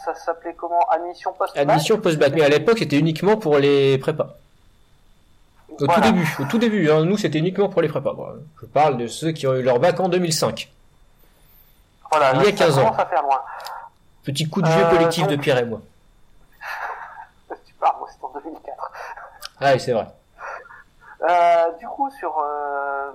ça 0.04 0.16
s'appelait 0.16 0.54
comment? 0.54 0.80
Admission 0.90 1.34
post 1.34 1.58
Admission 1.58 2.00
post-bac, 2.00 2.34
mais 2.34 2.44
à 2.44 2.50
l'époque 2.50 2.78
c'était 2.80 2.98
uniquement 3.00 3.38
pour 3.38 3.58
les 3.58 3.98
prépas. 3.98 4.36
Au 5.70 5.86
Voilà. 5.86 5.96
tout 5.96 6.02
début, 6.14 6.36
au 6.40 6.46
tout 6.46 6.58
début, 6.58 6.90
hein, 6.92 7.04
nous 7.04 7.18
c'était 7.18 7.40
uniquement 7.40 7.68
pour 7.70 7.82
les 7.82 7.90
prépas. 7.90 8.14
Bon, 8.14 8.28
je 8.62 8.66
parle 8.66 8.98
de 8.98 9.08
ceux 9.08 9.32
qui 9.32 9.46
ont 9.48 9.54
eu 9.56 9.62
leur 9.62 9.80
bac 9.80 10.00
en 10.00 10.08
2005. 10.10 10.72
Voilà, 12.12 12.34
il 12.36 12.38
y 12.38 12.42
a 12.42 12.46
ça 12.46 12.66
15 12.66 12.78
ans. 12.78 12.84
commence 12.86 13.00
à 13.00 13.06
faire 13.08 13.22
loin. 13.24 13.42
Petit 14.24 14.50
coup 14.50 14.62
de 14.62 14.68
vieux 14.70 14.86
Euh, 14.86 14.90
collectif 14.90 15.24
donc- 15.24 15.32
de 15.32 15.36
Pierre 15.38 15.58
et 15.58 15.66
moi. 15.66 15.82
Tu 17.66 17.74
parles, 17.74 17.96
moi 18.00 18.08
c'est 18.10 18.24
en 18.24 18.32
2004. 18.40 18.92
Ah 19.60 19.72
oui, 19.74 19.80
c'est 19.80 19.92
vrai. 19.94 20.08
Euh, 21.28 21.72
du 21.80 21.88
coup, 21.88 22.10
sur 22.12 22.38
euh, 22.40 23.12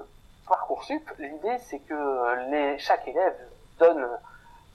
Parcoursup, 0.48 1.08
l'idée 1.18 1.56
c'est 1.68 1.78
que 1.80 1.94
euh, 1.94 2.50
les, 2.50 2.78
chaque 2.78 3.06
élève 3.08 3.34
donne 3.78 4.06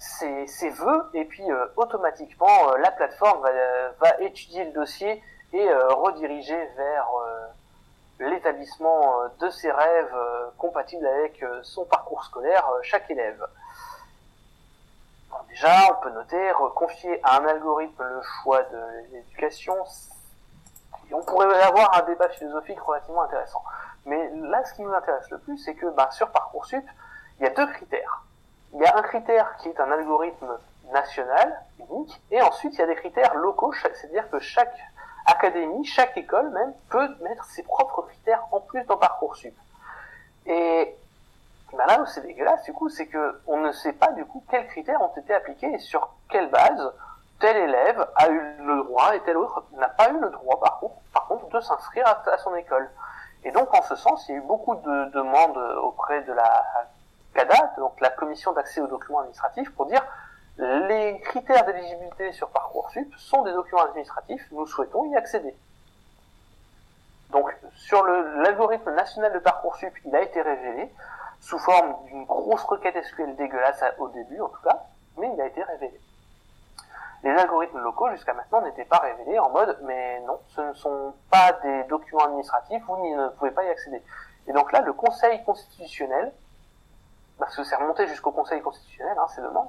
ses, 0.05 0.47
ses 0.47 0.69
vœux 0.69 1.09
et 1.13 1.25
puis 1.25 1.49
euh, 1.51 1.65
automatiquement 1.75 2.69
euh, 2.69 2.77
la 2.77 2.91
plateforme 2.91 3.41
va, 3.41 3.49
va 3.99 4.21
étudier 4.21 4.65
le 4.65 4.71
dossier 4.71 5.23
et 5.53 5.69
euh, 5.69 5.87
rediriger 5.89 6.65
vers 6.77 7.07
euh, 7.15 7.47
l'établissement 8.19 9.21
euh, 9.21 9.27
de 9.39 9.49
ses 9.49 9.71
rêves 9.71 10.15
euh, 10.15 10.47
compatible 10.57 11.05
avec 11.05 11.41
euh, 11.43 11.59
son 11.63 11.85
parcours 11.85 12.23
scolaire 12.23 12.67
euh, 12.69 12.79
chaque 12.83 13.09
élève. 13.09 13.45
Bon, 15.29 15.37
déjà, 15.49 15.73
on 15.91 16.03
peut 16.03 16.11
noter, 16.11 16.49
euh, 16.49 16.69
confier 16.75 17.19
à 17.23 17.39
un 17.39 17.45
algorithme 17.45 18.03
le 18.03 18.21
choix 18.21 18.61
de 18.63 19.11
l'éducation, 19.11 19.75
on 21.11 21.21
pourrait 21.21 21.61
avoir 21.61 21.97
un 21.97 22.03
débat 22.03 22.29
philosophique 22.29 22.79
relativement 22.79 23.23
intéressant. 23.23 23.63
Mais 24.05 24.29
là, 24.35 24.63
ce 24.65 24.73
qui 24.73 24.81
nous 24.81 24.93
intéresse 24.93 25.29
le 25.29 25.39
plus, 25.39 25.57
c'est 25.57 25.75
que 25.75 25.87
bah, 25.87 26.09
sur 26.11 26.29
Parcoursup, 26.31 26.85
il 27.39 27.43
y 27.43 27.47
a 27.47 27.51
deux 27.51 27.67
critères. 27.67 28.23
Il 28.75 28.81
y 28.81 28.85
a 28.85 28.97
un 28.97 29.01
critère 29.03 29.55
qui 29.61 29.69
est 29.69 29.79
un 29.79 29.89
algorithme 29.89 30.59
national, 30.91 31.61
unique, 31.79 32.21
et 32.29 32.41
ensuite 32.41 32.73
il 32.73 32.79
y 32.79 32.81
a 32.81 32.87
des 32.87 32.95
critères 32.95 33.33
locaux, 33.35 33.71
c'est-à-dire 33.71 34.29
que 34.29 34.39
chaque 34.39 34.77
académie, 35.25 35.85
chaque 35.85 36.17
école 36.17 36.49
même, 36.49 36.73
peut 36.89 37.07
mettre 37.21 37.45
ses 37.45 37.63
propres 37.63 38.01
critères 38.01 38.43
en 38.51 38.59
plus 38.59 38.83
dans 38.83 38.97
Parcoursup. 38.97 39.55
Et 40.45 40.93
bah, 41.71 41.85
là 41.87 42.01
où 42.01 42.05
c'est 42.05 42.19
dégueulasse, 42.19 42.63
du 42.63 42.73
coup, 42.73 42.89
c'est 42.89 43.07
que 43.07 43.41
on 43.47 43.59
ne 43.59 43.71
sait 43.71 43.93
pas 43.93 44.11
du 44.11 44.25
coup 44.25 44.43
quels 44.51 44.67
critères 44.67 45.01
ont 45.01 45.15
été 45.15 45.33
appliqués 45.33 45.71
et 45.71 45.79
sur 45.79 46.09
quelle 46.29 46.49
base 46.49 46.93
tel 47.39 47.55
élève 47.55 48.05
a 48.15 48.27
eu 48.27 48.57
le 48.59 48.83
droit 48.83 49.15
et 49.15 49.21
tel 49.21 49.37
autre 49.37 49.63
n'a 49.77 49.87
pas 49.87 50.09
eu 50.09 50.19
le 50.19 50.29
droit 50.31 50.59
par 50.59 51.27
contre, 51.27 51.47
de 51.47 51.61
s'inscrire 51.61 52.05
à 52.07 52.37
son 52.39 52.53
école. 52.55 52.89
Et 53.45 53.51
donc 53.51 53.73
en 53.73 53.81
ce 53.83 53.95
sens, 53.95 54.27
il 54.27 54.33
y 54.33 54.35
a 54.35 54.39
eu 54.39 54.43
beaucoup 54.43 54.75
de 54.75 55.11
demandes 55.11 55.57
auprès 55.81 56.23
de 56.23 56.33
la 56.33 56.65
Donc 57.77 57.99
la 57.99 58.09
commission 58.09 58.53
d'accès 58.53 58.79
aux 58.79 58.87
documents 58.87 59.19
administratifs, 59.19 59.69
pour 59.75 59.85
dire 59.85 60.01
les 60.57 61.19
critères 61.19 61.65
d'éligibilité 61.65 62.31
sur 62.31 62.49
Parcoursup 62.49 63.13
sont 63.17 63.43
des 63.43 63.51
documents 63.51 63.83
administratifs, 63.83 64.45
nous 64.51 64.65
souhaitons 64.65 65.05
y 65.11 65.15
accéder. 65.17 65.53
Donc 67.31 67.53
sur 67.75 68.03
l'algorithme 68.05 68.91
national 68.91 69.33
de 69.33 69.39
Parcoursup, 69.39 69.93
il 70.05 70.15
a 70.15 70.21
été 70.21 70.41
révélé 70.41 70.89
sous 71.41 71.59
forme 71.59 71.95
d'une 72.05 72.23
grosse 72.23 72.63
requête 72.63 72.95
SQL 73.03 73.35
dégueulasse 73.35 73.83
au 73.99 74.07
début 74.09 74.39
en 74.39 74.47
tout 74.47 74.61
cas, 74.63 74.83
mais 75.17 75.29
il 75.33 75.41
a 75.41 75.47
été 75.47 75.61
révélé. 75.61 75.99
Les 77.23 77.31
algorithmes 77.31 77.79
locaux 77.79 78.09
jusqu'à 78.11 78.33
maintenant 78.33 78.61
n'étaient 78.61 78.85
pas 78.85 78.99
révélés 78.99 79.39
en 79.39 79.49
mode 79.49 79.77
mais 79.83 80.21
non, 80.21 80.39
ce 80.47 80.61
ne 80.61 80.73
sont 80.73 81.13
pas 81.29 81.51
des 81.63 81.83
documents 81.85 82.25
administratifs, 82.25 82.83
vous 82.87 82.95
ne 82.95 83.27
pouvez 83.29 83.51
pas 83.51 83.63
y 83.65 83.69
accéder. 83.69 84.01
Et 84.47 84.53
donc 84.53 84.71
là, 84.71 84.81
le 84.81 84.93
Conseil 84.93 85.43
constitutionnel, 85.43 86.31
parce 87.39 87.55
que 87.55 87.63
c'est 87.63 87.75
remonté 87.75 88.07
jusqu'au 88.07 88.31
Conseil 88.31 88.61
constitutionnel, 88.61 89.15
hein, 89.17 89.27
ces 89.35 89.41
demandes, 89.41 89.67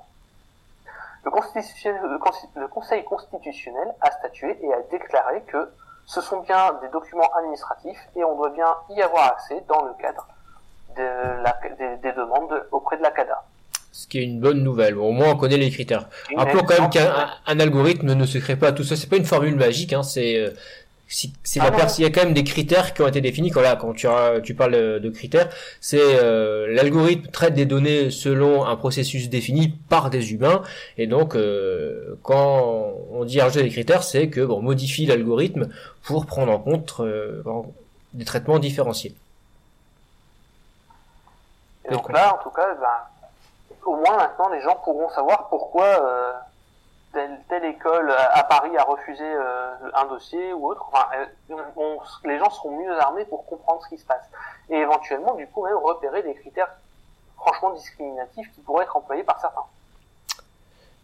le, 1.24 1.30
constitutionnel- 1.30 2.00
le 2.02 2.18
consti- 2.18 2.48
le 2.54 2.68
Conseil 2.68 3.04
constitutionnel 3.04 3.88
a 4.00 4.10
statué 4.12 4.56
et 4.62 4.72
a 4.72 4.80
déclaré 4.90 5.42
que 5.42 5.68
ce 6.06 6.20
sont 6.20 6.40
bien 6.40 6.72
des 6.82 6.88
documents 6.88 7.28
administratifs 7.38 7.98
et 8.14 8.22
on 8.22 8.36
doit 8.36 8.50
bien 8.50 8.68
y 8.90 9.02
avoir 9.02 9.24
accès 9.32 9.62
dans 9.68 9.82
le 9.84 9.92
cadre 10.00 10.26
de 10.96 11.02
la- 11.42 11.58
des, 11.78 11.96
des 11.96 12.12
demandes 12.12 12.48
de- 12.50 12.68
auprès 12.70 12.96
de 12.96 13.02
la 13.02 13.10
CADA. 13.10 13.42
Ce 13.92 14.06
qui 14.06 14.18
est 14.18 14.24
une 14.24 14.40
bonne 14.40 14.62
nouvelle. 14.62 14.96
Au 14.98 15.10
moins, 15.10 15.30
on 15.30 15.36
connaît 15.36 15.56
les 15.56 15.70
critères. 15.70 16.08
Rappelons 16.36 16.62
quand 16.64 16.78
même 16.80 16.90
qu'un 16.90 17.30
un 17.46 17.60
algorithme 17.60 18.12
ne 18.12 18.26
se 18.26 18.36
crée 18.38 18.56
pas 18.56 18.70
tout 18.72 18.84
ça. 18.84 18.94
C'est 18.94 19.08
pas 19.08 19.16
une 19.16 19.24
formule 19.24 19.56
magique. 19.56 19.94
Hein, 19.94 20.02
c'est 20.02 20.52
si- 21.09 21.32
c'est 21.44 21.61
la 21.61 21.66
Ah 21.66 21.70
non. 21.70 21.76
pers- 21.76 21.98
Il 21.98 22.02
y 22.02 22.07
a 22.07 22.11
quand 22.11 22.24
même 22.24 22.34
des 22.34 22.44
critères 22.44 22.92
qui 22.94 23.02
ont 23.02 23.07
été 23.09 23.20
définis. 23.20 23.50
Quand, 23.50 23.61
là, 23.61 23.76
quand 23.76 23.92
tu, 23.92 24.07
tu 24.42 24.54
parles 24.54 25.00
de 25.00 25.11
critères, 25.11 25.48
c'est 25.80 26.00
euh, 26.02 26.66
l'algorithme 26.74 27.30
traite 27.30 27.54
des 27.54 27.66
données 27.66 28.11
selon 28.11 28.64
un 28.66 28.76
processus 28.76 29.28
défini 29.28 29.68
par 29.88 30.11
des 30.11 30.32
humains. 30.32 30.62
Et 30.98 31.07
donc, 31.07 31.34
euh, 31.36 32.18
quand 32.22 32.92
on 33.12 33.24
dit 33.24 33.40
rajouter 33.40 33.62
des 33.64 33.70
critères, 33.70 34.02
c'est 34.02 34.28
que 34.28 34.40
bon, 34.40 34.59
on 34.59 34.62
modifie 34.62 35.07
l'algorithme 35.07 35.68
pour 36.02 36.26
prendre 36.26 36.52
en 36.52 36.59
compte 36.59 36.94
euh, 37.00 37.42
des 38.14 38.24
traitements 38.24 38.59
différenciés. 38.59 39.14
Et 41.88 41.92
donc 41.92 42.11
là, 42.12 42.34
en 42.34 42.42
tout 42.42 42.50
cas, 42.50 42.66
ben, 42.74 43.76
au 43.84 43.94
moins 43.96 44.16
maintenant, 44.16 44.48
les 44.48 44.61
gens 44.62 44.74
pourront 44.84 45.09
savoir 45.11 45.48
pourquoi 45.48 45.84
euh, 45.84 46.32
telle, 47.48 47.64
école 47.64 48.10
à 48.10 48.42
Paris 48.44 48.76
a 48.76 48.84
refusé 48.84 49.24
euh, 49.24 49.74
un 49.94 50.06
dossier 50.06 50.52
ou 50.52 50.68
autre. 50.68 50.84
Enfin, 50.92 51.06
euh, 51.16 51.54
les 52.24 52.38
gens 52.38 52.50
seront 52.50 52.78
mieux 52.78 52.98
armés 52.98 53.24
pour 53.24 53.46
comprendre 53.46 53.82
ce 53.84 53.88
qui 53.88 54.00
se 54.00 54.06
passe. 54.06 54.24
Et 54.70 54.76
éventuellement, 54.76 55.34
du 55.34 55.46
coup, 55.46 55.64
même 55.64 55.76
repérer 55.76 56.22
des 56.22 56.34
critères 56.34 56.68
franchement 57.36 57.72
discriminatifs 57.74 58.50
qui 58.54 58.60
pourraient 58.60 58.84
être 58.84 58.96
employés 58.96 59.22
par 59.22 59.40
certains. 59.40 59.64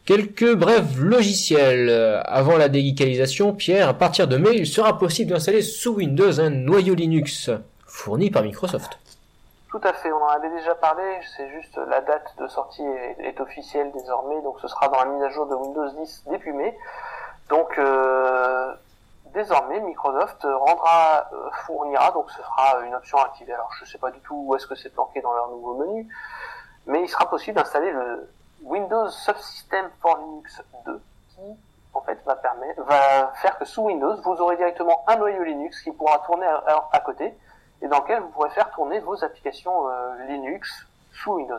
Quelques 0.05 0.55
brefs 0.55 0.97
logiciels. 0.97 1.89
Euh, 1.89 2.23
Avant 2.25 2.57
la 2.57 2.69
déguicalisation, 2.69 3.53
Pierre, 3.53 3.89
à 3.89 3.95
partir 3.95 4.27
de 4.29 4.37
mai, 4.37 4.51
il 4.55 4.67
sera 4.67 4.99
possible 4.99 5.31
d'installer 5.31 5.63
sous 5.63 5.95
Windows 5.95 6.41
un 6.41 6.51
noyau 6.51 6.95
Linux 6.95 7.51
fourni 7.87 8.31
par 8.31 8.43
Microsoft. 8.43 8.99
Tout 9.73 9.81
à 9.85 9.95
fait, 9.95 10.13
on 10.13 10.23
en 10.23 10.29
avait 10.29 10.51
déjà 10.51 10.75
parlé, 10.75 11.03
c'est 11.35 11.49
juste 11.49 11.79
la 11.79 12.03
date 12.03 12.35
de 12.37 12.47
sortie 12.47 12.85
est, 12.85 13.41
officielle 13.41 13.91
désormais, 13.93 14.39
donc 14.43 14.61
ce 14.61 14.69
sera 14.69 14.89
dans 14.89 14.99
la 14.99 15.07
mise 15.07 15.23
à 15.23 15.31
jour 15.31 15.47
de 15.47 15.55
Windows 15.55 15.89
10 15.89 16.25
début 16.27 16.53
mai. 16.53 16.79
Donc 17.49 17.79
euh, 17.79 18.75
désormais 19.33 19.81
Microsoft 19.81 20.43
rendra 20.43 21.27
euh, 21.33 21.51
fournira, 21.65 22.11
donc 22.11 22.31
ce 22.31 22.43
sera 22.43 22.81
une 22.85 22.95
option 22.95 23.17
activée. 23.17 23.55
Alors 23.55 23.73
je 23.81 23.87
sais 23.87 23.97
pas 23.97 24.11
du 24.11 24.21
tout 24.21 24.45
où 24.47 24.55
est-ce 24.55 24.67
que 24.67 24.75
c'est 24.75 24.91
planqué 24.91 25.23
dans 25.23 25.33
leur 25.33 25.49
nouveau 25.49 25.75
menu, 25.77 26.07
mais 26.85 27.01
il 27.01 27.09
sera 27.09 27.31
possible 27.31 27.57
d'installer 27.57 27.93
le 27.93 28.31
Windows 28.65 29.09
Subsystem 29.09 29.89
for 30.03 30.19
Linux 30.19 30.63
2 30.85 31.01
qui 31.31 31.41
en 31.95 32.03
fait 32.03 32.23
va 32.27 32.37
permettre 32.37 32.83
va 32.83 33.33
faire 33.37 33.59
que 33.59 33.65
sous 33.65 33.85
Windows 33.85 34.21
vous 34.21 34.37
aurez 34.37 34.59
directement 34.59 35.03
un 35.07 35.17
noyau 35.17 35.45
Linux 35.45 35.81
qui 35.81 35.93
pourra 35.93 36.19
tourner 36.27 36.47
à 36.93 37.01
côté 37.01 37.35
et 37.83 37.89
dans 37.89 37.99
lequel 38.01 38.21
vous 38.23 38.29
pourrez 38.29 38.51
faire 38.51 38.71
tourner 38.71 39.01
vos 39.01 39.23
applications 39.25 39.89
euh, 39.89 40.25
Linux 40.29 40.87
sous 41.13 41.35
Windows. 41.35 41.59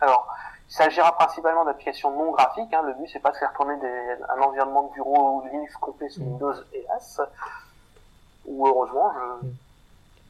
Alors, 0.00 0.26
il 0.68 0.72
s'agira 0.74 1.12
principalement 1.16 1.64
d'applications 1.64 2.10
non 2.10 2.32
graphiques. 2.32 2.72
Hein. 2.74 2.82
Le 2.82 2.94
but, 2.94 3.08
c'est 3.12 3.20
pas 3.20 3.30
de 3.30 3.36
faire 3.36 3.52
tourner 3.52 3.76
des- 3.78 4.16
un 4.28 4.40
environnement 4.42 4.82
de 4.84 4.92
bureau 4.94 5.42
Linux 5.52 5.76
complet 5.76 6.08
sous 6.08 6.22
Mm. 6.22 6.26
Windows, 6.32 6.54
hélas. 6.72 7.20
Ou 8.46 8.66
heureusement, 8.66 9.12
je, 9.14 9.48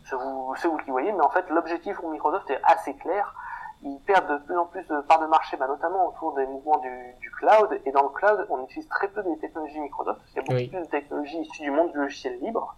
c'est 0.09 0.17
vous, 0.17 0.55
vous 0.55 0.77
qui 0.79 0.91
voyez. 0.91 1.13
Mais 1.13 1.23
en 1.25 1.31
fait, 1.31 1.49
l'objectif 1.51 1.97
pour 1.97 2.11
Microsoft 2.11 2.51
est 2.51 2.61
assez 2.65 2.95
clair. 2.97 3.35
Ils 3.83 3.99
perdent 4.07 4.31
de 4.33 4.39
plus 4.39 4.57
en 4.59 4.65
plus 4.67 4.87
de 4.89 5.01
parts 5.03 5.21
de 5.21 5.27
marché, 5.27 5.57
bah, 5.57 5.67
notamment 5.67 6.07
autour 6.09 6.35
des 6.35 6.47
mouvements 6.47 6.79
du, 6.79 7.15
du 7.21 7.31
cloud. 7.31 7.81
Et 7.85 7.93
dans 7.93 8.03
le 8.05 8.09
cloud, 8.09 8.47
on 8.51 8.63
utilise 8.65 8.89
très 8.89 9.09
peu 9.09 9.23
des 9.23 9.37
technologies 9.39 9.79
Microsoft. 9.81 10.21
Il 10.33 10.37
y 10.37 10.39
a 10.39 10.43
beaucoup 10.43 10.55
Oui. 10.55 10.69
plus 10.69 10.81
de 10.81 10.87
technologies 10.87 11.41
issues 11.41 11.63
du 11.63 11.71
monde 11.71 11.93
du 11.93 11.99
logiciel 11.99 12.39
libre. 12.41 12.75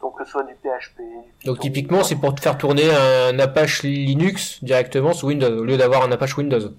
Donc, 0.00 0.18
que 0.18 0.24
ce 0.24 0.30
soit 0.30 0.42
du 0.42 0.54
PHP, 0.54 0.98
du 0.98 1.32
Python, 1.38 1.52
Donc 1.52 1.60
typiquement, 1.60 2.04
c'est 2.04 2.16
pour 2.16 2.34
te 2.34 2.40
faire 2.40 2.58
tourner 2.58 2.94
un 2.94 3.38
Apache 3.38 3.82
Linux 3.82 4.62
directement 4.62 5.12
sous 5.12 5.28
Windows, 5.28 5.58
au 5.58 5.64
lieu 5.64 5.76
d'avoir 5.76 6.02
un 6.02 6.12
Apache 6.12 6.36
Windows. 6.36 6.70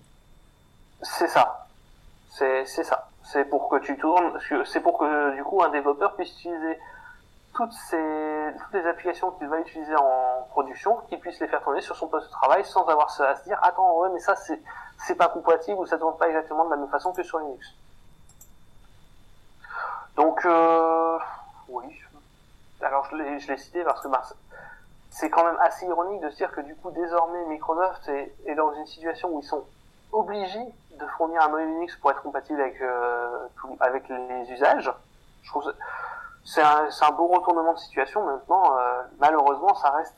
C'est 1.02 1.28
ça. 1.28 1.68
C'est 2.30 2.66
c'est 2.66 2.84
ça. 2.84 3.10
C'est 3.24 3.46
pour 3.46 3.70
que 3.70 3.78
tu 3.80 3.98
tournes, 3.98 4.40
c'est 4.66 4.80
pour 4.80 4.98
que 5.00 5.36
du 5.36 5.44
coup 5.44 5.62
un 5.64 5.70
développeur 5.70 6.16
puisse 6.16 6.32
utiliser 6.32 6.80
toutes 7.54 7.74
ces 7.90 7.98
toutes 8.60 8.82
les 8.82 8.88
applications 8.88 9.32
qu'il 9.32 9.48
va 9.48 9.60
utiliser 9.60 9.96
en 9.96 10.48
production, 10.52 10.98
qu'il 11.10 11.20
puisse 11.20 11.40
les 11.40 11.48
faire 11.48 11.62
tourner 11.62 11.82
sur 11.82 11.96
son 11.96 12.08
poste 12.08 12.28
de 12.28 12.32
travail 12.32 12.64
sans 12.64 12.86
avoir 12.88 13.08
à 13.22 13.36
se 13.36 13.44
dire 13.44 13.60
attends 13.64 14.00
ouais 14.00 14.10
mais 14.14 14.20
ça 14.20 14.36
c'est 14.36 14.62
c'est 15.06 15.16
pas 15.16 15.28
compatible 15.28 15.78
ou 15.80 15.86
ça 15.86 15.98
tourne 15.98 16.18
pas 16.18 16.28
exactement 16.28 16.66
de 16.66 16.70
la 16.72 16.78
même 16.78 16.90
façon 16.90 17.12
que 17.12 17.24
sur 17.24 17.40
Linux. 17.40 17.74
Donc 20.16 20.46
euh, 20.46 21.18
oui. 21.70 21.86
Alors 22.82 23.08
je 23.12 23.16
l'ai 23.16 23.58
cité 23.58 23.84
parce 23.84 24.02
que 24.02 24.08
bah, 24.08 24.22
c'est 25.10 25.30
quand 25.30 25.44
même 25.44 25.58
assez 25.62 25.86
ironique 25.86 26.22
de 26.22 26.30
se 26.30 26.36
dire 26.38 26.52
que 26.52 26.62
du 26.62 26.76
coup 26.76 26.92
désormais 26.92 27.46
Microsoft 27.46 28.08
est, 28.10 28.36
est 28.46 28.56
dans 28.56 28.74
une 28.74 28.86
situation 28.86 29.30
où 29.30 29.40
ils 29.40 29.48
sont 29.48 29.66
obligés 30.12 30.66
de 31.00 31.06
fournir 31.18 31.42
un 31.42 31.50
noyau 31.50 31.68
Linux 31.68 31.96
pour 31.98 32.12
être 32.12 32.22
compatible 32.22 32.62
avec 32.62 32.82
euh, 32.82 33.48
avec 33.80 34.08
les 34.10 34.52
usages. 34.52 34.92
Je 35.44 35.50
trouve 35.50 35.74
c'est 36.48 36.62
un, 36.62 36.88
un 37.02 37.12
beau 37.12 37.28
retournement 37.28 37.74
de 37.74 37.80
situation. 37.80 38.26
Maintenant, 38.26 38.78
euh, 38.78 39.04
malheureusement, 39.20 39.76
ça 39.76 39.90
reste 39.90 40.16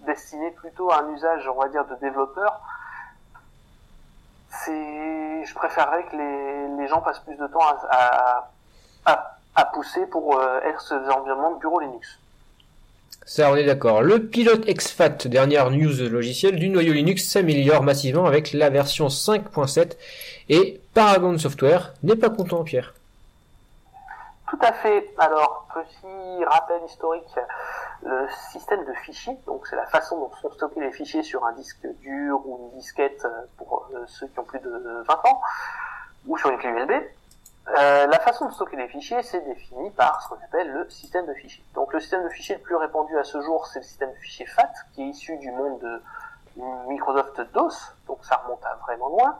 destiné 0.00 0.50
plutôt 0.50 0.90
à 0.92 0.98
un 0.98 1.08
usage, 1.08 1.48
on 1.48 1.58
va 1.58 1.68
dire, 1.68 1.86
de 1.86 1.94
développeur. 1.96 2.60
C'est, 4.50 5.44
je 5.44 5.54
préférerais 5.54 6.04
que 6.04 6.16
les, 6.16 6.68
les 6.68 6.86
gens 6.86 7.00
passent 7.00 7.20
plus 7.20 7.36
de 7.36 7.46
temps 7.46 7.62
à, 7.62 7.78
à, 7.90 8.48
à, 9.06 9.33
à 9.54 9.64
pousser 9.64 10.06
pour 10.06 10.38
euh, 10.38 10.60
être 10.64 10.80
sur 10.80 11.00
des 11.00 11.08
environnements 11.08 11.54
de 11.54 11.60
bureau 11.60 11.80
Linux. 11.80 12.18
Ça, 13.26 13.50
on 13.50 13.56
est 13.56 13.64
d'accord. 13.64 14.02
Le 14.02 14.26
pilote 14.26 14.68
exFAT, 14.68 15.28
dernière 15.28 15.70
news 15.70 16.08
logicielle 16.10 16.56
du 16.56 16.68
noyau 16.68 16.92
Linux, 16.92 17.24
s'améliore 17.24 17.82
massivement 17.82 18.26
avec 18.26 18.52
la 18.52 18.68
version 18.68 19.06
5.7 19.06 19.96
et 20.50 20.80
Paragon 20.92 21.38
Software 21.38 21.94
n'est 22.02 22.16
pas 22.16 22.28
content, 22.28 22.64
Pierre. 22.64 22.92
Tout 24.50 24.58
à 24.60 24.72
fait. 24.72 25.10
Alors, 25.18 25.66
petit 25.72 26.44
rappel 26.44 26.82
historique, 26.86 27.34
le 28.04 28.26
système 28.52 28.84
de 28.84 28.92
fichiers, 29.04 29.36
donc 29.46 29.66
c'est 29.66 29.76
la 29.76 29.86
façon 29.86 30.18
dont 30.18 30.30
sont 30.42 30.52
stockés 30.52 30.80
les 30.80 30.92
fichiers 30.92 31.22
sur 31.22 31.44
un 31.46 31.52
disque 31.52 31.86
dur 32.00 32.40
ou 32.44 32.70
une 32.72 32.78
disquette 32.78 33.24
euh, 33.24 33.46
pour 33.56 33.88
euh, 33.94 34.04
ceux 34.06 34.26
qui 34.26 34.38
ont 34.38 34.44
plus 34.44 34.60
de 34.60 35.02
20 35.08 35.14
ans, 35.24 35.40
ou 36.26 36.36
sur 36.36 36.50
une 36.50 36.58
clé 36.58 36.70
USB. 36.70 36.92
Euh, 37.68 38.06
la 38.06 38.18
façon 38.20 38.46
de 38.46 38.52
stocker 38.52 38.76
les 38.76 38.88
fichiers, 38.88 39.22
c'est 39.22 39.40
défini 39.40 39.90
par 39.92 40.20
ce 40.22 40.28
qu'on 40.28 40.34
appelle 40.44 40.70
le 40.70 40.88
système 40.90 41.24
de 41.26 41.32
fichiers. 41.34 41.64
Donc 41.74 41.92
le 41.94 42.00
système 42.00 42.22
de 42.22 42.28
fichiers 42.28 42.56
le 42.56 42.60
plus 42.62 42.76
répandu 42.76 43.16
à 43.18 43.24
ce 43.24 43.40
jour, 43.40 43.66
c'est 43.66 43.78
le 43.78 43.84
système 43.84 44.10
de 44.10 44.16
fichiers 44.16 44.46
FAT, 44.46 44.70
qui 44.92 45.02
est 45.02 45.06
issu 45.06 45.36
du 45.38 45.50
monde 45.50 45.78
de 45.80 46.02
Microsoft 46.88 47.40
DOS, 47.52 47.74
donc 48.06 48.24
ça 48.24 48.36
remonte 48.36 48.64
à 48.64 48.74
vraiment 48.76 49.08
loin. 49.08 49.38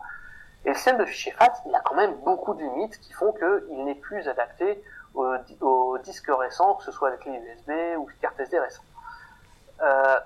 Et 0.65 0.71
le 0.71 0.75
système 0.75 0.97
de 0.97 1.05
fichiers 1.05 1.33
FAT, 1.33 1.53
il 1.67 1.75
a 1.75 1.81
quand 1.81 1.95
même 1.95 2.15
beaucoup 2.25 2.55
de 2.55 2.63
limites 2.63 2.99
qui 3.01 3.13
font 3.13 3.33
qu'il 3.33 3.85
n'est 3.85 3.95
plus 3.95 4.27
adapté 4.27 4.83
aux, 5.13 5.37
di- 5.37 5.59
aux 5.61 5.99
disques 5.99 6.31
récents, 6.31 6.75
que 6.77 6.85
ce 6.85 6.93
soit 6.93 7.11
les 7.11 7.31
USB 7.31 7.71
ou 7.99 8.09
les 8.09 8.15
cartes 8.23 8.41
SD 8.41 8.59
récentes. 8.59 8.87
Euh, 9.83 10.19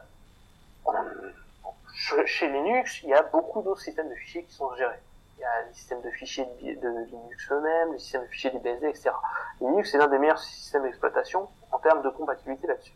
chez 2.26 2.48
Linux, 2.48 3.02
il 3.02 3.08
y 3.10 3.14
a 3.14 3.22
beaucoup 3.22 3.60
d'autres 3.62 3.80
systèmes 3.80 4.08
de 4.08 4.14
fichiers 4.14 4.44
qui 4.44 4.52
sont 4.54 4.72
gérés. 4.76 5.00
Il 5.38 5.42
y 5.42 5.44
a 5.44 5.62
les 5.68 5.74
systèmes 5.74 6.02
de 6.02 6.10
fichiers 6.10 6.44
de, 6.60 7.06
Linux 7.10 7.52
eux-mêmes, 7.52 7.92
les 7.92 7.98
systèmes 8.00 8.22
de 8.22 8.26
fichiers 8.26 8.50
des 8.50 8.58
BSD, 8.58 8.88
etc. 8.88 9.10
Linux 9.60 9.94
est 9.94 9.98
l'un 9.98 10.08
des 10.08 10.18
meilleurs 10.18 10.40
systèmes 10.40 10.82
d'exploitation 10.82 11.48
en 11.70 11.78
termes 11.78 12.02
de 12.02 12.08
compatibilité 12.10 12.66
là-dessus. 12.66 12.92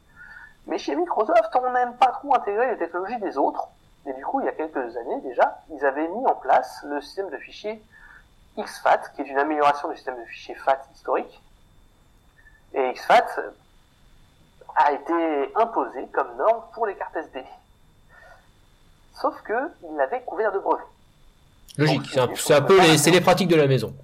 Mais 0.66 0.78
chez 0.78 0.96
Microsoft, 0.96 1.54
on 1.54 1.70
n'aime 1.70 1.96
pas 1.96 2.08
trop 2.08 2.34
intégrer 2.34 2.72
les 2.72 2.78
technologies 2.78 3.18
des 3.18 3.38
autres. 3.38 3.68
Et 4.06 4.12
du 4.12 4.24
coup, 4.24 4.40
il 4.40 4.46
y 4.46 4.48
a 4.48 4.52
quelques 4.52 4.96
années 4.96 5.20
déjà, 5.20 5.62
ils 5.70 5.84
avaient 5.84 6.08
mis 6.08 6.26
en 6.26 6.34
place 6.34 6.82
le 6.84 7.00
système 7.00 7.30
de 7.30 7.36
fichiers 7.36 7.80
XFAT, 8.58 8.98
qui 9.14 9.22
est 9.22 9.26
une 9.26 9.38
amélioration 9.38 9.88
du 9.88 9.94
système 9.94 10.18
de 10.18 10.24
fichiers 10.24 10.56
FAT 10.56 10.82
historique. 10.92 11.42
Et 12.74 12.92
XFAT 12.92 13.26
a 14.74 14.92
été 14.92 15.52
imposé 15.54 16.08
comme 16.08 16.36
norme 16.36 16.64
pour 16.74 16.86
les 16.86 16.96
cartes 16.96 17.16
SD. 17.16 17.44
Sauf 19.14 19.40
que 19.42 19.70
il 19.84 19.96
l'avait 19.96 20.22
couvert 20.22 20.50
de 20.50 20.58
brevets. 20.58 20.91
Logique, 21.78 22.08
c'est 22.12 22.20
un, 22.20 22.28
c'est 22.34 22.54
un 22.54 22.62
peu 22.62 22.80
les, 22.80 22.98
c'est 22.98 23.10
les 23.10 23.20
pratiques 23.20 23.48
de 23.48 23.56
la 23.56 23.66
maison. 23.66 23.94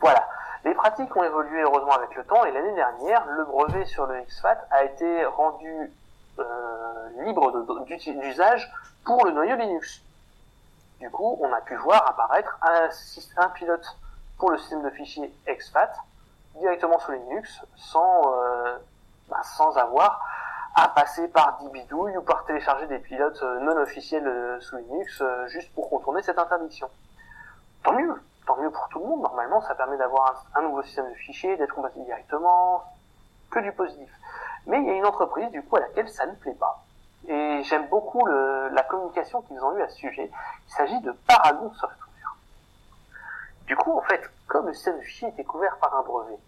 Voilà. 0.00 0.26
Les 0.64 0.74
pratiques 0.74 1.14
ont 1.16 1.24
évolué 1.24 1.62
heureusement 1.62 1.92
avec 1.92 2.14
le 2.14 2.24
temps 2.24 2.44
et 2.44 2.52
l'année 2.52 2.74
dernière, 2.74 3.24
le 3.26 3.44
brevet 3.44 3.84
sur 3.84 4.06
le 4.06 4.20
XFAT 4.22 4.58
a 4.70 4.84
été 4.84 5.24
rendu 5.24 5.92
euh, 6.38 7.24
libre 7.24 7.52
d'usage 8.20 8.70
pour 9.04 9.24
le 9.24 9.32
noyau 9.32 9.56
Linux. 9.56 10.02
Du 11.00 11.10
coup, 11.10 11.38
on 11.40 11.52
a 11.52 11.60
pu 11.60 11.74
voir 11.76 12.06
apparaître 12.08 12.58
un 13.36 13.48
pilote 13.50 13.96
pour 14.38 14.50
le 14.50 14.58
système 14.58 14.82
de 14.82 14.90
fichiers 14.90 15.32
XFAT 15.48 15.92
directement 16.58 16.98
sous 17.00 17.12
Linux 17.12 17.60
sans, 17.76 18.32
euh, 18.34 18.78
bah, 19.28 19.42
sans 19.42 19.76
avoir 19.76 20.20
à 20.74 20.88
passer 20.88 21.28
par 21.28 21.58
des 21.62 21.68
bidouilles 21.68 22.16
ou 22.16 22.22
par 22.22 22.44
télécharger 22.44 22.86
des 22.86 22.98
pilotes 22.98 23.42
euh, 23.42 23.60
non 23.60 23.76
officiels 23.76 24.26
euh, 24.26 24.60
sous 24.60 24.76
Linux 24.76 25.20
euh, 25.20 25.46
juste 25.48 25.72
pour 25.74 25.90
contourner 25.90 26.22
cette 26.22 26.38
interdiction. 26.38 26.88
Tant 27.82 27.92
mieux, 27.92 28.14
tant 28.46 28.56
mieux 28.56 28.70
pour 28.70 28.88
tout 28.88 28.98
le 29.00 29.04
monde. 29.06 29.22
Normalement, 29.22 29.60
ça 29.62 29.74
permet 29.74 29.96
d'avoir 29.98 30.44
un, 30.54 30.60
un 30.60 30.62
nouveau 30.62 30.82
système 30.82 31.08
de 31.10 31.14
fichiers, 31.14 31.56
d'être 31.56 31.74
compatible 31.74 32.04
directement, 32.06 32.84
que 33.50 33.58
du 33.58 33.72
positif. 33.72 34.10
Mais 34.66 34.78
il 34.80 34.86
y 34.86 34.90
a 34.90 34.94
une 34.94 35.06
entreprise, 35.06 35.50
du 35.50 35.62
coup, 35.62 35.76
à 35.76 35.80
laquelle 35.80 36.08
ça 36.08 36.24
ne 36.26 36.34
plaît 36.36 36.54
pas. 36.54 36.82
Et 37.28 37.62
j'aime 37.64 37.88
beaucoup 37.88 38.24
le- 38.24 38.68
la 38.70 38.82
communication 38.82 39.42
qu'ils 39.42 39.62
ont 39.62 39.76
eue 39.76 39.82
à 39.82 39.88
ce 39.88 39.96
sujet. 39.96 40.30
Il 40.68 40.72
s'agit 40.72 41.00
de 41.00 41.12
Paragon 41.28 41.70
Software. 41.74 42.36
Du 43.66 43.76
coup, 43.76 43.92
en 43.96 44.02
fait, 44.02 44.22
comme 44.46 44.66
le 44.66 44.74
système 44.74 44.96
de 44.96 45.02
fichiers 45.02 45.28
était 45.28 45.44
couvert 45.44 45.76
par 45.78 45.94
un 45.96 46.02
brevet, 46.02 46.38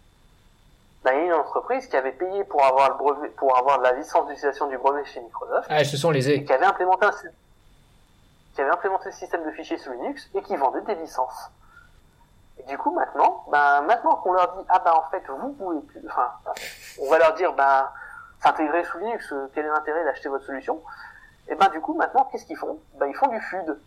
ben, 1.04 1.12
il 1.12 1.18
y 1.18 1.22
a 1.22 1.24
une 1.26 1.32
entreprise 1.34 1.86
qui 1.86 1.96
avait 1.96 2.12
payé 2.12 2.44
pour 2.44 2.64
avoir 2.64 2.88
le 2.88 2.94
brevet, 2.96 3.28
pour 3.30 3.56
avoir 3.58 3.78
la 3.80 3.92
licence 3.92 4.26
d'utilisation 4.26 4.66
du 4.68 4.78
brevet 4.78 5.04
chez 5.04 5.20
Microsoft, 5.20 5.66
Ah, 5.70 5.84
ce 5.84 5.98
sont 5.98 6.10
les 6.10 6.30
et 6.30 6.44
qui 6.44 6.52
avait 6.52 6.64
implémenté 6.64 7.04
un, 7.04 7.12
qui 8.54 8.60
avait 8.62 8.70
implémenté 8.70 9.06
le 9.06 9.12
système 9.12 9.44
de 9.44 9.50
fichiers 9.50 9.76
sous 9.76 9.92
Linux 9.92 10.30
et 10.34 10.40
qui 10.42 10.56
vendait 10.56 10.80
des 10.82 10.94
licences. 10.94 11.50
Et 12.58 12.62
du 12.62 12.78
coup, 12.78 12.94
maintenant, 12.94 13.44
ben, 13.50 13.82
maintenant 13.82 14.16
qu'on 14.16 14.32
leur 14.32 14.56
dit, 14.56 14.64
ah 14.70 14.78
ben, 14.82 14.92
en 14.92 15.02
fait, 15.10 15.22
vous 15.28 15.52
pouvez 15.52 15.80
plus, 15.80 16.00
enfin, 16.06 16.32
on 17.02 17.10
va 17.10 17.18
leur 17.18 17.34
dire, 17.34 17.52
ben, 17.52 17.86
s'intégrer 18.42 18.84
sous 18.84 18.98
Linux, 18.98 19.30
euh, 19.32 19.50
quel 19.54 19.66
est 19.66 19.68
l'intérêt 19.68 20.04
d'acheter 20.04 20.30
votre 20.30 20.46
solution? 20.46 20.80
Et 21.48 21.54
ben, 21.54 21.68
du 21.68 21.80
coup, 21.80 21.92
maintenant, 21.94 22.26
qu'est-ce 22.32 22.46
qu'ils 22.46 22.56
font? 22.56 22.78
Ben, 22.94 23.06
ils 23.08 23.14
font 23.14 23.26
du 23.28 23.38
FUD. 23.40 23.78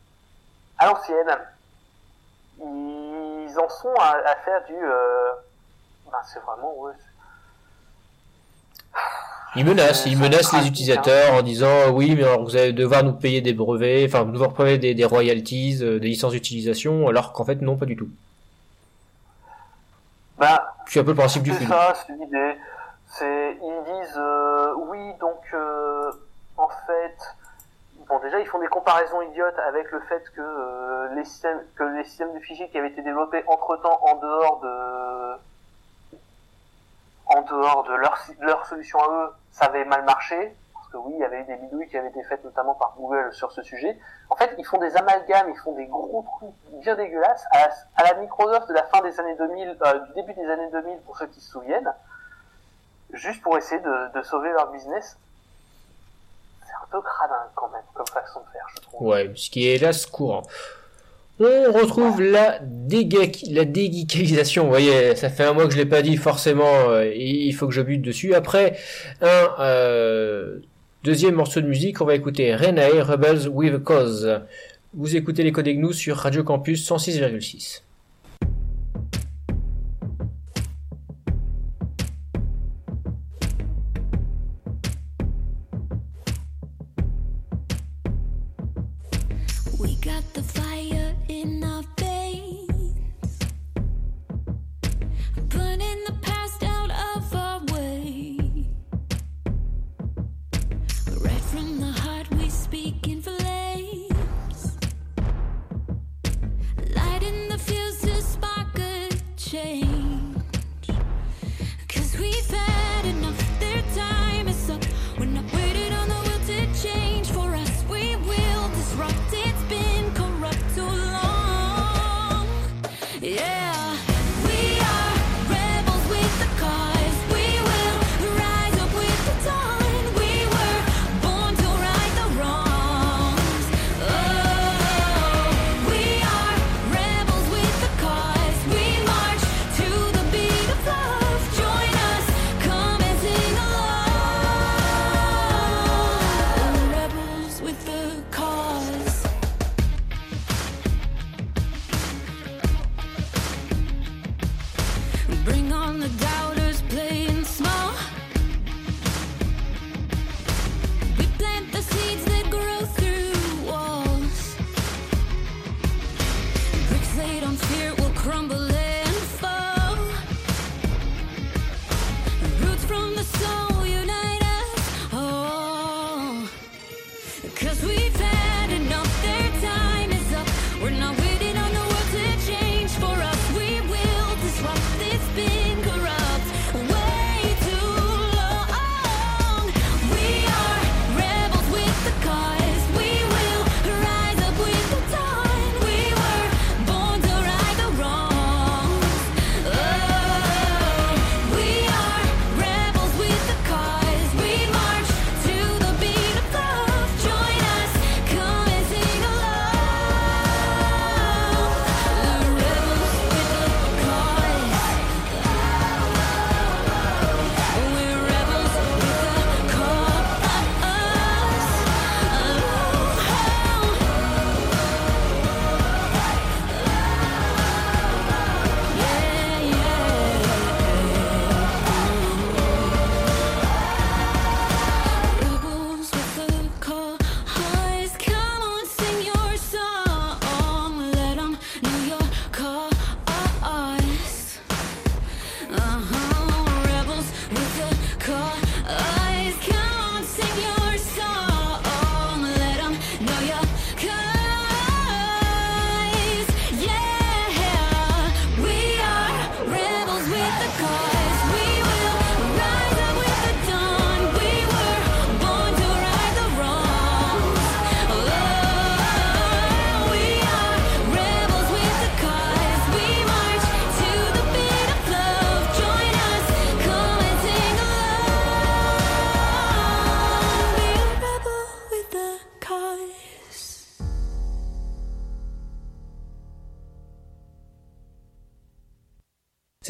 À 0.77 0.85
l'ancienne. 0.85 1.35
Ils 2.59 3.55
en 3.59 3.69
sont 3.69 3.93
à, 3.95 4.17
à 4.23 4.35
faire 4.35 4.63
du, 4.65 4.75
euh, 4.75 5.31
ben, 6.11 6.17
c'est 6.25 6.39
vraiment, 6.39 6.73
ouais, 6.79 6.93
menacent 9.63 10.53
les 10.53 10.67
utilisateurs 10.67 11.33
en 11.33 11.41
disant 11.41 11.89
oui, 11.91 12.15
mais 12.15 12.23
alors 12.23 12.43
vous 12.43 12.55
allez 12.55 12.73
devoir 12.73 13.03
nous 13.03 13.13
payer 13.13 13.41
des 13.41 13.53
brevets, 13.53 14.05
enfin 14.07 14.25
devoir 14.25 14.53
payer 14.53 14.77
des, 14.77 14.93
des 14.93 15.05
royalties, 15.05 15.79
euh, 15.81 15.99
des 15.99 16.07
licences 16.07 16.33
d'utilisation, 16.33 17.07
alors 17.07 17.33
qu'en 17.33 17.45
fait 17.45 17.61
non, 17.61 17.77
pas 17.77 17.85
du 17.85 17.95
tout. 17.95 18.09
Bah, 20.37 20.75
C'est 20.85 20.99
un 20.99 21.03
peu 21.03 21.11
le 21.11 21.17
principe 21.17 21.43
du 21.43 21.51
c'est 21.51 21.57
film. 21.57 21.69
ça, 21.69 21.93
c'est 22.05 22.13
l'idée. 22.13 22.55
C'est, 23.07 23.57
ils 23.61 23.83
disent, 23.85 24.17
euh, 24.17 24.73
oui, 24.89 25.13
donc, 25.19 25.39
euh, 25.53 26.11
en 26.57 26.67
fait, 26.85 27.17
bon, 28.07 28.19
déjà, 28.19 28.39
ils 28.39 28.45
font 28.45 28.59
des 28.59 28.67
comparaisons 28.67 29.21
idiotes 29.21 29.57
avec 29.67 29.91
le 29.91 29.99
fait 30.01 30.23
que 30.35 30.41
euh, 30.41 31.15
les 31.15 31.23
systèmes, 31.25 31.61
que 31.75 31.83
les 31.83 32.03
systèmes 32.03 32.33
de 32.33 32.39
fichiers 32.39 32.69
qui 32.69 32.77
avaient 32.77 32.89
été 32.89 33.01
développés 33.01 33.43
entre-temps 33.47 33.99
en 34.03 34.15
dehors 34.17 34.59
de, 34.61 35.39
en 37.29 37.41
dehors 37.41 37.83
de 37.83 37.93
leur, 37.93 38.17
leur 38.39 38.65
solution 38.65 38.99
à 38.99 39.07
eux, 39.11 39.29
ça 39.51 39.65
avait 39.65 39.85
mal 39.85 40.03
marché. 40.03 40.55
Parce 40.73 40.87
que 40.89 40.97
oui, 40.97 41.13
il 41.15 41.19
y 41.19 41.25
avait 41.25 41.41
eu 41.41 41.43
des 41.43 41.55
bidouilles 41.57 41.87
qui 41.89 41.97
avaient 41.97 42.09
été 42.09 42.23
faites 42.23 42.43
notamment 42.43 42.75
par 42.75 42.95
Google 42.97 43.33
sur 43.33 43.51
ce 43.51 43.61
sujet. 43.61 43.97
En 44.29 44.35
fait, 44.35 44.55
ils 44.57 44.65
font 44.65 44.77
des 44.77 44.95
amalgames, 44.95 45.49
ils 45.49 45.59
font 45.59 45.73
des 45.73 45.85
gros 45.85 46.25
trucs 46.39 46.81
bien 46.81 46.95
dégueulasses 46.95 47.45
à 47.51 48.03
la, 48.03 48.13
Microsoft 48.15 48.69
de 48.69 48.73
la 48.73 48.83
fin 48.83 49.01
des 49.01 49.19
années 49.19 49.35
2000, 49.35 49.77
euh, 49.81 49.99
du 49.99 50.13
début 50.13 50.33
des 50.33 50.49
années 50.49 50.71
2000 50.71 50.99
pour 50.99 51.17
ceux 51.17 51.27
qui 51.27 51.41
se 51.41 51.51
souviennent, 51.51 51.93
juste 53.11 53.41
pour 53.41 53.57
essayer 53.57 53.81
de, 53.81 54.13
de 54.17 54.21
sauver 54.23 54.49
leur 54.51 54.71
business. 54.71 55.17
C'est 56.65 56.73
un 56.73 56.87
peu 56.89 57.01
cradin 57.01 57.47
quand 57.55 57.69
même 57.69 57.83
comme 57.93 58.07
façon 58.07 58.39
de 58.39 58.45
faire, 58.51 58.65
je 58.75 58.81
trouve. 58.81 59.07
Ouais, 59.07 59.31
ce 59.35 59.49
qui 59.49 59.67
est 59.67 59.75
hélas 59.75 60.05
courant. 60.05 60.43
On 61.39 61.71
retrouve 61.71 62.21
la, 62.21 62.59
déga 62.63 63.19
la. 63.51 63.63
Vous 63.65 64.69
voyez, 64.69 65.15
ça 65.15 65.29
fait 65.29 65.43
un 65.43 65.53
mois 65.53 65.67
que 65.67 65.73
je 65.73 65.77
l'ai 65.77 65.85
pas 65.85 66.01
dit 66.01 66.17
forcément. 66.17 66.89
euh, 66.89 67.13
il 67.15 67.53
faut 67.53 67.67
que 67.67 67.73
je 67.73 67.81
bute 67.81 68.01
dessus. 68.01 68.33
Après 68.33 68.77
un 69.21 69.49
euh, 69.59 70.59
deuxième 71.03 71.35
morceau 71.35 71.61
de 71.61 71.67
musique, 71.67 72.01
on 72.01 72.05
va 72.05 72.15
écouter 72.15 72.55
Renae 72.55 73.01
Rebels 73.01 73.47
with 73.49 73.75
a 73.75 73.79
Cause. 73.79 74.41
Vous 74.95 75.15
écoutez 75.15 75.43
les 75.43 75.51
codes 75.51 75.67
GNU 75.67 75.93
sur 75.93 76.17
Radio 76.17 76.43
Campus 76.43 76.89
106,6. 76.89 77.81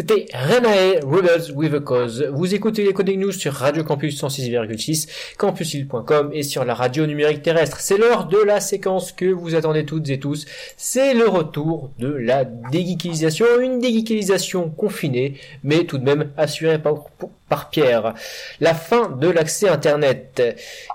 C'était 0.08 0.28
Renae 0.34 1.00
Rebels 1.04 1.52
with 1.54 1.74
a 1.74 1.80
Cause. 1.82 2.30
Vous 2.32 2.56
écoutez 2.56 2.86
les 2.86 2.94
Coding 2.94 3.20
News 3.20 3.34
sur 3.34 3.52
Radio 3.52 3.84
Campus 3.84 4.22
106,6, 4.22 5.10
campusil.com 5.38 6.30
et 6.32 6.44
sur 6.44 6.64
la 6.64 6.76
radio 6.76 7.06
numérique 7.06 7.42
terrestre. 7.42 7.82
C'est 7.82 7.98
l'heure 7.98 8.26
de 8.26 8.38
la 8.38 8.62
séquence 8.62 9.12
que 9.12 9.26
vous 9.26 9.56
attendez 9.56 9.84
toutes 9.86 10.08
et 10.10 10.18
tous. 10.18 10.46
C'est 10.78 11.14
le 11.14 11.28
retour 11.28 11.90
de 12.00 12.08
la 12.08 12.46
dégeekisation. 12.46 13.46
Une 13.60 13.80
dégeekisation 13.80 14.70
confinée, 14.70 15.34
mais 15.64 15.84
tout 15.84 15.98
de 15.98 16.06
même 16.06 16.32
assurée 16.38 16.80
par, 16.80 17.08
par 17.50 17.70
Pierre. 17.70 18.14
La 18.62 18.76
fin 18.76 19.10
de 19.10 19.28
l'accès 19.28 19.68
Internet 19.68 20.42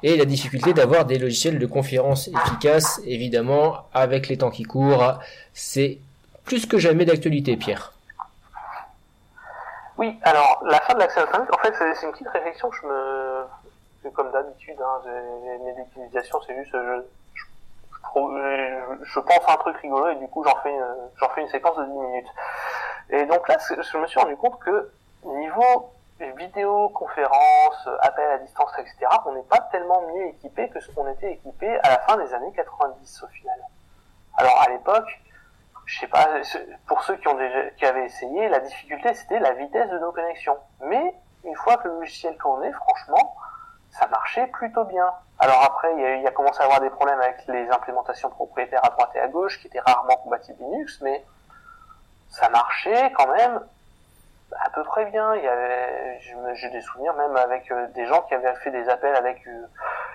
et 0.03 0.17
la 0.17 0.25
difficulté 0.25 0.73
d'avoir 0.73 1.05
des 1.05 1.19
logiciels 1.19 1.59
de 1.59 1.67
conférence 1.67 2.29
efficaces, 2.29 3.03
évidemment, 3.07 3.89
avec 3.93 4.29
les 4.29 4.39
temps 4.39 4.51
qui 4.51 4.63
courent. 4.63 5.19
C'est 5.53 5.99
plus 6.47 6.65
que 6.65 6.79
jamais 6.79 7.05
d'actualité, 7.05 7.59
Pierre. 7.59 7.93
Oui, 9.99 10.19
alors 10.23 10.63
la 10.65 10.81
fin 10.81 10.95
de 10.95 10.99
l'accès 10.99 11.21
Internet, 11.21 11.49
en 11.53 11.59
fait, 11.59 11.75
c'est 11.75 12.07
une 12.07 12.13
petite 12.13 12.29
réflexion 12.29 12.71
que 12.71 12.77
je 12.77 12.87
me. 12.87 14.11
comme 14.13 14.31
d'habitude, 14.33 14.81
hein, 14.81 15.01
mes 15.65 15.83
utilisations, 15.83 16.41
c'est 16.47 16.57
juste. 16.57 16.77
Je, 19.05 19.21
pense 19.21 19.49
à 19.49 19.53
un 19.55 19.57
truc 19.57 19.77
rigolo 19.79 20.11
et 20.11 20.17
du 20.17 20.29
coup, 20.29 20.45
j'en 20.45 20.57
fais, 20.63 20.75
fais 21.35 21.41
une 21.41 21.49
séquence 21.49 21.77
de 21.77 21.85
10 21.85 21.91
minutes. 21.91 22.29
Et 23.11 23.25
donc 23.27 23.49
là, 23.49 23.57
je 23.59 23.99
me 23.99 24.07
suis 24.07 24.21
rendu 24.21 24.37
compte 24.37 24.59
que 24.61 24.91
niveau 25.25 25.93
vidéoconférence, 26.31 27.89
appel 28.01 28.31
à 28.31 28.39
distance, 28.39 28.71
etc., 28.79 28.97
on 29.27 29.33
n'est 29.35 29.43
pas 29.43 29.61
tellement 29.73 30.03
mieux 30.15 30.27
équipé 30.29 30.69
que 30.69 30.81
ce 30.81 30.91
qu'on 30.93 31.09
était 31.09 31.33
équipé 31.33 31.79
à 31.83 31.91
la 31.91 31.99
fin 32.01 32.17
des 32.17 32.33
années 32.35 32.53
90 32.55 33.23
au 33.23 33.27
final. 33.29 33.59
Alors 34.37 34.61
à 34.61 34.71
l'époque, 34.71 35.21
je 35.87 36.01
sais 36.01 36.07
pas, 36.07 36.29
pour 36.87 37.03
ceux 37.03 37.17
qui 37.17 37.29
ont 37.29 37.35
déjà, 37.35 37.71
qui 37.71 37.85
avaient 37.85 38.05
essayé, 38.05 38.49
la 38.49 38.61
difficulté 38.61 39.15
c'était 39.15 39.41
la 39.41 39.53
vitesse 39.53 39.91
de 39.91 39.99
nos 39.99 40.13
connexions. 40.13 40.57
Mais 40.83 41.15
une 41.45 41.57
fois 41.57 41.77
que 41.79 41.89
le 41.89 41.95
logiciel 41.95 42.37
tournait, 42.37 42.73
franchement, 42.73 43.37
ça 43.91 44.07
marchait 44.07 44.47
plutôt 44.49 44.85
bien. 44.85 45.13
Alors 45.39 45.63
après, 45.65 45.93
il 45.97 46.23
y 46.23 46.27
a, 46.27 46.31
commencé 46.31 46.61
à 46.61 46.65
avoir 46.65 46.81
des 46.81 46.91
problèmes 46.91 47.21
avec 47.21 47.47
les 47.49 47.69
implémentations 47.69 48.31
propriétaires 48.31 48.85
à 48.85 48.91
droite 48.91 49.11
et 49.15 49.21
à 49.21 49.29
gauche, 49.29 49.61
qui 49.61 49.67
étaient 49.67 49.81
rarement 49.81 50.17
compatibles 50.17 50.63
Linux, 50.63 51.01
mais 51.03 51.25
ça 52.31 52.49
marchait 52.49 53.13
quand 53.13 53.27
même 53.33 53.61
à 54.65 54.71
peu 54.71 54.83
près 54.85 55.07
bien. 55.07 55.35
Il 55.35 55.45
y 55.45 55.49
avait, 55.49 56.21
j'ai 56.55 56.71
des 56.71 56.81
souvenirs 56.81 57.15
même 57.15 57.37
avec 57.37 57.71
euh, 57.71 57.89
des 57.89 58.07
gens 58.07 58.23
qui 58.23 58.35
avaient 58.35 58.55
fait 58.57 58.71
des 58.71 58.89
appels 58.89 59.15
avec 59.17 59.47
euh, 59.47 59.67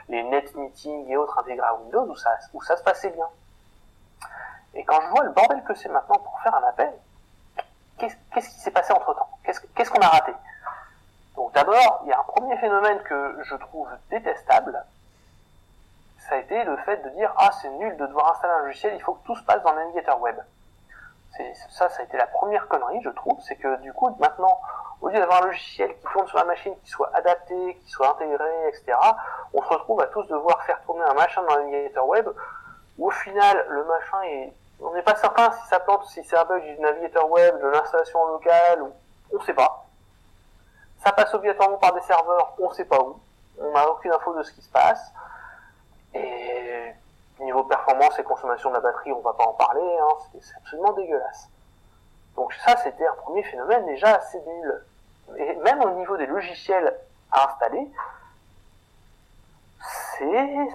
les 0.09 0.23
net 0.23 0.55
meetings 0.55 1.07
et 1.09 1.17
autres 1.17 1.37
intégrés 1.39 1.67
à 1.67 1.75
Windows 1.75 2.07
où 2.07 2.15
ça, 2.15 2.31
où 2.53 2.61
ça 2.63 2.77
se 2.77 2.83
passait 2.83 3.09
bien. 3.09 3.27
Et 4.77 4.83
quand 4.83 5.01
je 5.01 5.07
vois 5.07 5.23
le 5.23 5.31
bordel 5.31 5.63
que 5.63 5.73
c'est 5.73 5.89
maintenant 5.89 6.19
pour 6.19 6.39
faire 6.41 6.53
un 6.53 6.67
appel, 6.69 6.93
qu'est-ce 7.97 8.15
qui 8.35 8.59
s'est 8.59 8.71
passé 8.71 8.93
entre 8.93 9.13
temps 9.15 9.29
Qu'est-ce 9.43 9.89
qu'on 9.89 10.01
a 10.01 10.07
raté? 10.07 10.31
Donc 11.35 11.51
d'abord, 11.53 12.01
il 12.03 12.09
y 12.09 12.13
a 12.13 12.19
un 12.19 12.23
premier 12.23 12.55
phénomène 12.57 13.01
que 13.01 13.39
je 13.43 13.55
trouve 13.55 13.89
détestable. 14.11 14.83
Ça 16.19 16.35
a 16.35 16.37
été 16.37 16.63
le 16.63 16.77
fait 16.77 16.97
de 16.97 17.09
dire 17.09 17.33
ah 17.37 17.49
c'est 17.59 17.69
nul 17.71 17.97
de 17.97 18.05
devoir 18.05 18.31
installer 18.31 18.53
un 18.53 18.65
logiciel, 18.65 18.93
il 18.95 19.01
faut 19.01 19.15
que 19.15 19.25
tout 19.25 19.35
se 19.35 19.43
passe 19.43 19.63
dans 19.63 19.71
le 19.71 19.79
navigateur 19.79 20.21
web. 20.21 20.37
Ça, 21.69 21.89
ça 21.89 22.01
a 22.01 22.03
été 22.03 22.17
la 22.17 22.27
première 22.27 22.67
connerie, 22.67 23.01
je 23.03 23.09
trouve, 23.09 23.39
c'est 23.41 23.55
que 23.55 23.81
du 23.81 23.93
coup 23.93 24.15
maintenant, 24.19 24.59
au 25.01 25.09
lieu 25.09 25.19
d'avoir 25.19 25.43
un 25.43 25.47
logiciel 25.47 25.95
qui 25.95 26.05
tourne 26.11 26.27
sur 26.27 26.37
la 26.37 26.45
machine, 26.45 26.73
qui 26.83 26.89
soit 26.89 27.11
adapté, 27.15 27.75
qui 27.83 27.89
soit 27.89 28.11
intégré, 28.11 28.67
etc., 28.67 28.97
on 29.53 29.61
se 29.61 29.69
retrouve 29.69 30.01
à 30.01 30.07
tous 30.07 30.27
devoir 30.27 30.61
faire 30.63 30.81
tourner 30.83 31.03
un 31.03 31.13
machin 31.13 31.41
dans 31.47 31.55
le 31.55 31.63
navigateur 31.63 32.07
web 32.07 32.27
où 32.97 33.07
au 33.07 33.11
final 33.11 33.65
le 33.69 33.83
machin 33.85 34.21
est 34.23 34.53
on 34.81 34.93
n'est 34.93 35.01
pas 35.01 35.15
certain 35.15 35.51
si 35.51 35.67
ça 35.67 35.79
plante 35.79 36.05
si 36.05 36.23
c'est 36.23 36.37
un 36.37 36.45
bug 36.45 36.63
du 36.63 36.79
navigateur 36.79 37.29
web 37.29 37.59
de 37.61 37.67
l'installation 37.67 38.25
locale 38.27 38.83
ou 38.83 38.91
on 39.33 39.41
sait 39.41 39.53
pas. 39.53 39.85
Ça 41.03 41.11
passe 41.11 41.33
obligatoirement 41.33 41.77
par 41.77 41.93
des 41.93 42.01
serveurs 42.01 42.53
on 42.59 42.71
sait 42.71 42.85
pas 42.85 42.99
où. 42.99 43.19
On 43.59 43.71
n'a 43.71 43.89
aucune 43.89 44.11
info 44.11 44.35
de 44.35 44.43
ce 44.43 44.51
qui 44.51 44.61
se 44.61 44.69
passe. 44.69 45.11
Et 46.13 46.93
niveau 47.39 47.63
performance 47.63 48.17
et 48.19 48.23
consommation 48.23 48.69
de 48.69 48.75
la 48.75 48.81
batterie 48.81 49.11
on 49.11 49.21
va 49.21 49.33
pas 49.33 49.45
en 49.45 49.53
parler 49.53 49.97
hein, 50.01 50.39
c'est 50.41 50.55
absolument 50.57 50.93
dégueulasse. 50.93 51.49
Donc 52.35 52.53
ça 52.53 52.77
c'était 52.77 53.05
un 53.05 53.15
premier 53.15 53.43
phénomène 53.43 53.85
déjà 53.85 54.15
assez 54.15 54.39
nul. 54.41 54.83
Et 55.37 55.55
même 55.55 55.81
au 55.81 55.91
niveau 55.91 56.17
des 56.17 56.27
logiciels 56.27 56.95
à 57.31 57.49
installer 57.49 57.89
c'est 60.17 60.25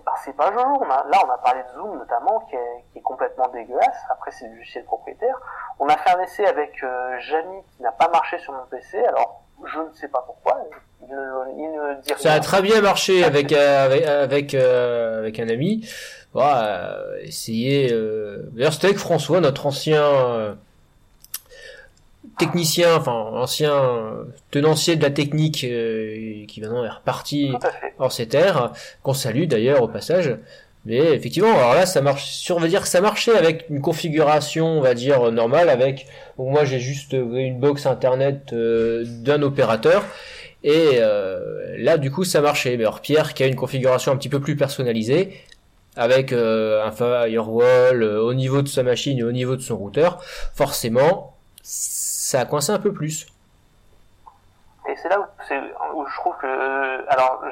bah, 0.05 0.13
c'est 0.25 0.37
pas 0.37 0.53
jojo. 0.53 0.79
On 0.81 0.91
a, 0.91 1.05
là, 1.11 1.19
on 1.27 1.31
a 1.31 1.39
parlé 1.39 1.63
de 1.63 1.75
Zoom 1.75 1.99
notamment, 1.99 2.41
qui 2.49 2.57
est, 2.57 2.85
qui 2.93 2.99
est 2.99 3.03
complètement 3.03 3.49
dégueulasse. 3.49 3.97
Après, 4.11 4.31
c'est 4.31 4.49
du 4.49 4.57
logiciel 4.57 4.85
propriétaire. 4.85 5.39
On 5.79 5.89
a 5.89 5.97
fait 5.97 6.11
un 6.11 6.21
essai 6.21 6.47
avec 6.47 6.83
euh, 6.83 7.19
Jamy 7.21 7.63
qui 7.77 7.83
n'a 7.83 7.93
pas 7.93 8.09
marché 8.09 8.39
sur 8.39 8.53
mon 8.53 8.65
PC. 8.71 8.99
Alors, 9.05 9.43
je 9.65 9.79
ne 9.81 9.93
sais 9.93 10.09
pas 10.09 10.23
pourquoi. 10.27 10.59
Il 11.03 11.09
ne, 11.09 11.17
il 11.57 11.73
ne 11.73 12.01
dit 12.01 12.13
Ça 12.19 12.31
a 12.31 12.33
rien. 12.35 12.41
très 12.41 12.63
bien 12.63 12.81
marché 12.81 13.25
avec 13.25 13.53
euh, 13.53 13.85
avec 13.87 14.07
avec, 14.07 14.55
euh, 14.55 15.19
avec 15.19 15.41
un 15.41 15.49
ami. 15.49 15.89
Voilà, 16.33 16.65
euh, 16.65 17.19
essayer. 17.23 17.89
D'ailleurs, 18.53 18.73
c'était 18.73 18.87
avec 18.87 18.99
François, 18.99 19.41
notre 19.41 19.67
ancien 19.67 20.57
technicien, 22.39 22.97
enfin 22.97 23.13
ancien 23.13 23.73
euh, 23.73 24.25
tenancier 24.51 24.97
de 24.97 25.03
la 25.03 25.11
technique, 25.11 25.65
euh, 25.65 26.45
qui 26.47 26.61
maintenant 26.61 26.85
est 26.85 26.91
reparti 26.91 27.53
hors 27.99 28.13
ces 28.13 28.29
terres, 28.29 28.73
qu'on 29.03 29.15
salue 29.15 29.45
d'ailleurs 29.45 29.83
au 29.83 29.89
passage. 29.89 30.37
Mais 30.85 30.99
effectivement, 30.99 31.53
alors 31.53 31.75
là, 31.75 31.87
ça 31.87 32.01
marche. 32.01 32.25
Sur, 32.25 32.57
on 32.57 32.61
va 32.61 32.67
dire 32.67 32.83
que 32.83 32.89
ça 32.89 33.01
marchait 33.01 33.37
avec 33.37 33.67
une 33.71 33.81
configuration, 33.81 34.67
on 34.67 34.81
va 34.81 34.95
dire 34.95 35.31
normale, 35.31 35.69
avec. 35.69 36.07
donc 36.39 36.51
moi, 36.51 36.65
j'ai 36.65 36.81
juste 36.81 37.13
une 37.13 37.61
box 37.61 37.87
internet 37.87 38.53
euh, 38.53 39.05
d'un 39.07 39.43
opérateur. 39.43 40.05
Et 40.65 40.93
euh, 40.97 41.77
là, 41.79 41.99
du 41.99 42.11
coup, 42.11 42.25
ça 42.25 42.41
marchait. 42.41 42.77
Mais 42.77 42.85
alors, 42.85 43.01
Pierre, 43.01 43.35
qui 43.35 43.43
a 43.43 43.47
une 43.47 43.57
configuration 43.57 44.13
un 44.13 44.17
petit 44.17 44.29
peu 44.29 44.41
plus 44.41 44.57
personnalisée, 44.57 45.41
avec 45.97 46.33
euh, 46.33 46.85
un 46.85 46.93
firewall 46.93 48.03
euh, 48.03 48.23
au 48.23 48.35
niveau 48.35 48.63
de 48.63 48.69
sa 48.69 48.83
machine 48.83 49.19
et 49.19 49.23
au 49.23 49.33
niveau 49.33 49.57
de 49.57 49.61
son 49.61 49.77
routeur, 49.77 50.23
forcément, 50.55 51.37
ça 52.33 52.41
a 52.41 52.47
coincé 52.47 52.73
un 52.73 52.79
peu 52.79 52.95
plus. 52.95 53.27
Et 54.89 54.97
c'est 54.97 55.11
là 55.11 55.19
où, 55.21 56.07
je 56.07 56.17
trouve 56.17 56.35
que, 56.39 57.09
alors, 57.11 57.43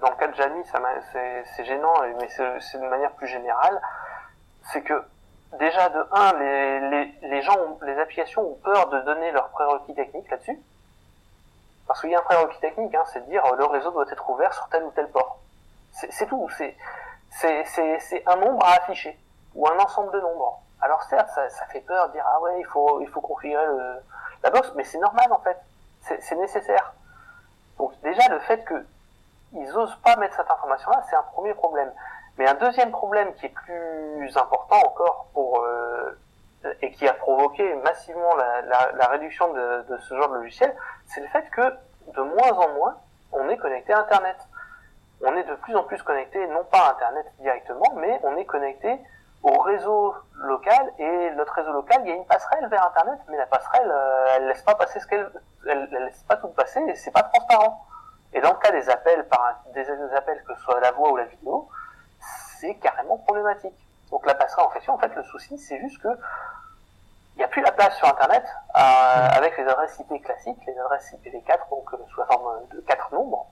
dans 0.00 0.10
le 0.10 0.16
cas 0.16 0.28
de 0.28 0.80
m'a- 0.80 1.44
c'est 1.54 1.64
gênant, 1.66 1.92
mais 2.18 2.28
c'est 2.28 2.78
de 2.80 2.88
manière 2.88 3.12
plus 3.12 3.28
générale, 3.28 3.78
c'est 4.72 4.80
que 4.80 5.04
déjà 5.58 5.90
de 5.90 6.02
un, 6.12 6.32
les, 7.22 7.42
gens, 7.42 7.78
les 7.82 7.98
applications 8.00 8.42
ont 8.42 8.58
peur 8.64 8.88
de 8.88 9.00
donner 9.00 9.32
leurs 9.32 9.50
prérequis 9.50 9.94
techniques 9.94 10.30
là-dessus, 10.30 10.58
parce 11.86 12.00
qu'il 12.00 12.10
y 12.10 12.14
a 12.14 12.18
un 12.18 12.22
prérequis 12.22 12.60
technique, 12.60 12.94
hein, 12.94 13.04
c'est 13.12 13.20
de 13.20 13.30
dire 13.30 13.44
le 13.54 13.66
réseau 13.66 13.90
doit 13.90 14.10
être 14.10 14.30
ouvert 14.30 14.54
sur 14.54 14.66
tel 14.70 14.82
ou 14.82 14.90
tel 14.92 15.08
port. 15.08 15.40
C'est 15.92 16.26
tout, 16.26 16.48
c'est 16.56 16.74
un 18.26 18.36
nombre 18.36 18.64
à 18.64 18.76
afficher 18.78 19.14
ou 19.54 19.68
un 19.68 19.78
ensemble 19.78 20.10
de 20.12 20.20
nombres. 20.20 20.62
Alors 20.80 21.02
certes, 21.04 21.28
ça, 21.34 21.48
ça 21.50 21.66
fait 21.66 21.82
peur 21.82 22.08
de 22.08 22.12
dire 22.14 22.24
ah 22.26 22.40
ouais, 22.40 22.58
il 22.58 22.66
faut 22.66 23.00
il 23.02 23.08
faut 23.08 23.20
configurer 23.20 23.66
le, 23.66 24.02
la 24.42 24.50
box, 24.50 24.72
mais 24.76 24.84
c'est 24.84 24.98
normal 24.98 25.26
en 25.30 25.38
fait 25.38 25.56
c'est 26.20 26.36
nécessaire. 26.36 26.94
Donc 27.78 27.92
déjà 28.02 28.28
le 28.28 28.40
fait 28.40 28.64
que 28.64 28.74
ils 29.54 29.76
osent 29.76 29.96
pas 30.02 30.16
mettre 30.16 30.34
cette 30.36 30.50
information-là, 30.50 31.02
c'est 31.08 31.16
un 31.16 31.22
premier 31.22 31.54
problème. 31.54 31.92
Mais 32.38 32.48
un 32.48 32.54
deuxième 32.54 32.90
problème 32.90 33.34
qui 33.34 33.46
est 33.46 33.50
plus 33.50 34.36
important 34.36 34.78
encore 34.86 35.26
pour 35.34 35.60
euh, 35.60 36.18
et 36.80 36.90
qui 36.92 37.06
a 37.06 37.12
provoqué 37.12 37.74
massivement 37.76 38.34
la 38.36 39.06
réduction 39.08 39.52
de, 39.52 39.84
de 39.88 39.98
ce 39.98 40.16
genre 40.16 40.28
de 40.30 40.36
logiciel, 40.36 40.74
c'est 41.06 41.20
le 41.20 41.26
fait 41.28 41.48
que 41.50 41.74
de 42.14 42.22
moins 42.22 42.52
en 42.52 42.68
moins 42.74 42.96
on 43.32 43.48
est 43.48 43.56
connecté 43.56 43.92
à 43.92 44.00
Internet. 44.00 44.36
On 45.24 45.36
est 45.36 45.44
de 45.44 45.54
plus 45.56 45.76
en 45.76 45.84
plus 45.84 46.02
connecté, 46.02 46.46
non 46.48 46.64
pas 46.64 46.86
à 46.86 46.90
Internet 46.92 47.26
directement, 47.40 47.94
mais 47.96 48.20
on 48.22 48.36
est 48.36 48.44
connecté 48.44 48.98
au 49.42 49.58
réseau 49.60 50.14
local 50.34 50.92
et 50.98 51.30
notre 51.36 51.52
réseau 51.54 51.72
local, 51.72 52.00
il 52.04 52.08
y 52.08 52.12
a 52.12 52.16
une 52.16 52.26
passerelle 52.26 52.66
vers 52.68 52.86
Internet, 52.86 53.18
mais 53.28 53.36
la 53.36 53.46
passerelle, 53.46 53.90
euh, 53.90 54.34
elle 54.36 54.46
laisse 54.48 54.62
pas 54.62 54.74
passer 54.74 55.00
ce 55.00 55.06
qu'elle, 55.06 55.30
elle, 55.68 55.88
elle 55.92 56.04
laisse 56.04 56.22
pas 56.22 56.36
tout 56.36 56.48
passer 56.48 56.80
et 56.80 56.94
c'est 56.94 57.10
pas 57.10 57.22
transparent. 57.22 57.84
Et 58.32 58.40
dans 58.40 58.52
le 58.52 58.58
cas 58.58 58.70
des 58.70 58.88
appels 58.88 59.26
par 59.28 59.62
des, 59.74 59.84
des 59.84 60.14
appels 60.14 60.42
que 60.44 60.54
ce 60.54 60.62
soit 60.62 60.80
la 60.80 60.92
voix 60.92 61.10
ou 61.12 61.16
la 61.16 61.24
vidéo, 61.24 61.68
c'est 62.58 62.74
carrément 62.76 63.18
problématique. 63.18 63.74
Donc 64.10 64.24
la 64.26 64.34
passerelle 64.34 64.66
en 64.66 64.70
question, 64.70 64.94
en 64.94 64.98
fait, 64.98 65.14
le 65.14 65.24
souci, 65.24 65.58
c'est 65.58 65.80
juste 65.80 66.00
que 66.00 66.08
il 67.34 67.38
n'y 67.38 67.44
a 67.44 67.48
plus 67.48 67.62
la 67.62 67.72
place 67.72 67.96
sur 67.96 68.06
Internet 68.06 68.44
euh, 68.76 69.28
avec 69.32 69.56
les 69.56 69.66
adresses 69.66 69.98
IP 69.98 70.22
classiques, 70.22 70.58
les 70.66 70.78
adresses 70.78 71.14
IPv4, 71.14 71.70
donc 71.70 71.92
euh, 71.94 71.96
sous 72.10 72.20
la 72.20 72.26
forme 72.26 72.66
de 72.72 72.80
quatre 72.80 73.10
nombres. 73.12 73.46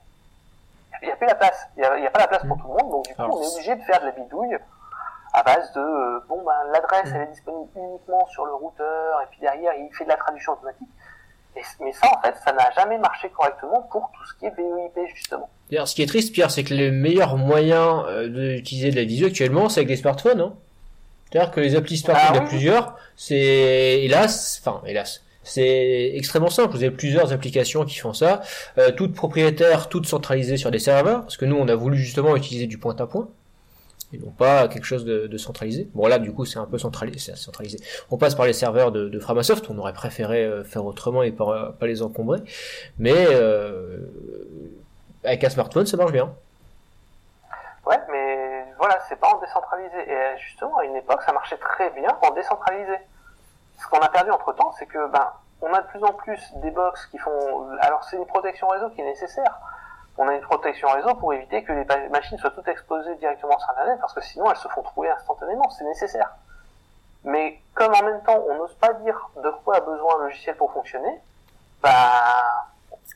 Il 1.01 1.07
n'y 1.07 1.11
a 1.11 1.15
plus 1.15 1.25
la 1.25 1.35
place. 1.35 1.67
Il 1.75 1.81
n'y 1.81 2.05
a, 2.05 2.11
pas 2.11 2.19
la 2.19 2.27
place 2.27 2.45
pour 2.45 2.57
tout 2.57 2.67
le 2.67 2.73
monde, 2.73 2.91
donc 2.91 3.05
du 3.05 3.15
coup, 3.15 3.21
Alors, 3.23 3.39
on 3.39 3.43
est 3.43 3.53
obligé 3.53 3.75
de 3.75 3.81
faire 3.81 3.99
de 4.01 4.05
la 4.05 4.11
bidouille 4.11 4.57
à 5.33 5.43
base 5.43 5.71
de 5.73 5.79
euh, 5.79 6.19
bon 6.27 6.43
ben 6.43 6.71
l'adresse 6.73 7.09
elle 7.13 7.21
est 7.21 7.31
disponible 7.31 7.69
uniquement 7.75 8.25
sur 8.27 8.45
le 8.45 8.53
routeur 8.53 9.21
et 9.21 9.27
puis 9.31 9.39
derrière 9.39 9.73
il 9.75 9.89
fait 9.95 10.03
de 10.03 10.09
la 10.09 10.17
traduction 10.17 10.53
automatique. 10.53 10.87
Et, 11.55 11.61
mais 11.81 11.91
ça 11.93 12.07
en 12.11 12.21
fait 12.21 12.35
ça 12.43 12.51
n'a 12.53 12.71
jamais 12.71 12.97
marché 12.97 13.29
correctement 13.29 13.81
pour 13.91 14.11
tout 14.13 14.25
ce 14.25 14.39
qui 14.39 14.45
est 14.45 14.55
VoIP 14.55 15.07
justement. 15.13 15.49
D'ailleurs, 15.69 15.87
ce 15.87 15.95
qui 15.95 16.01
est 16.01 16.07
triste, 16.07 16.33
Pierre, 16.33 16.51
c'est 16.51 16.65
que 16.65 16.73
le 16.73 16.91
meilleur 16.91 17.37
moyen 17.37 18.05
euh, 18.07 18.57
d'utiliser 18.57 18.91
de 18.91 18.95
la 18.97 19.05
visio 19.05 19.27
actuellement, 19.27 19.69
c'est 19.69 19.79
avec 19.79 19.89
les 19.89 19.95
smartphones. 19.95 20.41
Hein. 20.41 20.53
C'est-à-dire 21.31 21.51
que 21.51 21.61
les 21.61 21.75
applis 21.75 21.97
smartphones, 21.97 22.29
Ah 22.31 22.37
il 22.37 22.41
y 22.41 22.45
a 22.45 22.47
plusieurs. 22.47 22.97
C'est 23.15 24.01
hélas, 24.03 24.61
enfin 24.61 24.81
hélas, 24.85 25.23
C'est 25.43 26.11
extrêmement 26.13 26.49
simple. 26.49 26.71
Vous 26.71 26.83
avez 26.83 26.91
plusieurs 26.91 27.31
applications 27.31 27.85
qui 27.85 27.97
font 27.97 28.13
ça, 28.13 28.41
euh, 28.77 28.91
toutes 28.91 29.15
propriétaires, 29.15 29.87
toutes 29.87 30.07
centralisées 30.07 30.57
sur 30.57 30.71
des 30.71 30.79
serveurs, 30.79 31.21
parce 31.21 31.37
que 31.37 31.45
nous, 31.45 31.55
on 31.55 31.69
a 31.69 31.75
voulu 31.75 31.97
justement 31.97 32.35
utiliser 32.35 32.67
du 32.67 32.77
point 32.77 32.95
à 32.99 33.07
point 33.07 33.29
et 34.13 34.17
non 34.17 34.31
pas 34.31 34.67
quelque 34.67 34.85
chose 34.85 35.05
de, 35.05 35.37
centralisé. 35.37 35.89
Bon 35.93 36.07
là, 36.07 36.19
du 36.19 36.33
coup, 36.33 36.45
c'est 36.45 36.59
un 36.59 36.65
peu 36.65 36.77
centralisé. 36.77 37.77
On 38.09 38.17
passe 38.17 38.35
par 38.35 38.45
les 38.45 38.53
serveurs 38.53 38.91
de, 38.91 39.09
de 39.09 39.19
Framasoft. 39.19 39.69
On 39.69 39.77
aurait 39.77 39.93
préféré 39.93 40.43
euh, 40.43 40.63
faire 40.63 40.85
autrement 40.85 41.23
et 41.23 41.31
pas, 41.31 41.73
pas 41.79 41.87
les 41.87 42.01
encombrer, 42.01 42.39
mais 42.99 43.27
euh, 43.29 43.97
avec 45.23 45.43
un 45.43 45.49
smartphone, 45.49 45.85
ça 45.85 45.97
marche 45.97 46.11
bien. 46.11 46.33
Ouais, 47.85 47.99
mais 48.11 48.65
voilà, 48.77 48.99
c'est 49.07 49.19
pas 49.19 49.29
en 49.29 49.39
décentralisé. 49.39 49.97
Et 50.07 50.13
euh, 50.13 50.37
justement, 50.37 50.77
à 50.77 50.85
une 50.85 50.95
époque, 50.95 51.21
ça 51.23 51.33
marchait 51.33 51.57
très 51.57 51.89
bien 51.91 52.09
en 52.21 52.31
décentralisé. 52.31 52.97
Ce 53.79 53.87
qu'on 53.87 53.99
a 53.99 54.09
perdu 54.09 54.31
entre 54.31 54.53
temps, 54.53 54.73
c'est 54.77 54.85
que 54.85 55.09
ben, 55.11 55.31
on 55.61 55.73
a 55.73 55.81
de 55.81 55.87
plus 55.87 56.03
en 56.03 56.13
plus 56.13 56.39
des 56.57 56.71
box 56.71 57.07
qui 57.07 57.17
font. 57.17 57.69
Alors, 57.79 58.03
c'est 58.03 58.17
une 58.17 58.25
protection 58.25 58.67
réseau 58.67 58.89
qui 58.89 59.01
est 59.01 59.05
nécessaire. 59.05 59.59
On 60.17 60.27
a 60.27 60.33
une 60.33 60.41
protection 60.41 60.89
réseau 60.89 61.15
pour 61.15 61.33
éviter 61.33 61.63
que 61.63 61.71
les 61.71 62.09
machines 62.09 62.37
soient 62.37 62.51
toutes 62.51 62.67
exposées 62.67 63.15
directement 63.15 63.57
sur 63.57 63.69
Internet, 63.71 63.97
parce 63.99 64.13
que 64.13 64.21
sinon 64.21 64.49
elles 64.51 64.57
se 64.57 64.67
font 64.67 64.83
trouver 64.83 65.09
instantanément. 65.09 65.69
C'est 65.69 65.85
nécessaire. 65.85 66.31
Mais 67.23 67.59
comme 67.75 67.93
en 67.93 68.03
même 68.03 68.21
temps, 68.23 68.43
on 68.49 68.55
n'ose 68.55 68.73
pas 68.75 68.93
dire 68.93 69.29
de 69.43 69.49
quoi 69.63 69.77
a 69.77 69.81
besoin 69.81 70.19
un 70.19 70.23
logiciel 70.23 70.55
pour 70.57 70.71
fonctionner, 70.73 71.21
bah, 71.81 72.67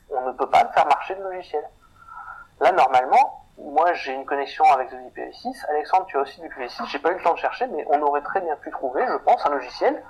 on 0.09 0.21
ne 0.21 0.31
peut 0.31 0.49
pas 0.49 0.63
le 0.63 0.69
faire 0.69 0.85
marcher 0.85 1.15
le 1.15 1.23
logiciel. 1.23 1.63
Là, 2.59 2.71
normalement, 2.71 3.45
moi, 3.57 3.93
j'ai 3.93 4.13
une 4.13 4.25
connexion 4.25 4.63
avec 4.65 4.91
de 4.91 4.97
l'IPv6. 4.97 5.65
Alexandre, 5.69 6.05
tu 6.05 6.17
as 6.17 6.21
aussi 6.21 6.39
du 6.41 6.47
IPv6. 6.47 6.87
J'ai 6.87 6.99
pas 6.99 7.11
eu 7.11 7.15
le 7.15 7.23
temps 7.23 7.33
de 7.33 7.39
chercher, 7.39 7.67
mais 7.67 7.85
on 7.89 8.01
aurait 8.01 8.21
très 8.21 8.41
bien 8.41 8.55
pu 8.57 8.71
trouver, 8.71 9.05
je 9.07 9.17
pense, 9.17 9.45
un 9.45 9.49
logiciel 9.49 10.01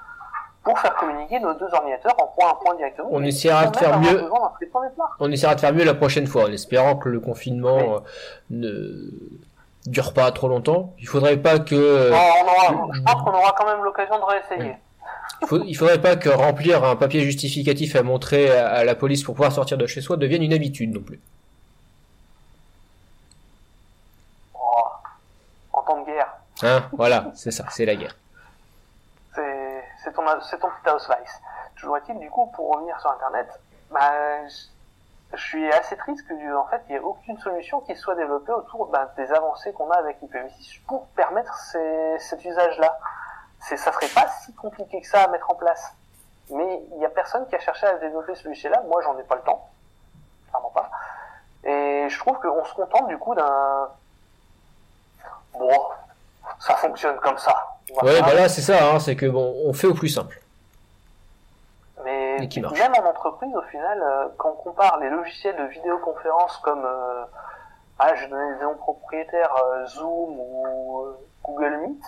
pour 0.66 0.78
faire 0.80 0.96
communiquer 0.96 1.40
nos 1.40 1.54
deux 1.54 1.72
ordinateurs 1.74 2.16
en 2.22 2.28
point 2.28 2.50
à 2.50 2.56
point 2.56 2.76
directement. 2.76 3.08
On 3.12 3.24
essaiera 3.24 3.68
de 3.68 3.78
faire 3.78 4.00
mieux. 4.00 4.30
On 5.20 5.32
essaiera 5.32 5.56
de 5.56 5.62
faire 5.62 5.74
mieux 5.74 5.86
la 5.86 5.94
prochaine 5.94 6.28
fois, 6.28 6.46
en 6.46 6.52
espérant 6.52 6.96
que 6.98 7.08
le 7.08 7.20
confinement 7.22 7.78
euh, 7.96 8.00
ne 8.50 9.12
dure 9.86 10.14
pas 10.14 10.32
trop 10.32 10.48
longtemps. 10.50 10.94
Il 11.00 11.08
faudrait 11.08 11.38
pas 11.38 11.60
que 11.60 12.10
Bon, 12.10 12.16
on 12.16 12.74
aura, 12.78 12.92
je 12.94 13.02
pense 13.04 13.22
qu'on 13.22 13.32
aura 13.34 13.56
quand 13.58 13.66
même 13.68 13.84
l'occasion 13.84 14.18
de 14.20 14.24
réessayer. 14.26 14.76
il, 15.44 15.48
faut- 15.48 15.64
il 15.64 15.74
faudrait 15.76 16.02
pas 16.02 16.16
que 16.16 16.30
remplir 16.30 16.84
un 16.84 16.96
papier 16.96 17.22
justificatif 17.22 17.96
à 17.96 18.02
montrer 18.02 18.50
à, 18.58 18.70
à 18.70 18.84
la 18.84 18.96
police 18.96 19.24
pour 19.24 19.36
pouvoir 19.36 19.52
sortir 19.52 19.78
de 19.78 19.86
chez 19.86 20.02
soi 20.02 20.18
devienne 20.18 20.42
une 20.42 20.54
habitude 20.54 20.92
non 20.94 21.02
plus. 21.02 21.20
Oh, 24.56 24.60
en 25.74 25.82
temps 25.84 26.02
de 26.02 26.06
guerre, 26.08 26.34
Hein 26.64 26.86
voilà, 26.94 27.32
c'est 27.36 27.52
ça, 27.52 27.66
c'est 27.70 27.86
la 27.86 27.96
guerre. 27.96 28.16
C'est 30.06 30.14
ton, 30.60 30.70
petit 30.70 30.90
house 30.90 31.10
vice. 31.10 31.42
Toujours 31.76 31.98
est-il, 31.98 32.20
du 32.20 32.30
coup, 32.30 32.46
pour 32.56 32.76
revenir 32.76 33.00
sur 33.00 33.12
Internet, 33.12 33.48
bah, 33.90 34.46
je, 35.34 35.38
suis 35.38 35.72
assez 35.74 35.98
triste 35.98 36.28
que, 36.28 36.56
en 36.56 36.66
fait, 36.68 36.82
il 36.88 36.92
n'y 36.92 36.96
ait 36.98 37.00
aucune 37.04 37.38
solution 37.40 37.82
qui 37.82 37.96
soit 37.96 38.16
développée 38.16 38.52
autour 38.52 38.88
bah, 38.88 39.12
des 39.18 39.32
avancées 39.32 39.74
qu'on 39.74 39.90
a 39.90 39.98
avec 39.98 40.22
l'IPv6 40.22 40.82
pour 40.88 41.08
permettre 41.08 41.54
cet 42.20 42.46
usage-là. 42.46 42.98
C'est, 43.62 43.78
ça 43.78 43.92
serait 43.92 44.14
pas 44.14 44.28
si 44.44 44.54
compliqué 44.54 45.02
que 45.02 45.08
ça 45.08 45.24
à 45.24 45.28
mettre 45.28 45.50
en 45.50 45.56
place. 45.56 45.94
Mais 46.52 46.84
il 46.92 46.98
n'y 47.00 47.06
a 47.06 47.10
personne 47.10 47.48
qui 47.48 47.56
a 47.56 47.60
cherché 47.60 47.88
à 47.88 47.96
développer 47.96 48.36
ce 48.36 48.48
logiciel-là. 48.48 48.84
Moi, 48.88 49.02
j'en 49.02 49.18
ai 49.18 49.24
pas 49.24 49.36
le 49.36 49.42
temps. 49.42 49.68
Clairement 50.50 50.70
pas. 50.70 50.92
Et 51.64 52.08
je 52.08 52.20
trouve 52.20 52.40
qu'on 52.40 52.64
se 52.64 52.76
contente, 52.76 53.08
du 53.08 53.18
coup, 53.18 53.34
d'un... 53.34 53.90
Bon, 55.54 55.90
ça 56.60 56.76
fonctionne 56.76 57.18
comme 57.18 57.40
ça. 57.40 57.75
Va 57.94 58.04
Ouais, 58.04 58.16
faire 58.16 58.26
bah 58.26 58.34
là 58.34 58.50
c'est 58.50 58.62
ça, 58.62 58.92
hein, 58.92 59.00
c'est 59.00 59.16
que 59.16 59.26
bon, 59.28 59.56
on 59.66 59.74
fait 59.74 59.88
au 59.88 59.94
plus 59.94 60.10
simple. 60.10 60.42
Mais 62.04 62.44
Et 62.44 62.48
qui 62.48 62.60
marche. 62.62 62.78
même 62.80 62.94
en 62.96 63.10
entreprise, 63.10 63.56
au 63.56 63.62
final, 63.64 64.02
euh, 64.02 64.28
quand 64.38 64.50
on 64.50 64.64
compare 64.64 65.00
les 65.00 65.10
logiciels 65.10 65.56
de 65.56 65.64
vidéoconférence 65.64 66.58
comme, 66.58 66.84
euh, 66.86 67.26
ah, 68.00 68.16
je 68.16 68.28
donnais 68.28 68.56
des 68.58 68.64
noms 68.64 68.76
propriétaires, 68.76 69.56
euh, 69.56 69.86
Zoom 69.88 70.40
ou 70.40 71.06
euh, 71.06 71.20
Google 71.44 71.78
Meet, 71.78 72.04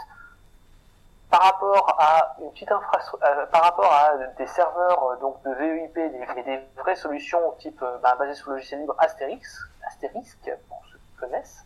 par 1.30 1.41
rapport 1.41 1.95
à 1.99 2.36
une 2.41 2.51
petite 2.51 2.71
infrastructure, 2.71 3.28
par 3.51 3.61
rapport 3.63 3.91
à 3.91 4.17
des 4.38 4.47
serveurs 4.47 5.17
donc 5.19 5.41
de 5.43 5.51
VEIP, 5.51 5.93
des, 5.93 6.25
mais 6.36 6.43
des 6.43 6.59
vraies 6.78 6.95
solutions 6.95 7.39
type 7.59 7.84
ben, 8.01 8.15
basées 8.17 8.34
sur 8.36 8.49
le 8.49 8.55
logiciel 8.55 8.80
libre 8.82 8.95
Astérix, 8.97 9.59
Asterisk 9.88 10.38
pour 10.69 10.82
ceux 10.91 10.97
qui 10.97 11.19
connaissent, 11.19 11.65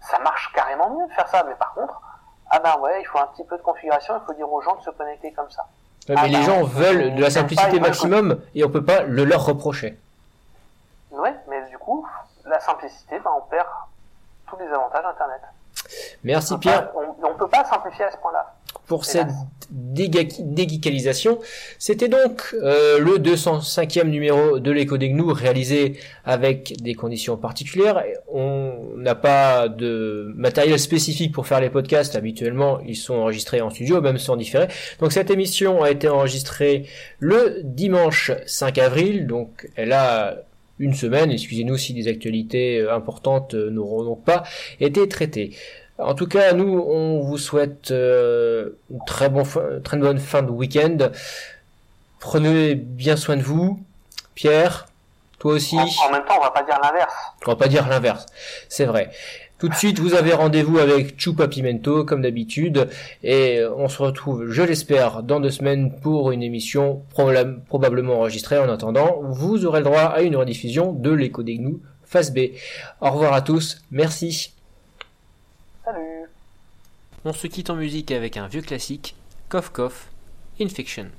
ça 0.00 0.18
marche 0.18 0.52
carrément 0.54 0.90
mieux 0.90 1.06
de 1.06 1.12
faire 1.12 1.28
ça. 1.28 1.44
Mais 1.44 1.54
par 1.54 1.72
contre, 1.74 2.00
ah 2.50 2.58
ben 2.60 2.76
ouais, 2.80 3.00
il 3.00 3.04
faut 3.06 3.18
un 3.18 3.26
petit 3.28 3.44
peu 3.44 3.56
de 3.56 3.62
configuration, 3.62 4.14
il 4.22 4.26
faut 4.26 4.34
dire 4.34 4.50
aux 4.52 4.60
gens 4.62 4.76
de 4.76 4.82
se 4.82 4.90
connecter 4.90 5.32
comme 5.32 5.50
ça. 5.50 5.62
Ouais, 6.08 6.14
Ah 6.18 6.22
mais 6.22 6.32
bah, 6.32 6.38
les 6.38 6.44
gens 6.44 6.58
on- 6.60 6.64
veulent 6.64 7.14
de 7.14 7.20
la 7.20 7.30
simplicité 7.30 7.80
maximum 7.80 8.40
et 8.54 8.64
on 8.64 8.70
peut 8.70 8.84
pas 8.84 9.02
le 9.02 9.24
leur 9.24 9.44
reprocher. 9.44 9.98
Ouais, 11.10 11.34
mais 11.48 11.68
du 11.68 11.78
coup, 11.78 12.06
la 12.46 12.60
simplicité, 12.60 13.18
ben, 13.18 13.30
on 13.36 13.42
perd 13.50 13.66
tous 14.48 14.56
les 14.58 14.66
avantages 14.68 15.02
d'Internet. 15.02 15.40
Merci 16.24 16.52
On 16.54 16.58
Pierre 16.58 16.90
pas- 16.92 16.98
On, 17.22 17.26
on 17.28 17.34
peut 17.34 17.48
pas 17.48 17.64
simplifier 17.64 18.04
à 18.06 18.10
ce 18.10 18.16
point-là. 18.18 18.54
Pour 18.88 19.04
cette 19.04 19.28
déguicalisation. 19.70 21.38
C'était 21.78 22.08
donc 22.08 22.54
euh, 22.54 22.98
le 22.98 23.18
205e 23.18 24.08
numéro 24.08 24.58
de 24.58 24.70
l'écho 24.70 24.96
des 24.96 25.10
gnous 25.10 25.32
réalisé 25.34 25.98
avec 26.24 26.80
des 26.82 26.94
conditions 26.94 27.36
particulières. 27.36 28.02
On 28.32 28.72
n'a 28.96 29.14
pas 29.14 29.68
de 29.68 30.32
matériel 30.34 30.78
spécifique 30.78 31.32
pour 31.32 31.46
faire 31.46 31.60
les 31.60 31.68
podcasts. 31.70 32.16
Habituellement, 32.16 32.80
ils 32.80 32.96
sont 32.96 33.14
enregistrés 33.14 33.60
en 33.60 33.68
studio, 33.68 34.00
même 34.00 34.18
sans 34.18 34.36
différer. 34.36 34.68
Donc 35.00 35.12
cette 35.12 35.30
émission 35.30 35.82
a 35.82 35.90
été 35.90 36.08
enregistrée 36.08 36.86
le 37.18 37.60
dimanche 37.62 38.32
5 38.46 38.78
avril. 38.78 39.26
Donc 39.26 39.68
elle 39.76 39.92
a 39.92 40.38
une 40.78 40.94
semaine. 40.94 41.30
Excusez-nous 41.30 41.76
si 41.76 41.92
des 41.92 42.08
actualités 42.08 42.80
euh, 42.80 42.94
importantes 42.94 43.54
euh, 43.54 43.70
n'auront 43.70 44.04
donc 44.04 44.24
pas 44.24 44.44
été 44.80 45.06
traitées. 45.08 45.52
En 45.98 46.14
tout 46.14 46.26
cas, 46.28 46.52
nous, 46.52 46.78
on 46.78 47.20
vous 47.22 47.38
souhaite 47.38 47.90
euh, 47.90 48.70
une 48.90 49.04
très, 49.04 49.28
bon 49.28 49.44
fin- 49.44 49.80
très 49.82 49.96
bonne 49.96 50.18
fin 50.18 50.42
de 50.42 50.50
week-end. 50.50 50.96
Prenez 52.20 52.74
bien 52.74 53.16
soin 53.16 53.36
de 53.36 53.42
vous. 53.42 53.80
Pierre, 54.34 54.86
toi 55.38 55.54
aussi. 55.54 55.76
En, 55.76 55.82
en 55.82 56.12
même 56.12 56.24
temps, 56.24 56.34
on 56.38 56.42
va 56.44 56.50
pas 56.50 56.62
dire 56.62 56.78
l'inverse. 56.82 57.12
On 57.46 57.50
va 57.50 57.56
pas 57.56 57.68
dire 57.68 57.88
l'inverse. 57.88 58.26
C'est 58.68 58.84
vrai. 58.84 59.10
Tout 59.58 59.68
de 59.68 59.74
suite, 59.74 59.98
vous 59.98 60.14
avez 60.14 60.32
rendez-vous 60.34 60.78
avec 60.78 61.18
Chupa 61.20 61.48
Pimento, 61.48 62.04
comme 62.04 62.22
d'habitude, 62.22 62.88
et 63.24 63.60
on 63.76 63.88
se 63.88 64.00
retrouve, 64.00 64.52
je 64.52 64.62
l'espère, 64.62 65.24
dans 65.24 65.40
deux 65.40 65.50
semaines 65.50 65.92
pour 66.00 66.30
une 66.30 66.44
émission 66.44 67.02
probable- 67.10 67.60
probablement 67.64 68.14
enregistrée. 68.18 68.56
En 68.60 68.68
attendant, 68.72 69.18
vous 69.24 69.66
aurez 69.66 69.80
le 69.80 69.86
droit 69.86 70.02
à 70.02 70.20
une 70.22 70.36
rediffusion 70.36 70.92
de 70.92 71.10
l'écho 71.10 71.42
des 71.42 71.56
gnous, 71.58 71.80
face 72.04 72.32
B. 72.32 72.38
Au 73.00 73.10
revoir 73.10 73.32
à 73.32 73.42
tous. 73.42 73.78
Merci. 73.90 74.52
On 77.24 77.32
se 77.32 77.46
quitte 77.46 77.70
en 77.70 77.76
musique 77.76 78.10
avec 78.10 78.36
un 78.36 78.46
vieux 78.46 78.62
classique, 78.62 79.14
Cough 79.48 79.70
Cough, 79.72 80.08
Infection. 80.60 81.10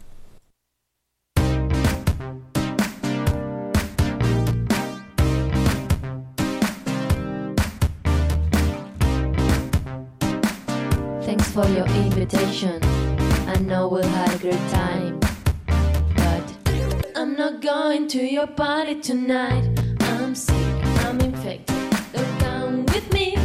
Thanks 11.22 11.52
for 11.52 11.68
your 11.70 11.88
invitation. 12.06 12.80
I 13.48 13.58
know 13.62 13.88
we'll 13.88 14.04
have 14.04 14.36
a 14.36 14.40
great 14.40 14.70
time. 14.72 15.20
But 16.16 17.16
I'm 17.16 17.36
not 17.36 17.62
going 17.62 18.08
to 18.10 18.24
your 18.24 18.48
party 18.48 19.00
tonight. 19.00 19.64
I'm 20.02 20.36
sick, 20.36 20.56
I'm 21.06 21.20
infected. 21.22 21.76
Don't 22.14 22.40
come 22.40 22.86
with 22.86 23.14
me. 23.14 23.39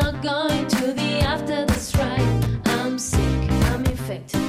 Not 0.00 0.22
going 0.22 0.68
to 0.68 0.92
the 0.92 1.18
after 1.26 1.66
the 1.66 1.74
strike. 1.74 2.20
I'm 2.66 3.00
sick, 3.00 3.50
I'm 3.72 3.84
infected. 3.84 4.47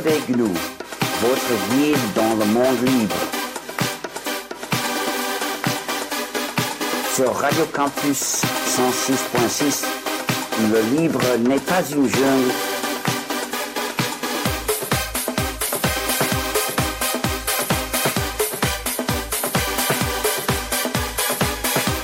Des 0.00 0.20
gnous, 0.28 0.54
votre 1.20 1.54
guide 1.70 1.96
dans 2.16 2.34
le 2.34 2.44
monde 2.46 2.82
libre. 2.84 3.14
Sur 7.14 7.34
Radio 7.34 7.64
Campus 7.72 8.42
106.6, 8.76 9.84
le 10.72 10.98
libre 10.98 11.20
n'est 11.48 11.60
pas 11.60 11.82
une 11.90 12.08
jungle. 12.08 12.52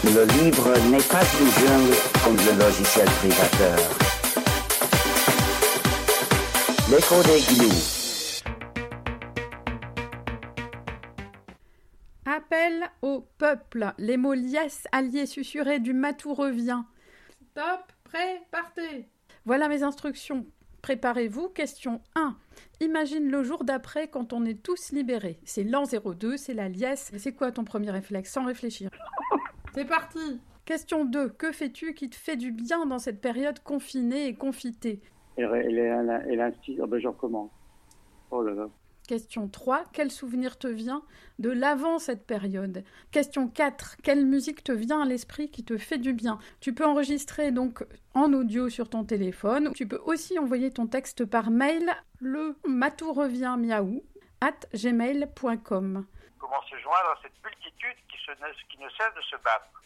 Le 0.04 0.24
livre 0.42 0.68
n'est 0.90 0.98
pas 0.98 1.24
une 1.40 1.50
jungle 1.66 1.96
comme 2.24 2.36
le 2.36 2.64
logiciel 2.64 3.06
privateur. 3.20 4.09
L'écho. 6.90 7.14
Appel 12.26 12.90
au 13.02 13.20
peuple. 13.38 13.92
Les 13.98 14.16
mots 14.16 14.34
liesse, 14.34 14.88
alliés, 14.90 15.26
susurrés 15.26 15.78
du 15.78 15.92
matou 15.92 16.34
revient. 16.34 16.82
Stop, 17.52 17.92
prêt, 18.02 18.42
partez. 18.50 19.08
Voilà 19.44 19.68
mes 19.68 19.84
instructions. 19.84 20.44
Préparez-vous. 20.82 21.50
Question 21.50 22.00
1. 22.16 22.36
Imagine 22.80 23.30
le 23.30 23.44
jour 23.44 23.62
d'après 23.62 24.08
quand 24.08 24.32
on 24.32 24.44
est 24.44 24.60
tous 24.60 24.90
libérés. 24.90 25.38
C'est 25.44 25.62
l'an 25.62 25.84
02, 25.84 26.36
c'est 26.36 26.54
la 26.54 26.68
liesse. 26.68 27.12
C'est 27.18 27.34
quoi 27.34 27.52
ton 27.52 27.62
premier 27.62 27.92
réflexe 27.92 28.32
Sans 28.32 28.44
réfléchir. 28.46 28.90
C'est 29.74 29.84
parti. 29.84 30.40
Question 30.64 31.04
2. 31.04 31.28
Que 31.28 31.52
fais-tu 31.52 31.94
qui 31.94 32.10
te 32.10 32.16
fait 32.16 32.36
du 32.36 32.50
bien 32.50 32.84
dans 32.86 32.98
cette 32.98 33.20
période 33.20 33.60
confinée 33.60 34.26
et 34.26 34.34
confitée? 34.34 35.00
Et, 35.40 36.80
oh 36.80 36.86
ben 36.86 37.00
je 37.00 37.08
recommence. 37.08 37.50
Oh 38.30 38.42
là 38.42 38.52
là. 38.52 38.68
Question 39.08 39.48
3. 39.48 39.86
Quel 39.92 40.10
souvenir 40.10 40.56
te 40.56 40.68
vient 40.68 41.02
de 41.40 41.50
l'avant 41.50 41.98
cette 41.98 42.24
période? 42.24 42.84
Question 43.10 43.48
4. 43.48 43.96
Quelle 44.04 44.24
musique 44.24 44.62
te 44.62 44.70
vient 44.70 45.02
à 45.02 45.04
l'esprit 45.04 45.50
qui 45.50 45.64
te 45.64 45.78
fait 45.78 45.98
du 45.98 46.12
bien? 46.12 46.38
Tu 46.60 46.72
peux 46.72 46.86
enregistrer 46.86 47.50
donc 47.50 47.84
en 48.14 48.32
audio 48.32 48.68
sur 48.68 48.88
ton 48.88 49.04
téléphone. 49.04 49.72
Tu 49.74 49.88
peux 49.88 50.00
aussi 50.04 50.38
envoyer 50.38 50.70
ton 50.70 50.86
texte 50.86 51.24
par 51.24 51.50
mail 51.50 51.90
le 52.20 52.54
matou 52.64 53.12
revient 53.12 53.56
miaou 53.58 54.04
at 54.40 54.60
gmail.com. 54.74 56.06
Comment 56.38 56.62
se 56.70 56.76
joindre 56.78 57.10
à 57.10 57.18
cette 57.22 57.32
multitude 57.44 57.96
qui, 58.08 58.16
se, 58.24 58.32
qui 58.68 58.78
ne 58.78 58.88
cesse 58.90 59.14
de 59.16 59.22
se 59.22 59.36
battre? 59.42 59.80